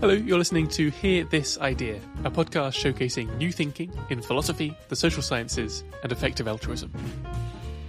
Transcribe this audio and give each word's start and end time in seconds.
Hello, 0.00 0.14
you're 0.14 0.38
listening 0.38 0.68
to 0.68 0.90
Hear 0.90 1.24
This 1.24 1.58
Idea, 1.58 1.98
a 2.22 2.30
podcast 2.30 2.78
showcasing 2.80 3.36
new 3.36 3.50
thinking 3.50 3.92
in 4.10 4.22
philosophy, 4.22 4.72
the 4.88 4.94
social 4.94 5.22
sciences, 5.22 5.82
and 6.04 6.12
effective 6.12 6.46
altruism. 6.46 6.92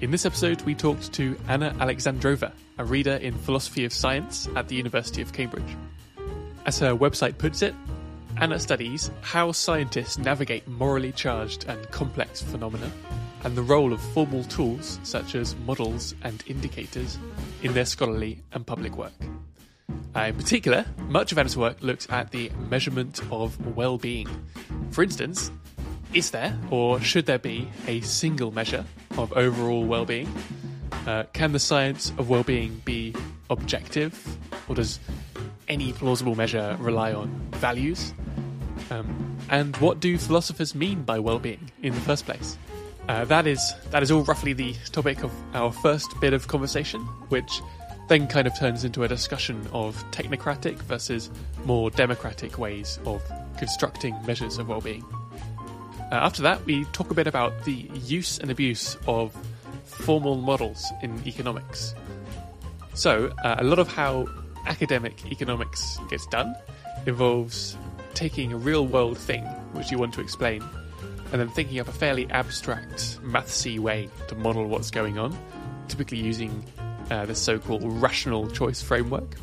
In 0.02 0.10
this 0.10 0.26
episode, 0.26 0.60
we 0.64 0.74
talked 0.74 1.14
to 1.14 1.38
Anna 1.48 1.72
Alexandrova, 1.78 2.52
a 2.80 2.84
reader 2.84 3.18
in 3.18 3.36
philosophy 3.36 3.86
of 3.86 3.94
science 3.94 4.50
at 4.56 4.68
the 4.68 4.76
University 4.76 5.22
of 5.22 5.34
Cambridge. 5.34 5.78
As 6.66 6.80
her 6.80 6.96
website 6.96 7.38
puts 7.38 7.62
it, 7.62 7.76
Anna 8.38 8.58
studies 8.58 9.12
how 9.22 9.52
scientists 9.52 10.18
navigate 10.18 10.68
morally 10.68 11.12
charged 11.12 11.66
and 11.66 11.92
complex 11.92 12.42
phenomena, 12.42 12.92
and 13.44 13.56
the 13.56 13.62
role 13.62 13.94
of 13.94 14.02
formal 14.02 14.44
tools 14.46 15.00
such 15.04 15.36
as 15.36 15.56
models 15.58 16.16
and 16.24 16.44
indicators 16.48 17.20
in 17.62 17.76
their 17.76 17.86
scholarly 17.86 18.40
and 18.54 18.66
public 18.66 18.98
work. 18.98 19.14
Uh, 20.16 20.22
in 20.22 20.36
particular, 20.36 20.86
much 21.08 21.32
of 21.32 21.38
Anna's 21.38 21.56
work 21.58 21.78
looks 21.82 22.08
at 22.10 22.32
the 22.32 22.50
measurement 22.70 23.22
of 23.32 23.76
well 23.76 23.98
being. 23.98 24.28
For 24.92 25.04
instance, 25.04 25.52
is 26.14 26.32
there 26.32 26.58
or 26.72 27.00
should 27.00 27.26
there 27.26 27.40
be 27.40 27.70
a 27.88 28.02
single 28.02 28.52
measure 28.52 28.86
of 29.18 29.32
overall 29.34 29.86
well 29.86 30.06
being? 30.06 30.28
Uh, 31.06 31.24
can 31.34 31.52
the 31.52 31.60
science 31.60 32.12
of 32.18 32.30
well 32.30 32.44
being 32.44 32.82
be 32.86 33.14
objective, 33.50 34.38
or 34.68 34.76
does 34.76 35.00
any 35.68 35.94
plausible 35.94 36.36
measure 36.36 36.76
rely 36.80 37.14
on 37.14 37.30
values? 37.54 38.14
Um, 38.92 39.38
and 39.50 39.76
what 39.78 40.00
do 40.00 40.18
philosophers 40.18 40.74
mean 40.74 41.04
by 41.04 41.20
well 41.20 41.40
being 41.40 41.72
in 41.82 41.94
the 41.94 42.02
first 42.02 42.26
place? 42.26 42.58
Uh, 43.08 43.26
that 43.26 43.48
is 43.48 43.74
that 43.92 44.04
is 44.04 44.12
all 44.12 44.24
roughly 44.24 44.54
the 44.54 44.74
topic 44.92 45.24
of 45.24 45.32
our 45.56 45.72
first 45.72 46.20
bit 46.20 46.34
of 46.34 46.48
conversation, 46.48 47.02
which 47.30 47.62
then 48.10 48.28
kind 48.28 48.48
of 48.48 48.58
turns 48.58 48.84
into 48.84 49.04
a 49.04 49.08
discussion 49.08 49.66
of 49.72 49.96
technocratic 50.12 50.76
versus 50.80 51.30
more 51.64 51.92
democratic 51.92 52.58
ways 52.58 53.00
of 53.06 53.22
constructing 53.58 54.16
measures 54.26 54.58
of 54.58 54.68
well-being. 54.68 55.06
Uh, 56.12 56.16
after 56.16 56.42
that, 56.42 56.66
we 56.66 56.86
talk 56.86 57.12
a 57.12 57.14
bit 57.14 57.28
about 57.28 57.64
the 57.66 57.88
use 57.94 58.40
and 58.40 58.50
abuse 58.50 58.98
of 59.08 59.32
formal 59.86 60.36
models 60.36 60.92
in 61.04 61.22
economics. 61.28 61.94
So, 62.96 63.32
uh, 63.44 63.58
a 63.60 63.64
lot 63.64 63.78
of 63.78 63.88
how 63.88 64.28
academic 64.66 65.32
economics 65.32 66.00
gets 66.10 66.26
done 66.28 66.56
involves 67.06 67.78
taking 68.16 68.52
a 68.54 68.58
real 68.58 68.88
world 68.88 69.20
thing 69.20 69.44
which 69.74 69.92
you 69.92 70.00
want 70.00 70.14
to 70.16 70.22
explain 70.22 70.64
and 71.32 71.40
then 71.40 71.50
thinking 71.50 71.80
up 71.80 71.88
a 71.88 71.92
fairly 71.92 72.30
abstract, 72.32 73.20
mathsy 73.22 73.78
way 73.78 74.10
to 74.28 74.36
model 74.36 74.66
what's 74.66 74.90
going 74.90 75.20
on, 75.20 75.38
typically 75.88 76.18
using 76.18 76.64
uh, 77.10 77.26
the 77.26 77.36
so 77.36 77.60
called 77.60 77.84
rational 78.02 78.50
choice 78.50 78.82
framework. 78.82 79.36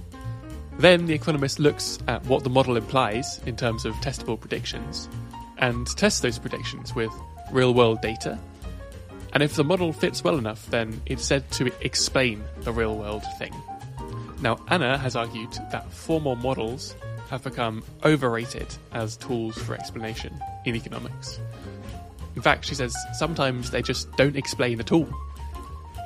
Then 0.78 1.06
the 1.06 1.14
economist 1.14 1.58
looks 1.58 1.98
at 2.06 2.24
what 2.26 2.44
the 2.44 2.50
model 2.50 2.76
implies 2.76 3.40
in 3.46 3.56
terms 3.56 3.84
of 3.84 3.94
testable 3.96 4.38
predictions 4.38 5.08
and 5.58 5.86
tests 5.96 6.20
those 6.20 6.38
predictions 6.38 6.94
with 6.94 7.10
real 7.50 7.72
world 7.72 8.02
data. 8.02 8.38
And 9.32 9.42
if 9.42 9.54
the 9.54 9.64
model 9.64 9.92
fits 9.92 10.22
well 10.22 10.38
enough, 10.38 10.66
then 10.70 11.00
it's 11.06 11.24
said 11.24 11.50
to 11.52 11.72
explain 11.84 12.42
the 12.60 12.72
real 12.72 12.96
world 12.96 13.24
thing. 13.38 13.54
Now, 14.40 14.58
Anna 14.68 14.98
has 14.98 15.16
argued 15.16 15.52
that 15.72 15.90
formal 15.90 16.36
models 16.36 16.94
have 17.30 17.42
become 17.42 17.82
overrated 18.04 18.68
as 18.92 19.16
tools 19.16 19.56
for 19.58 19.74
explanation 19.74 20.32
in 20.64 20.76
economics. 20.76 21.40
In 22.34 22.42
fact, 22.42 22.66
she 22.66 22.74
says 22.74 22.94
sometimes 23.14 23.70
they 23.70 23.82
just 23.82 24.12
don't 24.12 24.36
explain 24.36 24.78
at 24.78 24.92
all. 24.92 25.08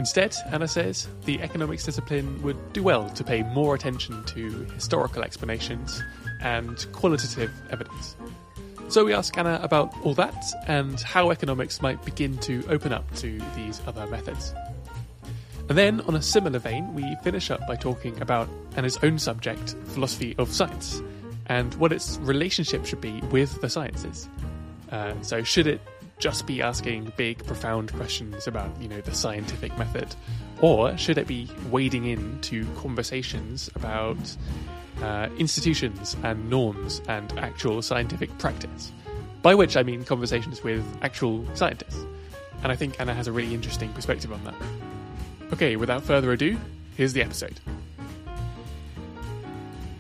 Instead, 0.01 0.35
Anna 0.47 0.67
says, 0.67 1.07
the 1.27 1.43
economics 1.43 1.85
discipline 1.85 2.41
would 2.41 2.73
do 2.73 2.83
well 2.83 3.11
to 3.11 3.23
pay 3.23 3.43
more 3.43 3.75
attention 3.75 4.25
to 4.25 4.65
historical 4.75 5.23
explanations 5.23 6.03
and 6.41 6.91
qualitative 6.93 7.53
evidence. 7.69 8.17
So 8.89 9.05
we 9.05 9.13
ask 9.13 9.37
Anna 9.37 9.61
about 9.63 9.95
all 10.03 10.15
that 10.15 10.43
and 10.67 10.99
how 11.03 11.31
economics 11.31 11.83
might 11.83 12.03
begin 12.03 12.39
to 12.39 12.65
open 12.71 12.95
up 12.95 13.15
to 13.17 13.43
these 13.55 13.83
other 13.87 14.07
methods. 14.07 14.55
And 15.69 15.77
then, 15.77 16.01
on 16.01 16.15
a 16.15 16.23
similar 16.23 16.61
vein, 16.61 16.95
we 16.95 17.15
finish 17.23 17.51
up 17.51 17.61
by 17.69 17.77
talking 17.77 18.19
about 18.23 18.49
Anna's 18.77 18.99
own 19.03 19.19
subject, 19.19 19.75
philosophy 19.85 20.35
of 20.39 20.51
science, 20.51 21.03
and 21.45 21.75
what 21.75 21.93
its 21.93 22.17
relationship 22.23 22.87
should 22.87 23.03
be 23.03 23.21
with 23.31 23.61
the 23.61 23.69
sciences. 23.69 24.31
Uh, 24.91 25.13
so, 25.21 25.43
should 25.43 25.67
it 25.67 25.83
just 26.21 26.47
be 26.47 26.63
asking 26.63 27.13
big, 27.17 27.45
profound 27.45 27.93
questions 27.93 28.47
about, 28.47 28.71
you 28.81 28.89
know, 28.89 29.01
the 29.01 29.15
scientific 29.15 29.77
method? 29.77 30.15
Or 30.61 30.97
should 30.97 31.19
it 31.19 31.27
be 31.27 31.49
wading 31.71 32.05
into 32.05 32.67
conversations 32.77 33.71
about 33.75 34.37
uh, 35.03 35.29
institutions 35.39 36.17
and 36.23 36.49
norms 36.51 37.01
and 37.09 37.37
actual 37.39 37.83
scientific 37.83 38.37
practice? 38.39 38.93
By 39.43 39.55
which 39.55 39.77
I 39.77 39.83
mean 39.83 40.05
conversations 40.05 40.63
with 40.63 40.85
actual 41.03 41.47
scientists. 41.55 42.05
And 42.63 42.71
I 42.71 42.77
think 42.77 43.01
Anna 43.01 43.15
has 43.15 43.27
a 43.27 43.33
really 43.33 43.55
interesting 43.55 43.91
perspective 43.95 44.33
on 44.33 44.45
that. 44.45 44.55
Okay, 45.55 45.77
without 45.77 46.03
further 46.03 46.31
ado, 46.31 46.59
here's 46.97 47.15
the 47.15 47.23
episode. 47.23 47.59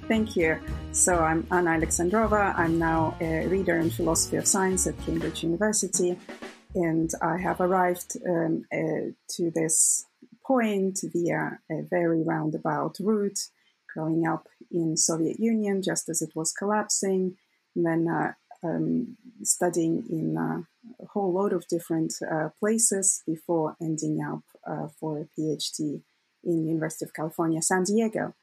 Thank 0.07 0.37
you. 0.37 0.61
So 0.93 1.21
I'm 1.21 1.47
Anna 1.53 1.71
Alexandrova. 1.71 2.59
I'm 2.59 2.77
now 2.79 3.17
a 3.21 3.47
reader 3.47 3.79
in 3.79 3.91
philosophy 3.91 4.37
of 4.37 4.47
science 4.47 4.89
at 4.89 4.99
Cambridge 5.07 5.45
University, 5.45 6.19
and 6.75 7.09
I 7.23 7.39
have 7.39 7.61
arrived 7.61 8.17
um, 8.29 8.65
uh, 8.73 9.13
to 9.37 9.51
this 9.55 10.05
point 10.45 10.99
via 11.05 11.61
a 11.71 11.83
very 11.89 12.25
roundabout 12.25 12.97
route, 12.99 13.39
growing 13.95 14.27
up 14.27 14.49
in 14.73 14.97
Soviet 14.97 15.39
Union 15.39 15.81
just 15.81 16.09
as 16.09 16.23
it 16.23 16.33
was 16.35 16.53
collapsing, 16.53 17.37
and 17.77 17.87
then 17.87 18.09
uh, 18.09 18.33
um, 18.67 19.17
studying 19.45 20.05
in 20.11 20.37
a 20.37 21.07
whole 21.07 21.33
lot 21.33 21.53
of 21.53 21.69
different 21.69 22.15
uh, 22.29 22.49
places 22.59 23.23
before 23.29 23.77
ending 23.81 24.21
up 24.23 24.43
uh, 24.67 24.89
for 24.99 25.21
a 25.21 25.41
PhD 25.41 26.03
in 26.43 26.67
University 26.67 27.05
of 27.05 27.15
California, 27.15 27.63
San 27.63 27.85
Diego. 27.85 28.35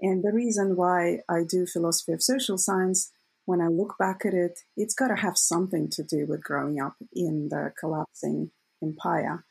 And 0.00 0.22
the 0.22 0.32
reason 0.32 0.76
why 0.76 1.20
I 1.28 1.44
do 1.48 1.66
philosophy 1.66 2.12
of 2.12 2.22
social 2.22 2.58
science, 2.58 3.10
when 3.44 3.60
I 3.60 3.68
look 3.68 3.96
back 3.98 4.22
at 4.26 4.34
it, 4.34 4.60
it's 4.76 4.94
got 4.94 5.08
to 5.08 5.16
have 5.16 5.38
something 5.38 5.88
to 5.90 6.02
do 6.02 6.26
with 6.26 6.42
growing 6.42 6.80
up 6.80 6.96
in 7.12 7.48
the 7.48 7.72
collapsing 7.78 8.50
empire. 8.82 9.44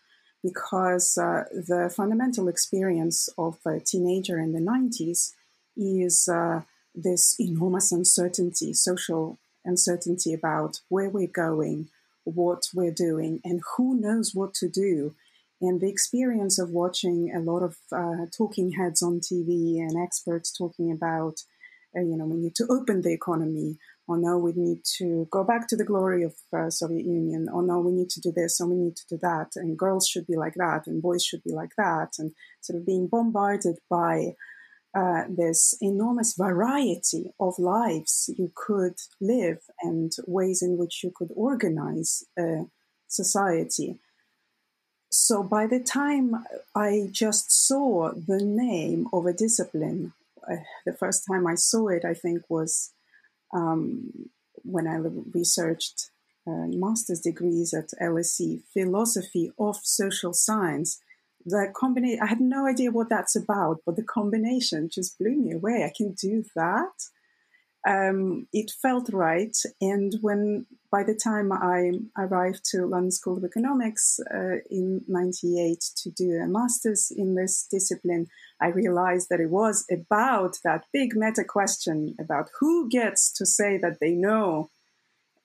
Because 0.43 1.17
uh, 1.17 1.45
the 1.51 1.91
fundamental 1.95 2.49
experience 2.49 3.29
of 3.37 3.57
a 3.65 3.79
teenager 3.79 4.39
in 4.39 4.51
the 4.51 4.59
90s 4.59 5.31
is 5.77 6.27
uh, 6.27 6.61
this 6.93 7.35
enormous 7.39 7.91
uncertainty, 7.91 8.73
social 8.73 9.39
uncertainty 9.63 10.33
about 10.33 10.81
where 10.89 11.09
we're 11.09 11.27
going, 11.27 11.87
what 12.25 12.63
we're 12.73 12.93
doing, 12.93 13.39
and 13.43 13.61
who 13.77 13.99
knows 13.99 14.31
what 14.33 14.53
to 14.55 14.67
do 14.67 15.15
and 15.63 15.79
the 15.79 15.89
experience 15.89 16.59
of 16.59 16.71
watching 16.71 17.33
a 17.33 17.39
lot 17.39 17.63
of 17.63 17.77
uh, 17.95 18.25
talking 18.37 18.71
heads 18.71 19.01
on 19.01 19.21
TV 19.21 19.79
and 19.79 19.95
experts 19.97 20.51
talking 20.51 20.91
about, 20.91 21.35
uh, 21.95 22.01
you 22.01 22.17
know, 22.17 22.25
we 22.25 22.37
need 22.37 22.55
to 22.55 22.67
open 22.69 23.01
the 23.01 23.13
economy, 23.13 23.77
or 24.05 24.17
no, 24.17 24.37
we 24.37 24.51
need 24.55 24.79
to 24.97 25.25
go 25.31 25.43
back 25.43 25.69
to 25.69 25.77
the 25.77 25.85
glory 25.85 26.23
of 26.23 26.33
uh, 26.55 26.69
Soviet 26.69 27.05
Union, 27.05 27.47
or 27.51 27.63
no, 27.63 27.79
we 27.79 27.93
need 27.93 28.09
to 28.09 28.19
do 28.19 28.33
this, 28.35 28.59
or 28.59 28.67
we 28.67 28.75
need 28.75 28.97
to 28.97 29.05
do 29.09 29.19
that, 29.21 29.51
and 29.55 29.77
girls 29.77 30.05
should 30.05 30.27
be 30.27 30.35
like 30.35 30.55
that, 30.55 30.83
and 30.85 31.01
boys 31.01 31.23
should 31.23 31.43
be 31.43 31.53
like 31.53 31.71
that, 31.77 32.09
and 32.19 32.33
sort 32.59 32.77
of 32.77 32.85
being 32.85 33.07
bombarded 33.07 33.77
by 33.89 34.35
uh, 34.95 35.23
this 35.29 35.75
enormous 35.81 36.35
variety 36.37 37.31
of 37.39 37.57
lives 37.57 38.29
you 38.37 38.51
could 38.53 38.95
live 39.21 39.59
and 39.81 40.11
ways 40.27 40.61
in 40.61 40.77
which 40.77 41.03
you 41.03 41.11
could 41.15 41.29
organize 41.35 42.23
a 42.37 42.65
society 43.07 43.99
so 45.13 45.43
by 45.43 45.67
the 45.67 45.79
time 45.79 46.43
I 46.75 47.07
just 47.11 47.51
saw 47.51 48.11
the 48.13 48.43
name 48.43 49.07
of 49.13 49.25
a 49.25 49.33
discipline, 49.33 50.13
uh, 50.49 50.55
the 50.85 50.93
first 50.93 51.25
time 51.29 51.47
I 51.47 51.55
saw 51.55 51.87
it, 51.89 52.03
I 52.03 52.13
think, 52.13 52.43
was 52.49 52.91
um, 53.53 54.29
when 54.63 54.87
I 54.87 54.95
researched 55.33 56.09
uh, 56.47 56.67
master's 56.67 57.21
degrees 57.21 57.73
at 57.73 57.91
LSE, 58.01 58.61
philosophy 58.73 59.51
of 59.59 59.77
social 59.83 60.33
science. 60.33 60.99
The 61.45 61.71
combination, 61.75 62.19
I 62.21 62.27
had 62.27 62.41
no 62.41 62.65
idea 62.65 62.91
what 62.91 63.09
that's 63.09 63.35
about, 63.35 63.81
but 63.85 63.95
the 63.95 64.03
combination 64.03 64.89
just 64.89 65.19
blew 65.19 65.35
me 65.35 65.51
away. 65.51 65.83
I 65.83 65.91
can 65.95 66.13
do 66.13 66.43
that 66.55 66.93
um, 67.87 68.47
it 68.53 68.71
felt 68.71 69.09
right. 69.11 69.55
And 69.81 70.15
when 70.21 70.65
by 70.93 71.01
the 71.01 71.15
time 71.15 71.51
I 71.51 71.93
arrived 72.15 72.63
to 72.65 72.85
London 72.85 73.09
School 73.09 73.37
of 73.37 73.43
Economics 73.43 74.19
uh, 74.31 74.57
in 74.69 75.03
'98 75.07 75.79
to 75.97 76.11
do 76.11 76.33
a 76.33 76.45
master's 76.45 77.09
in 77.09 77.33
this 77.33 77.65
discipline, 77.65 78.27
I 78.61 78.67
realized 78.67 79.29
that 79.29 79.39
it 79.39 79.49
was 79.49 79.87
about 79.91 80.59
that 80.63 80.85
big 80.93 81.15
meta 81.15 81.43
question 81.43 82.13
about 82.19 82.51
who 82.59 82.87
gets 82.89 83.33
to 83.37 83.43
say 83.43 83.79
that 83.79 83.97
they 83.99 84.11
know 84.11 84.69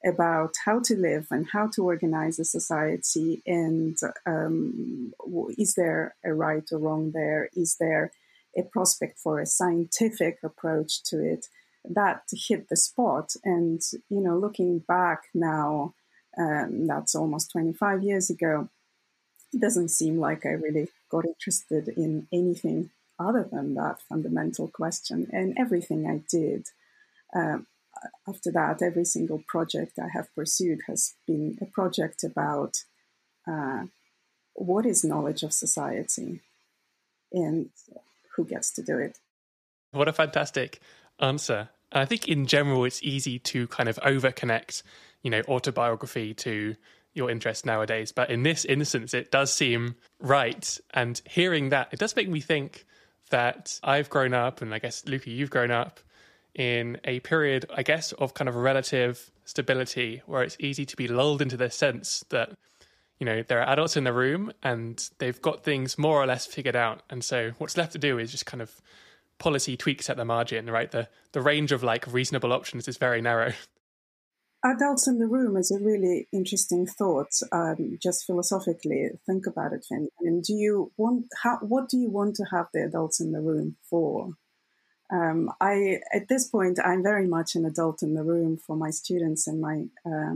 about 0.04 0.52
how 0.66 0.80
to 0.80 0.94
live 0.94 1.28
and 1.30 1.46
how 1.50 1.66
to 1.68 1.82
organize 1.82 2.38
a 2.38 2.44
society, 2.44 3.42
and 3.46 3.96
um, 4.26 5.14
is 5.56 5.72
there 5.76 6.14
a 6.22 6.34
right 6.34 6.68
or 6.70 6.78
wrong 6.78 7.12
there? 7.12 7.48
Is 7.56 7.78
there 7.80 8.12
a 8.54 8.64
prospect 8.64 9.18
for 9.18 9.40
a 9.40 9.46
scientific 9.46 10.40
approach 10.44 11.02
to 11.04 11.16
it? 11.24 11.46
That 11.88 12.22
hit 12.32 12.68
the 12.68 12.76
spot. 12.76 13.34
And, 13.44 13.80
you 14.08 14.20
know, 14.20 14.38
looking 14.38 14.80
back 14.80 15.24
now, 15.34 15.94
um, 16.36 16.86
that's 16.86 17.14
almost 17.14 17.50
25 17.52 18.02
years 18.02 18.30
ago, 18.30 18.68
it 19.52 19.60
doesn't 19.60 19.88
seem 19.88 20.18
like 20.18 20.44
I 20.44 20.50
really 20.50 20.88
got 21.10 21.24
interested 21.24 21.88
in 21.88 22.28
anything 22.32 22.90
other 23.18 23.48
than 23.50 23.74
that 23.74 24.00
fundamental 24.08 24.68
question. 24.68 25.28
And 25.32 25.56
everything 25.58 26.06
I 26.06 26.22
did 26.30 26.66
um, 27.34 27.66
after 28.28 28.52
that, 28.52 28.82
every 28.82 29.04
single 29.04 29.42
project 29.46 29.98
I 29.98 30.08
have 30.08 30.32
pursued 30.34 30.80
has 30.86 31.14
been 31.26 31.58
a 31.60 31.66
project 31.66 32.22
about 32.24 32.84
uh, 33.46 33.84
what 34.54 34.86
is 34.86 35.04
knowledge 35.04 35.42
of 35.42 35.52
society 35.52 36.40
and 37.32 37.70
who 38.36 38.44
gets 38.44 38.70
to 38.72 38.82
do 38.82 38.98
it. 38.98 39.18
What 39.92 40.08
a 40.08 40.12
fantastic 40.12 40.80
answer. 41.20 41.70
I 41.92 42.04
think 42.04 42.28
in 42.28 42.46
general, 42.46 42.84
it's 42.84 43.02
easy 43.02 43.38
to 43.40 43.66
kind 43.68 43.88
of 43.88 43.96
overconnect, 43.96 44.82
you 45.22 45.30
know, 45.30 45.42
autobiography 45.48 46.34
to 46.34 46.76
your 47.14 47.30
interest 47.30 47.66
nowadays. 47.66 48.12
But 48.12 48.30
in 48.30 48.42
this 48.42 48.64
instance, 48.64 49.14
it 49.14 49.30
does 49.30 49.52
seem 49.52 49.96
right. 50.20 50.78
And 50.92 51.20
hearing 51.28 51.70
that, 51.70 51.88
it 51.92 51.98
does 51.98 52.14
make 52.14 52.28
me 52.28 52.40
think 52.40 52.84
that 53.30 53.78
I've 53.82 54.08
grown 54.08 54.34
up, 54.34 54.62
and 54.62 54.72
I 54.72 54.78
guess, 54.78 55.04
Luca, 55.06 55.30
you've 55.30 55.50
grown 55.50 55.70
up 55.70 56.00
in 56.54 56.98
a 57.04 57.20
period, 57.20 57.66
I 57.74 57.82
guess, 57.82 58.12
of 58.12 58.34
kind 58.34 58.48
of 58.48 58.56
relative 58.56 59.30
stability 59.44 60.22
where 60.26 60.42
it's 60.42 60.56
easy 60.58 60.84
to 60.86 60.96
be 60.96 61.08
lulled 61.08 61.40
into 61.40 61.56
the 61.56 61.70
sense 61.70 62.24
that, 62.30 62.50
you 63.18 63.24
know, 63.26 63.42
there 63.42 63.60
are 63.60 63.68
adults 63.68 63.96
in 63.96 64.04
the 64.04 64.12
room 64.12 64.52
and 64.62 65.08
they've 65.18 65.40
got 65.40 65.62
things 65.62 65.98
more 65.98 66.22
or 66.22 66.26
less 66.26 66.46
figured 66.46 66.76
out. 66.76 67.02
And 67.10 67.22
so 67.22 67.52
what's 67.58 67.76
left 67.76 67.92
to 67.92 67.98
do 67.98 68.18
is 68.18 68.30
just 68.30 68.46
kind 68.46 68.62
of 68.62 68.80
policy 69.38 69.76
tweaks 69.76 70.10
at 70.10 70.16
the 70.16 70.24
margin, 70.24 70.70
right? 70.70 70.90
The 70.90 71.08
the 71.32 71.42
range 71.42 71.72
of 71.72 71.82
like 71.82 72.12
reasonable 72.12 72.52
options 72.52 72.88
is 72.88 72.96
very 72.96 73.20
narrow. 73.20 73.52
Adults 74.64 75.06
in 75.06 75.20
the 75.20 75.28
room 75.28 75.56
is 75.56 75.70
a 75.70 75.78
really 75.78 76.26
interesting 76.32 76.84
thought. 76.84 77.30
Um, 77.52 77.96
just 78.02 78.26
philosophically, 78.26 79.08
think 79.24 79.46
about 79.46 79.72
it, 79.72 79.86
Finn. 79.88 80.08
And 80.18 80.42
do 80.42 80.52
you 80.52 80.90
want 80.96 81.26
how? 81.42 81.58
What 81.60 81.88
do 81.88 81.96
you 81.96 82.10
want 82.10 82.34
to 82.36 82.44
have 82.50 82.66
the 82.74 82.82
adults 82.82 83.20
in 83.20 83.30
the 83.30 83.40
room 83.40 83.76
for? 83.88 84.32
Um, 85.12 85.50
I 85.60 86.00
at 86.12 86.28
this 86.28 86.48
point, 86.48 86.78
I'm 86.84 87.04
very 87.04 87.28
much 87.28 87.54
an 87.54 87.64
adult 87.64 88.02
in 88.02 88.14
the 88.14 88.24
room 88.24 88.58
for 88.58 88.74
my 88.76 88.90
students 88.90 89.46
and 89.46 89.60
my 89.60 89.84
uh, 90.04 90.34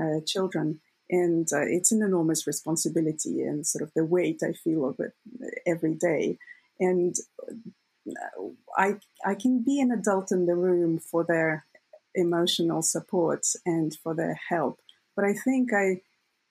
uh, 0.00 0.20
children, 0.24 0.80
and 1.10 1.48
uh, 1.52 1.66
it's 1.66 1.90
an 1.90 2.02
enormous 2.02 2.46
responsibility 2.46 3.42
and 3.42 3.66
sort 3.66 3.82
of 3.82 3.92
the 3.96 4.04
weight 4.04 4.40
I 4.42 4.52
feel 4.52 4.88
of 4.88 5.00
it 5.00 5.14
every 5.66 5.94
day. 5.94 6.38
And 6.80 7.16
I 8.76 8.96
I 9.24 9.34
can 9.34 9.60
be 9.60 9.80
an 9.80 9.90
adult 9.92 10.32
in 10.32 10.46
the 10.46 10.54
room 10.56 10.98
for 10.98 11.24
their 11.24 11.64
emotional 12.14 12.82
support 12.82 13.46
and 13.66 13.94
for 13.94 14.14
their 14.14 14.38
help, 14.48 14.80
but 15.16 15.24
I 15.24 15.32
think 15.34 15.72
I 15.72 16.00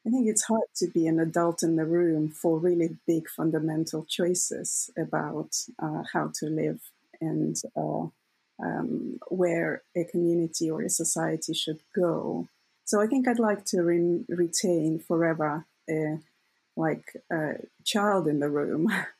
I 0.06 0.10
think 0.10 0.28
it's 0.28 0.44
hard 0.46 0.70
to 0.78 0.88
be 0.88 1.08
an 1.08 1.20
adult 1.20 1.64
in 1.64 1.76
the 1.76 1.86
room 1.86 2.30
for 2.30 2.58
really 2.60 2.98
big 3.06 3.30
fundamental 3.30 4.06
choices 4.06 4.90
about 4.98 5.52
uh, 5.80 6.04
how 6.14 6.32
to 6.40 6.48
live 6.48 6.80
and 7.20 7.62
uh, 7.76 8.08
um, 8.60 9.20
where 9.30 9.84
a 9.96 10.04
community 10.06 10.72
or 10.72 10.82
a 10.82 10.90
society 10.90 11.54
should 11.54 11.80
go. 11.96 12.48
So 12.86 13.02
I 13.02 13.08
think 13.08 13.28
I'd 13.28 13.40
like 13.40 13.66
to 13.66 13.82
re- 13.82 14.26
retain 14.30 15.00
forever 15.00 15.66
a 15.90 16.20
like 16.76 17.16
a 17.32 17.56
child 17.84 18.28
in 18.28 18.40
the 18.40 18.50
room 18.50 18.92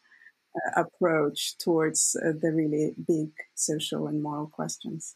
approach 0.76 1.58
towards 1.58 2.16
uh, 2.24 2.34
the 2.40 2.52
really 2.52 2.94
big 3.08 3.30
social 3.56 4.08
and 4.08 4.22
moral 4.22 4.48
questions. 4.48 5.16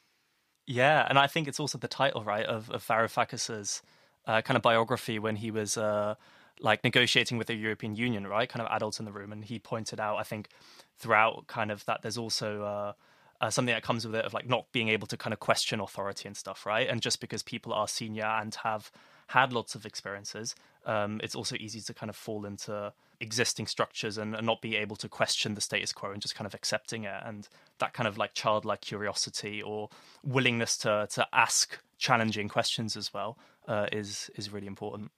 Yeah, 0.68 1.06
and 1.10 1.18
I 1.20 1.28
think 1.28 1.48
it's 1.48 1.60
also 1.60 1.78
the 1.78 1.88
title, 1.88 2.24
right, 2.24 2.46
of, 2.46 2.70
of 2.70 2.86
Varoufakis's 2.86 3.82
uh, 4.26 4.42
kind 4.42 4.56
of 4.56 4.62
biography 4.62 5.20
when 5.20 5.36
he 5.36 5.52
was 5.52 5.78
uh, 5.78 6.16
like 6.60 6.84
negotiating 6.84 7.38
with 7.38 7.48
the 7.48 7.56
European 7.56 7.96
Union, 7.96 8.28
right? 8.28 8.48
Kind 8.48 8.66
of 8.66 8.72
adults 8.72 9.00
in 9.00 9.06
the 9.06 9.12
room, 9.12 9.32
and 9.32 9.44
he 9.44 9.60
pointed 9.60 10.00
out, 10.00 10.18
I 10.18 10.24
think, 10.24 10.50
throughout 10.98 11.48
kind 11.48 11.72
of 11.72 11.84
that 11.86 12.02
there's 12.02 12.18
also 12.18 12.64
uh, 12.64 12.94
uh, 13.42 13.50
something 13.50 13.74
that 13.74 13.84
comes 13.84 14.06
with 14.06 14.16
it 14.16 14.24
of 14.24 14.34
like 14.34 14.48
not 14.48 14.72
being 14.72 14.88
able 14.88 15.08
to 15.08 15.18
kind 15.18 15.34
of 15.34 15.40
question 15.40 15.80
authority 15.80 16.28
and 16.28 16.38
stuff, 16.38 16.66
right? 16.66 16.88
And 16.88 17.02
just 17.02 17.20
because 17.20 17.42
people 17.42 17.74
are 17.74 17.88
senior 17.88 18.24
and 18.24 18.54
have 18.64 18.92
had 19.28 19.52
lots 19.52 19.74
of 19.74 19.86
experiences, 19.86 20.56
um, 20.86 21.20
it's 21.24 21.36
also 21.36 21.56
easy 21.56 21.82
to 21.82 21.94
kind 21.94 22.10
of 22.10 22.16
fall 22.16 22.46
into 22.46 22.94
existing 23.20 23.66
structures 23.66 24.18
and, 24.18 24.36
and, 24.36 24.46
not 24.46 24.62
be 24.62 24.76
able 24.76 24.96
to 24.96 25.08
question 25.08 25.56
the 25.56 25.62
status 25.62 25.92
quo 25.92 26.12
and 26.12 26.22
just 26.22 26.36
kind 26.36 26.46
of 26.46 26.54
accepting 26.54 27.04
it. 27.04 27.22
And 27.26 27.48
that 27.80 27.94
kind 27.94 28.08
of 28.08 28.18
like 28.18 28.34
childlike 28.36 28.82
curiosity 28.82 29.62
or 29.62 29.90
willingness 30.24 30.78
to 30.80 31.08
to 31.12 31.28
ask 31.34 31.80
challenging 31.98 32.48
questions 32.48 32.96
as 32.96 33.14
well 33.14 33.38
uh, 33.68 33.88
is 33.92 34.30
is 34.36 34.52
really 34.52 34.68
important. 34.68 35.12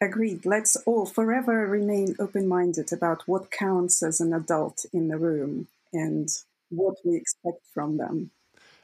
Agreed. 0.00 0.46
Let's 0.46 0.76
all 0.86 1.06
forever 1.06 1.66
remain 1.66 2.14
open 2.20 2.46
minded 2.46 2.92
about 2.92 3.26
what 3.26 3.50
counts 3.50 4.00
as 4.00 4.20
an 4.20 4.32
adult 4.32 4.86
in 4.92 5.08
the 5.08 5.16
room 5.16 5.66
and 5.92 6.28
what 6.70 6.96
we 7.04 7.16
expect 7.16 7.66
from 7.72 7.96
them. 7.96 8.30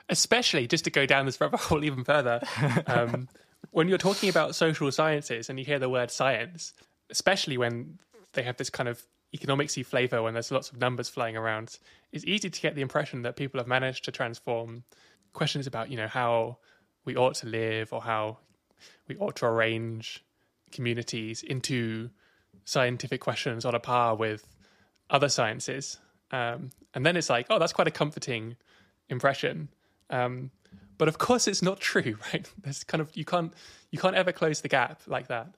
Especially, 0.08 0.66
just 0.66 0.84
to 0.84 0.90
go 0.90 1.06
down 1.06 1.26
this 1.26 1.40
rabbit 1.40 1.60
hole 1.60 1.84
even 1.84 2.04
further, 2.04 2.40
um, 2.86 3.28
when 3.70 3.88
you're 3.88 3.98
talking 3.98 4.28
about 4.28 4.54
social 4.54 4.90
sciences 4.92 5.48
and 5.48 5.58
you 5.58 5.64
hear 5.64 5.78
the 5.78 5.88
word 5.88 6.10
science, 6.10 6.72
especially 7.10 7.56
when 7.56 7.98
they 8.34 8.42
have 8.42 8.56
this 8.56 8.70
kind 8.70 8.88
of 8.88 9.02
economicsy 9.34 9.84
flavor 9.84 10.22
when 10.22 10.34
there's 10.34 10.52
lots 10.52 10.70
of 10.70 10.78
numbers 10.78 11.08
flying 11.08 11.36
around, 11.36 11.78
it's 12.12 12.24
easy 12.24 12.48
to 12.50 12.60
get 12.60 12.74
the 12.74 12.82
impression 12.82 13.22
that 13.22 13.36
people 13.36 13.58
have 13.58 13.66
managed 13.66 14.04
to 14.04 14.12
transform 14.12 14.84
questions 15.32 15.66
about, 15.66 15.90
you 15.90 15.96
know, 15.96 16.06
how 16.06 16.58
we 17.04 17.16
ought 17.16 17.34
to 17.34 17.46
live 17.46 17.92
or 17.92 18.00
how 18.00 18.38
we 19.08 19.16
ought 19.16 19.36
to 19.36 19.46
arrange 19.46 20.24
communities 20.70 21.42
into 21.42 22.10
scientific 22.64 23.20
questions 23.20 23.64
on 23.64 23.74
a 23.74 23.80
par 23.80 24.14
with 24.14 24.46
other 25.10 25.28
sciences. 25.28 25.98
Um, 26.34 26.70
and 26.94 27.06
then 27.06 27.16
it's 27.16 27.30
like, 27.30 27.46
oh, 27.48 27.60
that's 27.60 27.72
quite 27.72 27.86
a 27.86 27.92
comforting 27.92 28.56
impression. 29.08 29.68
Um, 30.10 30.50
but 30.98 31.06
of 31.06 31.18
course, 31.18 31.46
it's 31.46 31.62
not 31.62 31.78
true, 31.92 32.16
right? 32.32 32.50
There's 32.60 32.82
kind 32.82 33.00
of 33.00 33.16
you 33.16 33.24
can't 33.24 33.52
you 33.92 33.98
can't 33.98 34.16
ever 34.16 34.32
close 34.32 34.60
the 34.60 34.68
gap 34.68 35.00
like 35.06 35.28
that. 35.28 35.54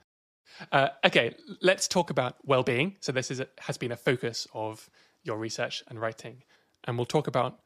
Uh, 0.70 0.88
okay, 1.04 1.34
let's 1.62 1.88
talk 1.88 2.10
about 2.10 2.36
well-being. 2.44 2.96
So 3.00 3.10
this 3.10 3.30
is 3.30 3.40
a, 3.40 3.48
has 3.58 3.78
been 3.78 3.90
a 3.90 3.96
focus 3.96 4.46
of 4.52 4.88
your 5.24 5.38
research 5.38 5.82
and 5.88 5.98
writing, 5.98 6.42
and 6.84 6.98
we'll 6.98 7.06
talk 7.06 7.26
about 7.26 7.58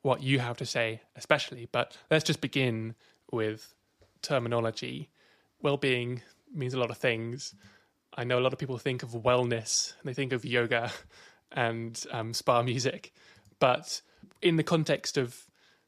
what 0.00 0.22
you 0.22 0.38
have 0.38 0.56
to 0.58 0.66
say, 0.66 1.02
especially. 1.16 1.68
But 1.70 1.96
let's 2.10 2.24
just 2.24 2.40
begin 2.40 2.94
with 3.30 3.74
terminology. 4.22 5.10
Well-being 5.62 6.22
means 6.52 6.74
a 6.74 6.78
lot 6.78 6.90
of 6.90 6.96
things. 6.96 7.54
I 8.16 8.24
know 8.24 8.38
a 8.38 8.44
lot 8.44 8.52
of 8.52 8.58
people 8.58 8.78
think 8.78 9.02
of 9.02 9.10
wellness, 9.10 9.94
they 10.04 10.14
think 10.14 10.32
of 10.32 10.44
yoga 10.44 10.92
and 11.54 12.04
um, 12.10 12.34
spa 12.34 12.62
music, 12.62 13.12
but 13.58 14.02
in 14.42 14.56
the 14.56 14.62
context 14.62 15.16
of 15.16 15.46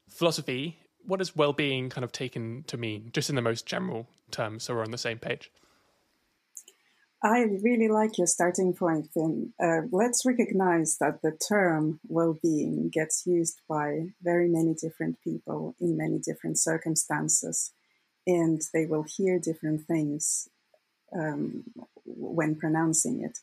philosophy, 0.09 0.79
what 1.05 1.19
does 1.19 1.37
well-being 1.37 1.91
kind 1.91 2.05
of 2.05 2.13
taken 2.13 2.65
to 2.67 2.77
mean, 2.77 3.11
just 3.13 3.29
in 3.29 3.37
the 3.37 3.43
most 3.43 3.67
general 3.67 4.07
terms, 4.31 4.65
so 4.65 4.75
we're 4.75 4.83
on 4.83 4.91
the 4.91 4.99
same 4.99 5.19
page? 5.19 5.51
I 7.23 7.41
really 7.63 7.89
like 7.89 8.19
your 8.19 8.27
starting 8.27 8.73
point, 8.73 9.09
Finn. 9.13 9.53
Uh, 9.63 9.83
let's 9.91 10.25
recognize 10.25 10.99
that 10.99 11.23
the 11.23 11.33
term 11.33 11.99
well 12.07 12.39
being 12.43 12.89
gets 12.89 13.27
used 13.27 13.61
by 13.69 14.09
very 14.23 14.49
many 14.49 14.75
different 14.75 15.21
people 15.25 15.75
in 15.81 15.97
many 15.97 16.19
different 16.19 16.59
circumstances, 16.59 17.73
and 18.27 18.63
they 18.73 18.87
will 18.87 19.05
hear 19.05 19.39
different 19.39 19.87
things 19.87 20.49
um, 21.19 21.65
when 22.05 22.55
pronouncing 22.55 23.23
it. 23.25 23.39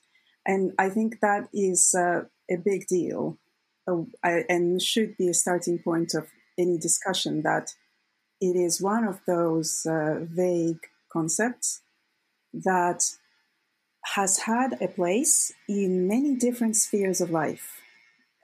And 0.46 0.74
I 0.78 0.90
think 0.90 1.20
that 1.22 1.48
is 1.54 1.96
uh, 1.98 2.24
a 2.52 2.58
big 2.58 2.88
deal 2.88 3.38
uh, 3.88 4.04
and 4.24 4.82
should 4.82 5.18
be 5.18 5.30
a 5.30 5.34
starting 5.34 5.80
point 5.80 6.14
of 6.14 6.28
any 6.58 6.78
discussion 6.78 7.42
that 7.44 7.74
it 8.42 8.56
is 8.56 8.82
one 8.82 9.06
of 9.06 9.22
those 9.26 9.86
uh, 9.86 10.20
vague 10.22 10.80
concepts 11.12 11.82
that 12.54 13.04
has 14.16 14.40
had 14.40 14.82
a 14.82 14.88
place 14.88 15.54
in 15.68 16.08
many 16.08 16.36
different 16.36 16.76
spheres 16.76 17.22
of 17.22 17.32
life. 17.32 17.82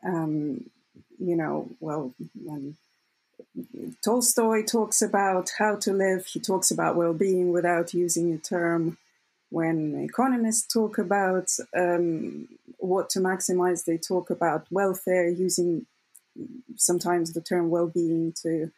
Um, 0.05 0.69
you 1.19 1.35
know, 1.35 1.69
well, 1.81 2.13
when 2.33 2.77
Tolstoy 4.03 4.63
talks 4.63 5.01
about 5.01 5.49
how 5.57 5.75
to 5.75 5.91
live, 5.91 6.25
he 6.27 6.39
talks 6.39 6.71
about 6.71 6.95
well 6.95 7.13
being 7.13 7.51
without 7.51 7.93
using 7.93 8.33
a 8.33 8.37
term 8.37 8.97
when 9.49 10.03
economists 10.03 10.71
talk 10.71 10.97
about 10.97 11.49
um, 11.75 12.47
what 12.77 13.09
to 13.11 13.19
maximize, 13.19 13.85
they 13.85 13.97
talk 13.97 14.29
about 14.29 14.67
welfare 14.71 15.27
using 15.27 15.85
sometimes 16.75 17.33
the 17.33 17.41
term 17.41 17.69
well-being 17.69 18.33
to 18.43 18.71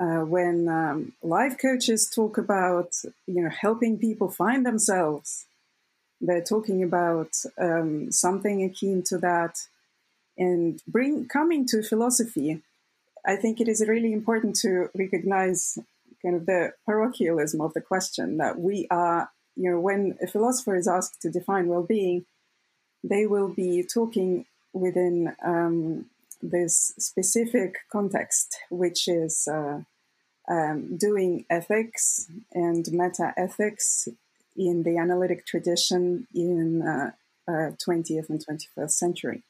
uh, 0.00 0.24
when 0.24 0.66
um, 0.66 1.12
life 1.22 1.56
coaches 1.58 2.10
talk 2.12 2.38
about 2.38 2.88
you 3.26 3.42
know 3.42 3.50
helping 3.50 3.98
people 3.98 4.30
find 4.30 4.64
themselves 4.64 5.44
they're 6.22 6.42
talking 6.42 6.82
about 6.82 7.30
um, 7.58 8.12
something 8.12 8.62
akin 8.62 9.02
to 9.04 9.16
that. 9.18 9.56
And 10.36 10.82
bring 10.86 11.26
coming 11.26 11.66
to 11.68 11.82
philosophy 11.82 12.62
I 13.24 13.36
think 13.36 13.60
it 13.60 13.68
is 13.68 13.86
really 13.86 14.12
important 14.12 14.56
to 14.56 14.88
recognize 14.94 15.78
kind 16.22 16.36
of 16.36 16.46
the 16.46 16.72
parochialism 16.86 17.60
of 17.60 17.74
the 17.74 17.80
question 17.80 18.38
that 18.38 18.58
we 18.58 18.86
are, 18.90 19.30
you 19.56 19.70
know, 19.70 19.80
when 19.80 20.16
a 20.22 20.26
philosopher 20.26 20.76
is 20.76 20.88
asked 20.88 21.20
to 21.22 21.30
define 21.30 21.68
well-being, 21.68 22.24
they 23.02 23.26
will 23.26 23.48
be 23.48 23.82
talking 23.82 24.46
within 24.72 25.34
um, 25.44 26.06
this 26.42 26.92
specific 26.98 27.76
context, 27.90 28.56
which 28.70 29.08
is 29.08 29.48
uh, 29.50 29.80
um, 30.50 30.96
doing 30.96 31.44
ethics 31.50 32.30
and 32.52 32.86
meta 32.92 33.32
ethics 33.36 34.08
in 34.56 34.82
the 34.82 34.98
analytic 34.98 35.46
tradition 35.46 36.26
in 36.34 36.82
uh, 36.82 37.10
uh, 37.48 37.70
20th 37.86 38.28
and 38.28 38.44
21st 38.44 38.90
century. 38.90 39.42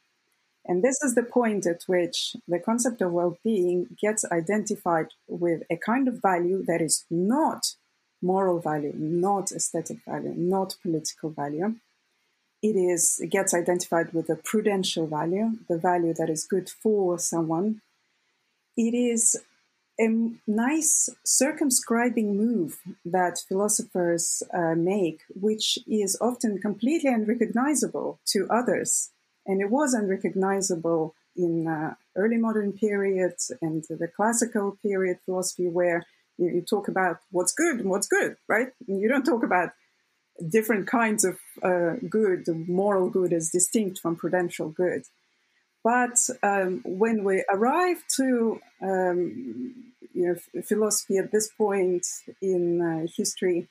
And 0.66 0.84
this 0.84 1.02
is 1.02 1.14
the 1.14 1.22
point 1.22 1.66
at 1.66 1.82
which 1.86 2.36
the 2.46 2.58
concept 2.58 3.00
of 3.00 3.12
well 3.12 3.38
being 3.42 3.96
gets 4.00 4.24
identified 4.30 5.08
with 5.26 5.62
a 5.70 5.76
kind 5.76 6.06
of 6.06 6.20
value 6.22 6.62
that 6.66 6.82
is 6.82 7.06
not 7.10 7.74
moral 8.22 8.60
value, 8.60 8.92
not 8.96 9.52
aesthetic 9.52 9.98
value, 10.04 10.34
not 10.36 10.76
political 10.82 11.30
value. 11.30 11.76
It 12.62 12.76
is 12.76 13.18
it 13.20 13.30
gets 13.30 13.54
identified 13.54 14.12
with 14.12 14.28
a 14.28 14.36
prudential 14.36 15.06
value, 15.06 15.58
the 15.68 15.78
value 15.78 16.14
that 16.14 16.28
is 16.28 16.44
good 16.44 16.68
for 16.68 17.18
someone. 17.18 17.80
It 18.76 18.94
is 18.94 19.36
a 19.98 20.08
nice 20.46 21.10
circumscribing 21.24 22.36
move 22.36 22.80
that 23.04 23.38
philosophers 23.48 24.42
uh, 24.52 24.74
make, 24.74 25.20
which 25.34 25.78
is 25.86 26.16
often 26.20 26.58
completely 26.58 27.10
unrecognizable 27.12 28.18
to 28.26 28.46
others 28.50 29.10
and 29.46 29.60
it 29.60 29.70
was 29.70 29.94
unrecognizable 29.94 31.14
in 31.36 31.66
uh, 31.66 31.94
early 32.16 32.36
modern 32.36 32.72
periods 32.72 33.52
and 33.62 33.84
the 33.88 34.08
classical 34.08 34.76
period 34.82 35.18
philosophy 35.24 35.68
where 35.68 36.04
you, 36.40 36.50
you, 36.54 36.62
talk 36.62 36.88
about 36.88 37.18
what's 37.30 37.52
good 37.52 37.80
and 37.80 37.90
what's 37.90 38.08
good, 38.08 38.36
right? 38.48 38.68
You 38.86 39.08
don't 39.08 39.24
talk 39.24 39.42
about 39.42 39.70
different 40.48 40.86
kinds 40.86 41.24
of 41.24 41.38
uh, 41.62 41.96
good, 42.08 42.46
moral 42.66 43.10
good 43.10 43.32
as 43.32 43.50
distinct 43.50 43.98
from 44.00 44.16
prudential 44.16 44.70
good. 44.70 45.02
But 45.84 46.18
um, 46.42 46.82
when 46.84 47.24
we 47.24 47.44
arrive 47.50 48.02
to 48.16 48.60
um, 48.82 49.92
you 50.14 50.26
know, 50.54 50.62
philosophy 50.62 51.16
at 51.18 51.32
this 51.32 51.50
point 51.56 52.06
in 52.42 52.80
uh, 52.82 53.06
history, 53.16 53.68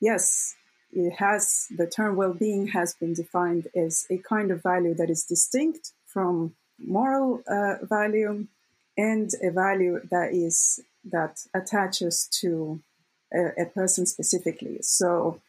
yes, 0.00 0.54
it 0.92 1.14
has 1.18 1.66
the 1.76 1.86
term 1.86 2.16
well-being 2.16 2.68
has 2.68 2.94
been 2.94 3.14
defined 3.14 3.68
as 3.76 4.06
a 4.10 4.18
kind 4.18 4.50
of 4.50 4.62
value 4.62 4.94
that 4.94 5.10
is 5.10 5.24
distinct 5.24 5.92
from 6.06 6.54
moral 6.78 7.42
uh, 7.46 7.84
value 7.84 8.46
and 8.96 9.30
a 9.42 9.50
value 9.50 10.00
that 10.10 10.32
is 10.32 10.80
that 11.10 11.40
attaches 11.54 12.28
to 12.40 12.80
a, 13.32 13.62
a 13.62 13.66
person 13.66 14.06
specifically 14.06 14.78
so 14.82 15.40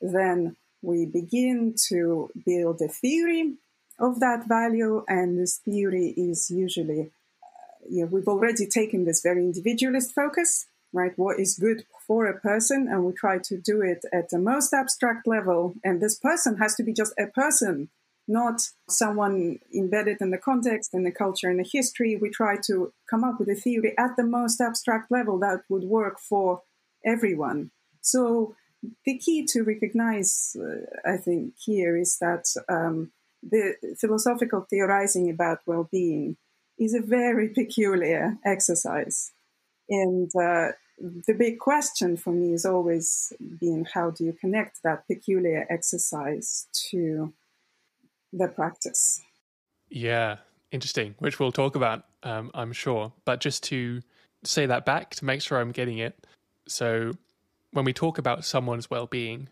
then 0.00 0.56
we 0.82 1.06
begin 1.06 1.74
to 1.88 2.30
build 2.44 2.80
a 2.80 2.88
theory 2.88 3.54
of 3.98 4.20
that 4.20 4.46
value 4.46 5.04
and 5.08 5.38
this 5.38 5.58
theory 5.58 6.08
is 6.16 6.50
usually 6.50 7.10
uh, 7.42 7.88
you 7.88 8.02
know, 8.02 8.06
we've 8.06 8.28
already 8.28 8.66
taken 8.66 9.04
this 9.04 9.22
very 9.22 9.42
individualist 9.42 10.14
focus 10.14 10.66
right? 10.94 11.12
What 11.16 11.40
is 11.40 11.58
good 11.58 11.84
for 12.06 12.26
a 12.26 12.40
person, 12.40 12.88
and 12.88 13.04
we 13.04 13.12
try 13.12 13.38
to 13.38 13.58
do 13.58 13.82
it 13.82 14.04
at 14.12 14.30
the 14.30 14.38
most 14.38 14.72
abstract 14.72 15.26
level. 15.26 15.74
And 15.84 16.00
this 16.00 16.16
person 16.18 16.56
has 16.58 16.76
to 16.76 16.82
be 16.82 16.94
just 16.94 17.12
a 17.18 17.26
person, 17.26 17.90
not 18.26 18.70
someone 18.88 19.58
embedded 19.74 20.18
in 20.20 20.30
the 20.30 20.38
context, 20.38 20.94
in 20.94 21.04
the 21.04 21.10
culture, 21.10 21.50
in 21.50 21.58
the 21.58 21.68
history. 21.70 22.16
We 22.16 22.30
try 22.30 22.56
to 22.66 22.92
come 23.08 23.24
up 23.24 23.38
with 23.38 23.48
a 23.48 23.54
theory 23.54 23.94
at 23.98 24.16
the 24.16 24.24
most 24.24 24.60
abstract 24.60 25.10
level 25.10 25.38
that 25.40 25.62
would 25.68 25.84
work 25.84 26.18
for 26.18 26.62
everyone. 27.04 27.70
So 28.00 28.54
the 29.04 29.18
key 29.18 29.46
to 29.46 29.62
recognize, 29.62 30.56
uh, 30.58 31.10
I 31.10 31.16
think, 31.16 31.54
here 31.58 31.96
is 31.96 32.18
that 32.18 32.46
um, 32.68 33.12
the 33.42 33.74
philosophical 33.98 34.66
theorizing 34.68 35.30
about 35.30 35.60
well-being 35.66 36.36
is 36.78 36.94
a 36.94 37.00
very 37.00 37.48
peculiar 37.48 38.38
exercise. 38.44 39.32
And 39.88 40.30
uh, 40.34 40.72
the 40.98 41.34
big 41.36 41.58
question 41.58 42.16
for 42.16 42.32
me 42.32 42.52
is 42.52 42.64
always 42.64 43.32
been 43.60 43.86
how 43.94 44.10
do 44.10 44.24
you 44.24 44.32
connect 44.32 44.82
that 44.82 45.06
peculiar 45.06 45.66
exercise 45.68 46.66
to 46.90 47.32
the 48.36 48.48
practice? 48.48 49.22
Yeah, 49.88 50.38
interesting, 50.70 51.14
which 51.18 51.38
we'll 51.38 51.52
talk 51.52 51.76
about, 51.76 52.04
um, 52.22 52.50
I'm 52.54 52.72
sure. 52.72 53.12
But 53.24 53.40
just 53.40 53.62
to 53.64 54.02
say 54.42 54.66
that 54.66 54.84
back 54.84 55.14
to 55.16 55.24
make 55.24 55.42
sure 55.42 55.58
I'm 55.58 55.72
getting 55.72 55.98
it. 55.98 56.26
So, 56.66 57.12
when 57.72 57.84
we 57.84 57.92
talk 57.92 58.18
about 58.18 58.44
someone's 58.44 58.90
well 58.90 59.06
being, 59.06 59.48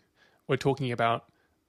we're 0.47 0.57
talking 0.57 0.91
about 0.91 1.25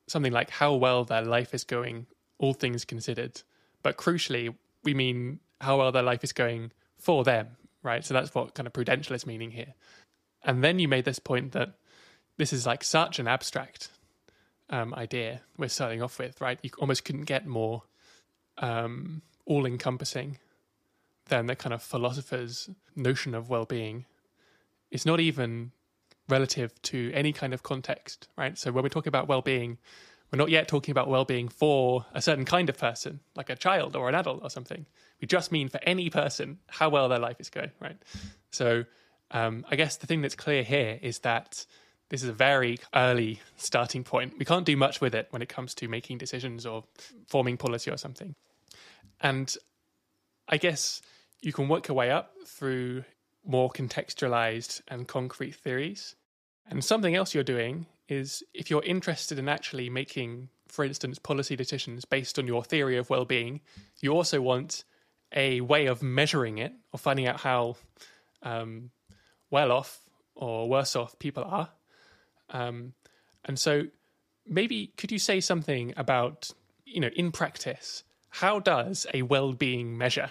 something 0.07 0.33
like 0.33 0.51
how 0.51 0.75
well 0.75 1.05
their 1.05 1.23
life 1.23 1.55
is 1.55 1.65
going, 1.65 2.07
all 2.39 2.55
things 2.55 2.85
considered. 2.85 3.43
But 3.83 3.97
crucially, 3.97 4.55
we 4.83 4.95
mean 4.95 5.41
how 5.61 5.79
well 5.79 5.93
their 5.93 6.03
life 6.03 6.25
is 6.25 6.33
going 6.33 6.73
for 6.99 7.25
them 7.25 7.57
right? 7.85 8.05
So 8.05 8.15
that's 8.15 8.35
what 8.35 8.55
kind 8.55 8.67
of 8.67 8.73
prudential 8.73 9.15
is 9.15 9.27
meaning 9.27 9.53
here. 9.53 9.75
And 10.43 10.65
then 10.65 10.81
you 10.81 10.89
made 10.89 11.05
this 11.05 11.21
point 11.21 11.53
that 11.53 11.75
this 12.37 12.53
is 12.53 12.67
like 12.67 12.83
such 12.83 13.21
an 13.21 13.29
abstract 13.29 13.91
um, 14.75 14.93
idea 14.95 15.41
we're 15.57 15.69
starting 15.69 16.03
off 16.03 16.19
with, 16.19 16.41
right? 16.41 16.59
You 16.63 16.71
almost 16.79 17.05
couldn't 17.05 17.25
get 17.25 17.47
more 17.47 17.85
um, 18.59 19.23
all 19.47 19.67
encompassing 19.67 20.39
than 21.27 21.47
the 21.47 21.55
kind 21.55 21.73
of 21.73 21.83
philosopher's 21.83 22.69
notion 22.97 23.35
of 23.35 23.49
well 23.49 23.67
being. 23.67 24.05
It's 24.91 25.07
not 25.07 25.21
even 25.21 25.71
relative 26.29 26.81
to 26.83 27.13
any 27.15 27.33
kind 27.33 27.55
of 27.55 27.63
context, 27.63 28.29
right? 28.37 28.59
So 28.59 28.73
when 28.73 28.83
we 28.83 28.91
talk 28.91 29.07
about 29.07 29.29
well 29.29 29.43
being, 29.43 29.79
we're 30.33 30.39
not 30.39 30.51
yet 30.51 30.67
talking 30.67 30.91
about 30.91 31.09
well 31.09 31.25
being 31.25 31.49
for 31.49 32.07
a 32.13 32.21
certain 32.21 32.45
kind 32.45 32.69
of 32.69 32.77
person, 32.77 33.21
like 33.37 33.51
a 33.51 33.57
child 33.57 33.95
or 33.95 34.09
an 34.09 34.17
adult 34.17 34.43
or 34.43 34.51
something. 34.51 34.87
We 35.21 35.29
just 35.29 35.53
mean 35.53 35.69
for 35.69 35.79
any 35.85 36.11
person 36.11 36.59
how 36.67 36.89
well 36.89 37.09
their 37.09 37.21
life 37.21 37.37
is 37.39 37.49
going, 37.49 37.71
right? 37.81 37.97
So 38.51 38.85
um, 39.31 39.65
I 39.71 39.77
guess 39.77 39.99
the 39.99 40.09
thing 40.09 40.23
that's 40.23 40.35
clear 40.35 40.65
here 40.65 40.99
is 41.01 41.21
that 41.21 41.65
this 42.11 42.23
is 42.23 42.29
a 42.29 42.35
very 42.35 42.79
early 42.95 43.41
starting 43.57 44.05
point. 44.05 44.35
We 44.39 44.45
can't 44.45 44.67
do 44.67 44.77
much 44.77 45.01
with 45.01 45.15
it 45.15 45.29
when 45.31 45.43
it 45.43 45.49
comes 45.49 45.75
to 45.77 45.89
making 45.89 46.19
decisions 46.19 46.67
or 46.67 46.85
forming 47.29 47.57
policy 47.57 47.91
or 47.91 47.97
something. 47.97 48.35
And 49.21 49.55
I 50.49 50.59
guess 50.59 51.01
you 51.41 51.53
can 51.53 51.69
work 51.69 51.89
your 51.89 51.97
way 51.97 52.11
up 52.11 52.33
through 52.47 53.05
more 53.47 53.71
contextualized 53.71 54.83
and 54.89 55.09
concrete 55.09 55.55
theories. 55.55 56.17
And 56.69 56.85
something 56.85 57.15
else 57.15 57.35
you're 57.35 57.45
doing 57.45 57.87
is 58.09 58.43
if 58.53 58.71
you're 58.71 58.83
interested 58.83 59.39
in 59.39 59.49
actually 59.49 59.89
making, 59.91 60.49
for 60.69 60.85
instance, 60.85 61.19
policy 61.19 61.57
decisions 61.57 62.05
based 62.05 62.39
on 62.39 62.47
your 62.47 62.63
theory 62.63 62.97
of 62.97 63.11
well 63.11 63.25
being, 63.25 63.61
you 64.01 64.13
also 64.13 64.41
want 64.41 64.85
a 65.35 65.61
way 65.63 65.87
of 65.87 66.03
measuring 66.03 66.59
it 66.59 66.73
or 66.93 66.99
finding 66.99 67.27
out 67.27 67.41
how 67.41 67.77
um, 68.43 68.91
well 69.51 69.73
off 69.73 70.01
or 70.35 70.69
worse 70.69 70.97
off 70.97 71.19
people 71.19 71.45
are. 71.45 71.71
Um, 72.51 72.95
and 73.45 73.59
so 73.59 73.85
maybe 74.47 74.93
could 74.97 75.13
you 75.13 75.19
say 75.19 75.41
something 75.41 75.93
about, 75.97 76.51
you 76.85 77.01
know, 77.01 77.11
in 77.15 77.33
practice, 77.33 78.05
how 78.31 78.59
does 78.59 79.07
a 79.15 79.23
well 79.23 79.53
being 79.53 79.97
measure 79.97 80.31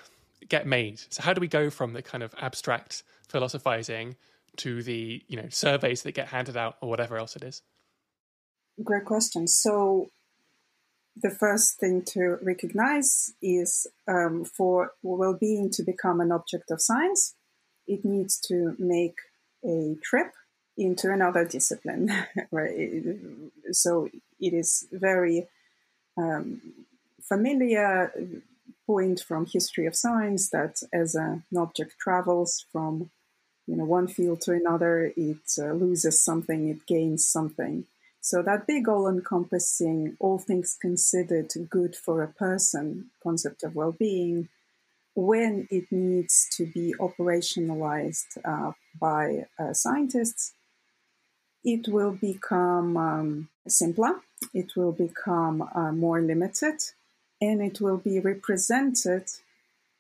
get 0.49 0.67
made? 0.67 1.01
So, 1.09 1.23
how 1.23 1.33
do 1.33 1.41
we 1.41 1.47
go 1.47 1.69
from 1.69 1.93
the 1.93 2.01
kind 2.01 2.23
of 2.23 2.33
abstract 2.39 3.03
philosophizing 3.29 4.15
to 4.57 4.83
the, 4.83 5.23
you 5.27 5.37
know, 5.37 5.47
surveys 5.49 6.03
that 6.03 6.11
get 6.13 6.27
handed 6.27 6.57
out 6.57 6.77
or 6.81 6.89
whatever 6.89 7.17
else 7.17 7.35
it 7.35 7.43
is? 7.43 7.61
Great 8.83 9.05
question. 9.05 9.47
So, 9.47 10.07
the 11.15 11.29
first 11.29 11.79
thing 11.79 12.03
to 12.07 12.37
recognize 12.41 13.33
is 13.41 13.87
um, 14.07 14.45
for 14.45 14.91
well-being 15.03 15.69
to 15.71 15.83
become 15.83 16.19
an 16.19 16.31
object 16.31 16.71
of 16.71 16.81
science, 16.81 17.35
it 17.87 18.03
needs 18.03 18.39
to 18.47 18.75
make 18.79 19.15
a 19.63 19.95
trip 20.03 20.31
into 20.77 21.11
another 21.11 21.45
discipline. 21.45 22.11
right? 22.51 23.01
So 23.71 24.09
it 24.39 24.53
is 24.53 24.87
very 24.91 25.47
um, 26.17 26.61
familiar 27.21 28.11
point 28.85 29.21
from 29.21 29.45
history 29.45 29.85
of 29.85 29.95
science 29.95 30.49
that 30.49 30.81
as 30.91 31.15
an 31.15 31.43
object 31.57 31.93
travels 31.99 32.65
from 32.71 33.09
you 33.65 33.77
know 33.77 33.85
one 33.85 34.07
field 34.07 34.41
to 34.41 34.51
another, 34.51 35.13
it 35.15 35.45
uh, 35.57 35.71
loses 35.71 36.23
something, 36.23 36.67
it 36.67 36.85
gains 36.85 37.25
something. 37.25 37.85
So 38.19 38.41
that 38.41 38.67
big 38.67 38.87
all-encompassing, 38.87 40.15
all 40.17 40.37
things 40.37 40.77
considered, 40.81 41.51
good 41.69 41.93
for 41.93 42.23
a 42.23 42.29
person 42.29 43.11
concept 43.21 43.63
of 43.63 43.75
well-being, 43.75 44.47
when 45.13 45.67
it 45.69 45.91
needs 45.91 46.47
to 46.55 46.65
be 46.65 46.95
operationalized 46.99 48.37
uh, 48.45 48.71
by 48.99 49.45
uh, 49.59 49.73
scientists, 49.73 50.53
it 51.63 51.87
will 51.87 52.11
become 52.11 52.97
um, 52.97 53.49
simpler, 53.67 54.21
it 54.53 54.75
will 54.75 54.91
become 54.91 55.61
uh, 55.73 55.91
more 55.91 56.21
limited, 56.21 56.75
and 57.39 57.61
it 57.61 57.79
will 57.81 57.97
be 57.97 58.19
represented 58.19 59.23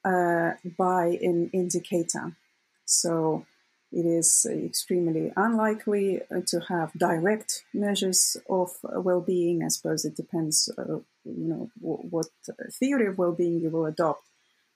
uh, 0.05 0.51
by 0.77 1.17
an 1.21 1.49
indicator. 1.53 2.35
So 2.85 3.45
it 3.91 4.05
is 4.05 4.45
extremely 4.49 5.31
unlikely 5.37 6.21
uh, 6.23 6.41
to 6.47 6.59
have 6.67 6.91
direct 6.93 7.63
measures 7.73 8.37
of 8.49 8.71
well-being. 8.83 9.63
I 9.63 9.69
suppose 9.69 10.03
it 10.03 10.15
depends, 10.15 10.69
uh, 10.77 10.99
you 11.23 11.47
know, 11.49 11.71
w- 11.81 12.09
what 12.09 12.27
theory 12.71 13.07
of 13.07 13.17
well-being 13.17 13.61
you 13.61 13.69
will 13.69 13.85
adopt. 13.85 14.23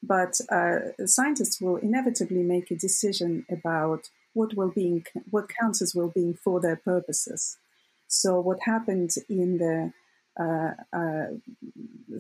But 0.04 0.40
uh, 0.52 1.06
scientists 1.06 1.60
will 1.60 1.78
inevitably 1.78 2.44
make 2.44 2.70
a 2.70 2.76
decision 2.76 3.46
about 3.50 4.10
what 4.38 4.54
well-being, 4.54 5.04
what 5.30 5.50
counts 5.60 5.82
as 5.82 5.96
well-being 5.96 6.34
for 6.34 6.60
their 6.62 6.76
purposes. 6.76 7.58
So 8.08 8.40
what 8.40 8.60
happened 8.74 9.12
in 9.28 9.58
the 9.58 9.92
uh, 10.40 10.74
uh, 10.94 11.26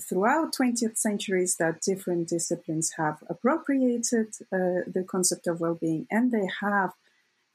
throughout 0.09 0.51
20th 0.59 0.97
centuries 0.97 1.57
that 1.57 1.81
different 1.81 2.27
disciplines 2.27 2.93
have 2.97 3.17
appropriated 3.29 4.29
uh, 4.51 4.81
the 4.95 5.05
concept 5.07 5.45
of 5.45 5.59
well-being 5.59 6.07
and 6.09 6.31
they 6.31 6.47
have 6.61 6.93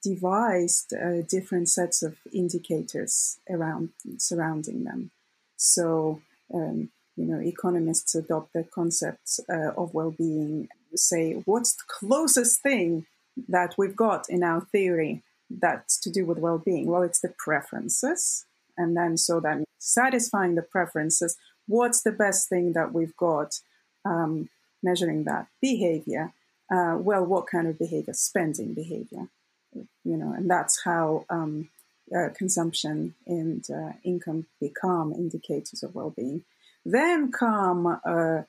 devised 0.04 0.92
uh, 0.92 1.22
different 1.28 1.68
sets 1.68 2.02
of 2.02 2.16
indicators 2.32 3.38
around 3.50 3.90
surrounding 4.18 4.84
them. 4.84 5.10
So, 5.56 6.20
um, 6.54 6.90
you 7.16 7.24
know, 7.24 7.40
economists 7.40 8.14
adopt 8.14 8.52
the 8.52 8.62
concept 8.62 9.40
uh, 9.48 9.72
of 9.76 9.94
well-being. 9.94 10.68
Say, 10.94 11.42
what's 11.44 11.74
the 11.74 11.84
closest 11.88 12.62
thing 12.62 13.06
that 13.48 13.74
we've 13.78 13.96
got 13.96 14.28
in 14.28 14.42
our 14.42 14.60
theory 14.60 15.22
that's 15.50 15.98
to 16.00 16.10
do 16.10 16.24
with 16.24 16.38
well-being? 16.38 16.86
Well, 16.86 17.02
it's 17.02 17.20
the 17.20 17.34
preferences, 17.36 18.46
and 18.76 18.96
then 18.96 19.16
so 19.16 19.40
then 19.40 19.64
satisfying 19.78 20.54
the 20.54 20.62
preferences, 20.62 21.36
what's 21.66 22.02
the 22.02 22.12
best 22.12 22.48
thing 22.48 22.72
that 22.72 22.92
we've 22.92 23.16
got 23.16 23.60
um, 24.04 24.48
measuring 24.82 25.24
that 25.24 25.46
behavior? 25.60 26.32
Uh, 26.72 26.96
well, 26.98 27.24
what 27.24 27.46
kind 27.46 27.66
of 27.66 27.78
behavior? 27.78 28.14
Spending 28.14 28.72
behavior, 28.72 29.28
you 29.74 30.16
know, 30.16 30.32
and 30.32 30.48
that's 30.48 30.84
how 30.84 31.26
um, 31.28 31.68
uh, 32.16 32.28
consumption 32.34 33.14
and 33.26 33.66
uh, 33.70 33.92
income 34.04 34.46
become 34.60 35.12
indicators 35.12 35.82
of 35.82 35.94
well-being. 35.94 36.44
Then 36.84 37.30
come, 37.30 37.86
uh, 37.86 38.42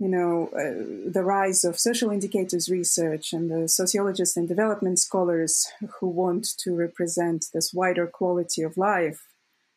you 0.00 0.08
know, 0.08 0.48
uh, 0.54 1.10
the 1.10 1.22
rise 1.22 1.62
of 1.62 1.78
social 1.78 2.10
indicators 2.10 2.70
research 2.70 3.34
and 3.34 3.50
the 3.50 3.68
sociologists 3.68 4.34
and 4.34 4.48
development 4.48 4.98
scholars 4.98 5.70
who 6.00 6.08
want 6.08 6.46
to 6.56 6.74
represent 6.74 7.44
this 7.52 7.74
wider 7.74 8.06
quality 8.06 8.62
of 8.62 8.78
life 8.78 9.26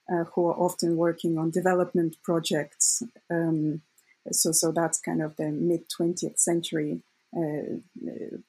uh, 0.09 0.23
who 0.33 0.47
are 0.47 0.55
often 0.55 0.95
working 0.95 1.37
on 1.37 1.49
development 1.49 2.15
projects. 2.23 3.03
Um, 3.29 3.81
so, 4.31 4.53
so 4.53 4.71
that's 4.71 4.97
kind 4.97 5.21
of 5.21 5.35
the 5.35 5.49
mid 5.49 5.89
20th 5.89 6.39
century 6.39 7.01
uh, 7.35 7.79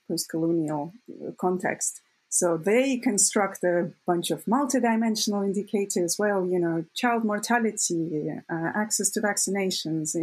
post-colonial 0.08 0.92
context. 1.36 2.00
So 2.28 2.56
they 2.56 2.98
construct 2.98 3.64
a 3.64 3.90
bunch 4.06 4.30
of 4.30 4.44
multidimensional 4.44 5.44
indicators. 5.44 6.16
Well, 6.20 6.46
you 6.46 6.60
know, 6.60 6.84
child 6.94 7.24
mortality, 7.24 8.30
uh, 8.48 8.70
access 8.76 9.10
to 9.10 9.20
vaccinations. 9.20 10.14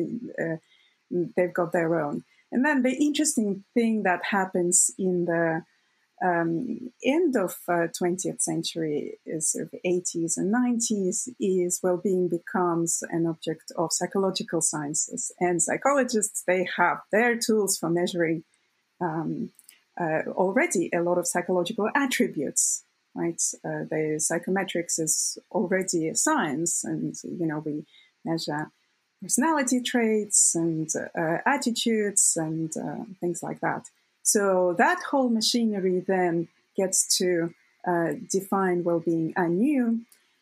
They've 1.35 1.53
got 1.53 1.71
their 1.71 1.99
own. 1.99 2.23
And 2.51 2.65
then 2.65 2.83
the 2.83 2.93
interesting 2.93 3.63
thing 3.73 4.03
that 4.03 4.25
happens 4.25 4.91
in 4.97 5.25
the 5.25 5.63
um, 6.23 6.91
end 7.03 7.35
of 7.35 7.55
uh, 7.67 7.87
20th 7.99 8.41
century 8.41 9.17
is 9.25 9.51
sort 9.51 9.65
of 9.65 9.79
80s 9.85 10.37
and 10.37 10.53
90s 10.53 11.29
is 11.39 11.79
well-being 11.81 12.27
becomes 12.27 13.03
an 13.09 13.25
object 13.25 13.71
of 13.75 13.91
psychological 13.91 14.61
sciences 14.61 15.31
and 15.39 15.63
psychologists 15.63 16.43
they 16.45 16.67
have 16.77 16.99
their 17.11 17.35
tools 17.37 17.77
for 17.77 17.89
measuring 17.89 18.43
um, 18.99 19.49
uh, 19.99 20.21
already 20.27 20.91
a 20.93 21.01
lot 21.01 21.17
of 21.17 21.27
psychological 21.27 21.89
attributes 21.95 22.83
right 23.15 23.41
uh, 23.65 23.85
the 23.89 24.19
psychometrics 24.19 24.99
is 24.99 25.39
already 25.51 26.07
a 26.07 26.15
science 26.15 26.83
and 26.83 27.15
you 27.23 27.47
know 27.47 27.63
we 27.65 27.83
measure 28.23 28.71
personality 29.21 29.81
traits 29.81 30.55
and 30.55 30.89
uh, 31.17 31.37
attitudes 31.45 32.35
and 32.35 32.71
uh, 32.75 33.03
things 33.19 33.43
like 33.43 33.59
that. 33.61 33.89
So 34.23 34.75
that 34.77 34.99
whole 35.09 35.29
machinery 35.29 36.03
then 36.05 36.47
gets 36.75 37.17
to 37.17 37.53
uh, 37.87 38.13
define 38.29 38.83
well-being 38.83 39.33
anew, 39.35 40.01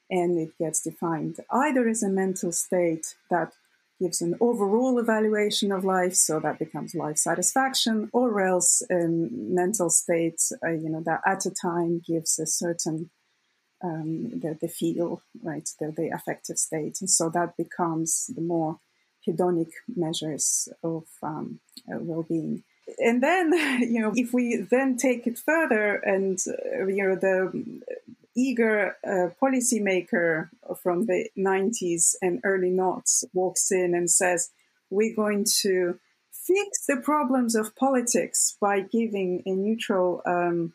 and 0.10 0.40
it 0.40 0.58
gets 0.58 0.82
defined 0.82 1.38
either 1.52 1.88
as 1.88 2.04
a 2.04 2.10
mental 2.10 2.52
state 2.52 3.16
that 3.30 3.54
gives 4.02 4.22
an 4.22 4.36
overall 4.40 4.98
evaluation 4.98 5.72
of 5.72 5.84
life, 5.84 6.16
so 6.16 6.40
that 6.40 6.58
becomes 6.58 6.96
life 6.96 7.18
satisfaction, 7.18 8.10
or 8.14 8.42
else 8.42 8.82
a 8.90 9.08
mental 9.08 9.90
state, 9.90 10.42
uh, 10.64 10.70
you 10.70 10.90
know, 10.90 11.02
that 11.06 11.22
at 11.26 11.46
a 11.46 11.52
time 11.52 12.02
gives 12.06 12.40
a 12.40 12.46
certain 12.46 13.10
um, 13.84 14.40
the, 14.40 14.58
the 14.60 14.68
feel, 14.68 15.22
right, 15.42 15.70
the, 15.80 15.92
the 15.92 16.10
affective 16.10 16.58
state, 16.58 17.00
and 17.02 17.10
so 17.10 17.30
that 17.30 17.58
becomes 17.58 18.28
the 18.36 18.42
more 18.42 18.80
hedonic 19.28 19.72
measures 19.96 20.70
of 20.84 21.06
um, 21.22 21.60
uh, 21.92 21.98
well-being. 22.00 22.64
And 22.98 23.22
then 23.22 23.52
you 23.82 24.02
know 24.02 24.14
if 24.16 24.34
we 24.34 24.56
then 24.58 24.98
take 24.98 25.28
it 25.28 25.38
further 25.38 25.96
and 25.96 26.40
uh, 26.48 26.86
you 26.86 27.08
know 27.08 27.16
the 27.16 27.82
eager 28.36 28.96
uh, 29.06 29.30
policymaker 29.42 30.50
from 30.82 31.08
the 31.08 31.30
90s 31.38 32.16
and 32.22 32.40
early 32.44 32.70
noughts 32.70 33.26
walks 33.34 33.72
in 33.72 33.94
and 33.94 34.10
says 34.10 34.52
we're 34.90 35.16
going 35.16 35.46
to 35.62 36.00
fix 36.32 36.86
the 36.88 36.98
problems 36.98 37.56
of 37.56 37.76
politics 37.76 38.56
by 38.62 38.80
giving 38.80 39.44
a 39.46 39.52
neutral 39.52 40.22
um, 40.26 40.74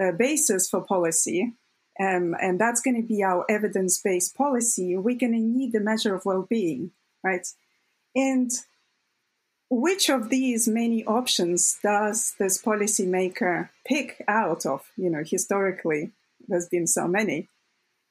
uh, 0.00 0.12
basis 0.12 0.68
for 0.68 0.82
policy 0.82 1.54
um, 2.00 2.34
and 2.40 2.58
that's 2.58 2.80
going 2.80 3.00
to 3.00 3.06
be 3.06 3.22
our 3.22 3.44
evidence-based 3.48 4.36
policy 4.36 4.96
we're 4.96 5.16
going 5.16 5.32
to 5.32 5.38
need 5.38 5.72
the 5.72 5.80
measure 5.80 6.14
of 6.14 6.24
well-being 6.24 6.90
right 7.22 7.46
and 8.16 8.50
which 9.70 10.10
of 10.10 10.28
these 10.28 10.66
many 10.66 11.04
options 11.04 11.78
does 11.82 12.34
this 12.38 12.60
policymaker 12.60 13.70
pick 13.86 14.22
out 14.26 14.66
of? 14.66 14.90
You 14.96 15.10
know, 15.10 15.22
historically, 15.24 16.10
there's 16.48 16.68
been 16.68 16.88
so 16.88 17.06
many. 17.06 17.48